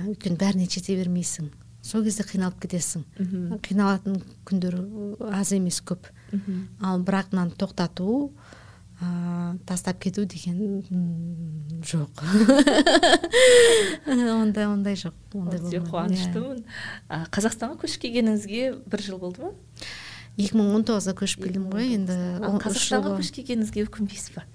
Өйткені 0.07 0.39
бәріне 0.39 0.69
жете 0.71 0.95
бермейсің. 0.95 1.49
Сол 1.83 2.03
кезде 2.05 2.23
қиналып 2.23 2.61
кетесің. 2.63 3.03
Қиналатын 3.65 4.21
күндер 4.47 4.79
аз 5.33 5.51
емес 5.55 5.81
көп. 5.83 6.07
Ал 6.81 7.03
бірақ 7.03 7.33
мынаны 7.33 7.57
тоқтату 7.59 8.31
ә, 9.01 9.57
тастап 9.67 9.99
кету 9.99 10.25
деген 10.25 10.81
жоқ. 11.83 12.23
Ондай 14.07 14.65
ондай 14.67 14.95
жоқ. 14.95 15.13
Ондай 15.35 15.59
өте 15.59 15.83
қуаныштымын. 15.83 16.63
Иә. 17.09 17.27
қазақстанға 17.35 17.77
көшіп 17.83 18.07
келгеніңізге 18.07 18.73
бір 18.87 19.03
жыл 19.03 19.19
болды 19.19 19.43
ма? 19.43 19.53
екі 20.37 20.57
мың 20.57 20.71
он 20.73 20.85
тоғызда 20.87 21.13
көшіп 21.17 21.43
келдім 21.45 21.67
ғой 21.69 21.93
енді 21.93 22.15
қазақстанға 22.63 23.17
көшіп 23.19 23.41
келгеніңізге 23.41 23.83
өкінбейсіз 23.85 24.33
ба? 24.37 24.47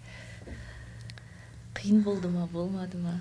Қиын 1.79 2.03
болды 2.03 2.31
ма 2.33 2.49
болмады 2.51 2.99
ма? 2.99 3.21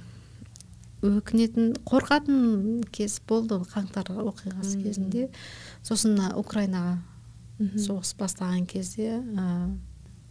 Өкінетін 1.06 1.76
қорқатын 1.86 2.84
кез 2.94 3.20
болды 3.28 3.60
қаңтар 3.70 4.10
оқиғасы 4.24 4.82
кезінде. 4.82 5.28
Сосын 5.86 6.18
украинаға 6.38 6.98
соғыс 7.58 8.14
бастаған 8.18 8.66
кезде 8.70 9.18
ә, 9.18 9.46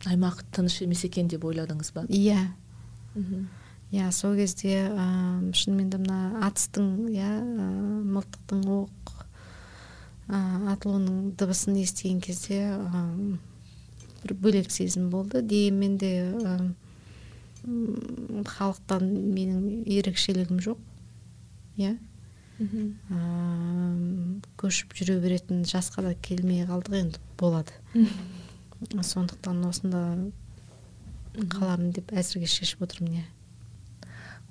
аймақ 0.07 0.43
тыныш 0.55 0.81
емес 0.83 1.05
екен 1.07 1.29
деп 1.31 1.45
ойладыңыз 1.47 1.93
ба? 1.95 2.07
Иә. 2.11 2.41
Иә 3.95 4.11
сол 4.13 4.35
кезде 4.39 4.89
ә, 4.91 5.07
шынымен 5.55 5.91
де 5.91 6.01
мына 6.03 6.43
атыстың 6.47 7.09
иә 7.15 7.31
мылтықтың 8.11 8.67
оқ 8.81 9.15
атылуының 10.27 11.37
дыбысын 11.39 11.79
естіген 11.79 12.19
кезде 12.21 12.65
бір 14.25 14.35
бөлек 14.43 14.73
сезім 14.75 15.11
болды. 15.11 15.43
Дегенмен 15.43 15.99
де 15.99 16.11
халықтан 17.67 19.09
менің 19.35 19.83
ерекшелігім 19.91 20.61
жоқ 20.63 20.79
иә. 21.83 21.97
Көшіп 24.61 24.95
жүре 24.97 25.19
беретін 25.21 25.65
жасқа 25.69 26.05
да 26.07 26.15
келмей 26.15 26.65
қалдық 26.69 26.95
енді 27.01 27.23
болады. 27.41 27.75
Сондықтан 29.03 29.65
осында 29.69 30.03
қаламын 31.37 31.91
деп 31.97 32.15
әзірге 32.15 32.49
шешіп 32.49 32.87
отырмын 32.87 33.19
иә. 33.21 33.27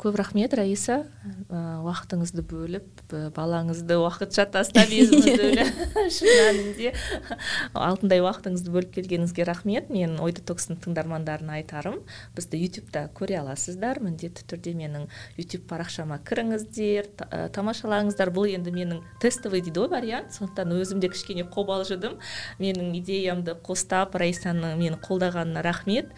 Көп 0.02 0.18
рахмет 0.20 0.54
раиса. 0.58 1.06
Уақытыңызды 1.50 2.44
бөліп 2.46 3.14
балаңызды 3.36 3.96
уақытша 4.02 4.46
тастап 4.52 4.92
өзіңізді 5.00 5.64
шын 6.12 6.98
алтындай 7.74 8.22
уақытыңызды 8.24 8.74
бөліп 8.74 8.94
келгеніңізге 8.98 9.46
рахмет. 9.48 9.90
Мен 9.94 10.18
ой 10.24 10.36
детокстың 10.36 10.80
тыңдармандарына 10.84 11.58
айтарым. 11.62 12.02
Бізді 12.36 12.60
ютубта 12.60 13.06
көре 13.16 13.40
аласыздар. 13.40 14.02
Міндетті 14.04 14.46
түрде 14.52 14.76
менің 14.78 15.08
ютуб 15.40 15.66
парақшама 15.70 16.20
кіріңіздер. 16.28 17.12
Тамашалаңыздар. 17.56 18.34
Бұл 18.36 18.52
енді 18.52 18.76
менің 18.76 19.04
тестовый 19.24 19.64
дейді 19.66 19.86
ғой 19.86 19.94
вариант. 19.96 20.36
Сондықтан 20.36 20.76
өзім 20.76 21.04
де 21.04 21.12
кішкене 21.14 21.48
қобалжыдым. 21.48 22.20
Менің 22.60 22.92
идеямды 23.00 23.56
қостап 23.56 24.18
раисаның 24.20 24.76
мені 24.82 25.00
қолдағанына 25.00 25.64
рахмет. 25.66 26.12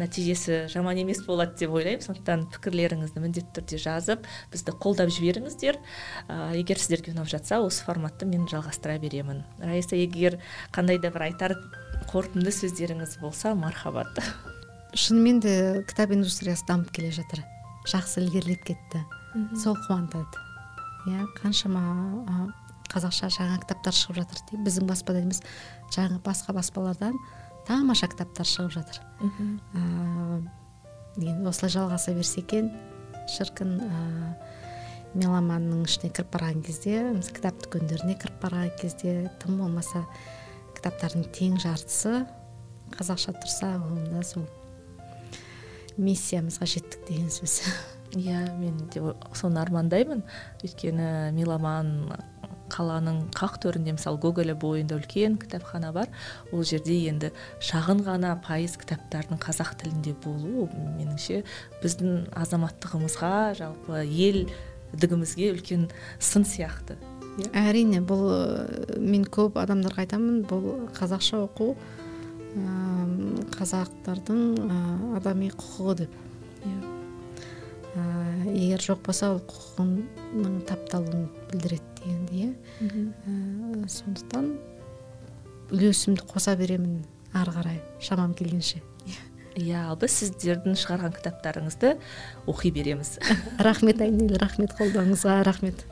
Нәтижесі 0.00 0.64
жаман 0.72 0.98
емес 1.00 1.22
болады 1.26 1.56
деп 1.60 1.74
ойлаймын. 1.74 2.02
Сондықтан 2.04 2.46
пікірлеріңізді 2.54 3.22
міндетті 3.22 3.54
түрде 3.58 3.80
жазып 3.82 4.26
бізді 4.52 4.74
қолдап 4.82 5.12
жіберіңіздер. 5.14 5.78
Ә, 6.28 6.54
егер 6.58 6.80
сіздерге 6.80 7.14
ұнап 7.14 7.30
жатса 7.30 7.60
осы 7.64 7.84
форматты 7.86 8.28
мен 8.28 8.48
жалғастыра 8.50 8.98
беремін. 9.02 9.44
Раиса 9.62 9.96
егер 9.98 10.40
қандай 10.74 10.98
да 11.02 11.12
бір 11.14 11.28
айтар 11.30 11.56
қорытынды 12.10 12.52
сөздеріңіз 12.54 13.18
болса 13.22 13.54
мархабат. 13.54 14.18
Шынымен 14.94 15.40
де 15.42 15.84
кітап 15.88 16.14
индустриясы 16.14 16.66
дамып 16.68 16.90
келе 16.94 17.12
жатыр. 17.14 17.44
Жақсы 17.90 18.22
ілгерілеп 18.24 18.66
кетті. 18.66 19.04
Сол 19.58 19.78
қуантады. 19.88 20.42
Иә 21.10 21.26
қаншама 21.40 21.82
қазақша 22.92 23.28
жаңа 23.34 23.58
кітаптар 23.64 23.96
шығып 23.96 24.20
жатыр 24.22 24.62
біздің 24.64 24.86
баспада 24.88 25.20
емес 25.24 25.42
жаңа 25.92 26.20
басқа 26.24 26.54
баспалардан. 26.56 27.18
Тамаша 27.68 28.08
кітаптар 28.12 28.48
шығып 28.48 28.74
жатыр. 28.78 29.00
Енді 31.20 31.48
осылай 31.48 31.72
жалғаса 31.72 32.14
берсе 32.16 32.42
екен. 32.42 32.72
Шіркін 33.30 33.78
ә, 33.80 34.00
меломанның 35.14 35.84
ішіне 35.86 36.10
кіріп 36.12 36.32
барған 36.34 36.64
кезде 36.66 36.98
кітап 37.32 37.62
дүкендеріне 37.64 38.18
кіріп 38.20 38.42
барған 38.42 38.72
кезде 38.80 39.14
тым 39.40 39.62
болмаса 39.62 40.04
кітаптардың 40.76 41.24
тең 41.32 41.56
жартысы 41.62 42.26
қазақша 42.92 43.36
тұрса 43.40 43.70
онда 43.78 44.20
сол 44.26 44.44
миссиямызға 45.96 46.66
жеттік 46.68 47.06
деген 47.08 47.30
сөз. 47.32 47.60
Иә 48.18 48.42
мен 48.58 48.76
де 48.92 49.00
соны 49.34 49.62
армандаймын. 49.62 50.22
Өйткені 50.62 51.32
меломан 51.34 52.12
қаланың 52.72 53.30
қақ 53.36 53.58
төрінде 53.64 53.94
мысалы 53.96 54.18
гоголя 54.22 54.54
бойында 54.56 54.96
үлкен 54.98 55.36
кітапхана 55.40 55.92
бар. 55.92 56.08
Ол 56.52 56.64
жерде 56.64 56.96
енді 57.10 57.30
шағын 57.60 58.04
ғана 58.06 58.34
пайыз 58.44 58.76
кітаптардың 58.80 59.40
қазақ 59.42 59.74
тілінде 59.82 60.14
болуы 60.24 60.68
меніңше 60.98 61.42
біздің 61.82 62.30
азаматтығымызға 62.40 63.34
жалпы 63.60 64.04
елдігімізге 64.04 65.50
үлкен 65.54 65.88
сын 66.18 66.46
сияқты. 66.48 66.96
Иә. 67.34 67.50
Әрине 67.66 68.00
бұл 68.06 68.28
мен 69.02 69.24
көп 69.26 69.58
адамдарға 69.58 70.04
айтамын 70.04 70.44
бұл 70.46 70.86
қазақша 70.94 71.44
оқу 71.48 71.74
қазақтардың 73.58 74.38
адами 75.18 75.50
құқығы 75.50 75.96
деп. 76.04 76.20
Иә. 76.62 76.76
Егер 78.54 78.82
жоқ 78.82 79.02
болса 79.08 79.32
ол 79.34 79.42
құқығының 79.50 80.60
тапталуын 80.68 81.26
білдіреді. 81.50 81.93
Дегенді 82.04 82.44
иә 82.44 83.88
сондықтан 83.88 84.52
үлесімді 85.72 86.26
қоса 86.28 86.56
беремін 86.56 87.02
ары 87.34 87.54
қарай 87.54 87.80
шамам 88.00 88.34
келгенше. 88.36 88.82
Иә 89.54 89.84
ал 89.88 89.96
біз 89.98 90.14
сіздердің 90.18 90.74
шығарған 90.78 91.14
кітаптарыңызды 91.14 91.94
оқи 92.50 92.72
береміз. 92.74 93.16
Рахмет 93.66 94.02
айнель 94.02 94.36
рахмет 94.38 94.74
қолдауыңызға 94.78 95.42
рахмет. 95.46 95.86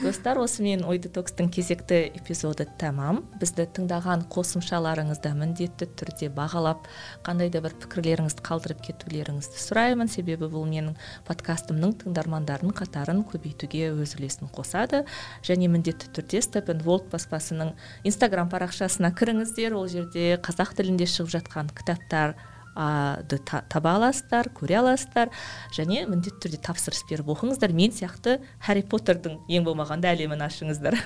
Достар 0.00 0.38
осымен 0.38 0.84
ой 0.86 1.00
детокстың 1.02 1.48
кезекті 1.52 1.98
эпизоды 2.14 2.66
тәмам. 2.78 3.22
Бізді 3.40 3.66
тыңдаған 3.76 4.26
қосымшаларыңызды 4.32 5.32
міндетті 5.38 5.88
түрде 5.98 6.28
бағалап 6.34 6.86
қандай 7.26 7.50
да 7.52 7.62
бір 7.64 7.74
пікірлеріңізді 7.82 8.44
қалдырып 8.46 8.84
кетулеріңізді 8.86 9.62
сұраймын. 9.64 10.10
Себебі 10.12 10.46
бұл 10.52 10.68
менің 10.70 10.94
подкастымның 11.26 11.96
тыңдармандарының 12.04 12.76
қатарын 12.78 13.24
көбейтуге 13.26 13.90
өз 13.96 14.14
үлесін 14.20 14.52
қосады. 14.54 15.02
Және 15.42 15.68
міндетті 15.72 16.12
түрде 16.14 16.42
степ 16.42 16.70
волт 16.86 17.10
баспасының 17.12 17.74
инстаграм 18.04 18.50
парақшасына 18.52 19.12
кіріңіздер. 19.18 19.74
Ол 19.74 19.90
жерде 19.90 20.38
қазақ 20.42 20.76
тілінде 20.78 21.10
шығып 21.10 21.36
жатқан 21.38 21.74
кітаптар 21.74 22.36
таба 22.74 23.96
аласыздар 23.98 24.50
көре 24.56 24.80
аласыздар. 24.80 25.32
Және 25.76 26.06
міндетті 26.10 26.46
түрде 26.46 26.62
тапсырыс 26.64 27.04
беріп 27.10 27.32
оқыңыздар. 27.36 27.74
Мен 27.76 27.94
сияқты 27.94 28.40
хәрри 28.64 28.84
поттердің 28.88 29.40
ең 29.48 29.66
болмағанда 29.68 30.12
әлемін 30.14 30.46
ашыңыздар. 30.48 30.98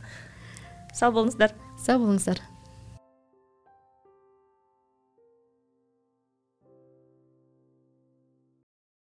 Сау 0.98 1.14
болыңыздар. 1.16 1.56
Сау 1.80 2.04
болыңыздар. 2.04 2.42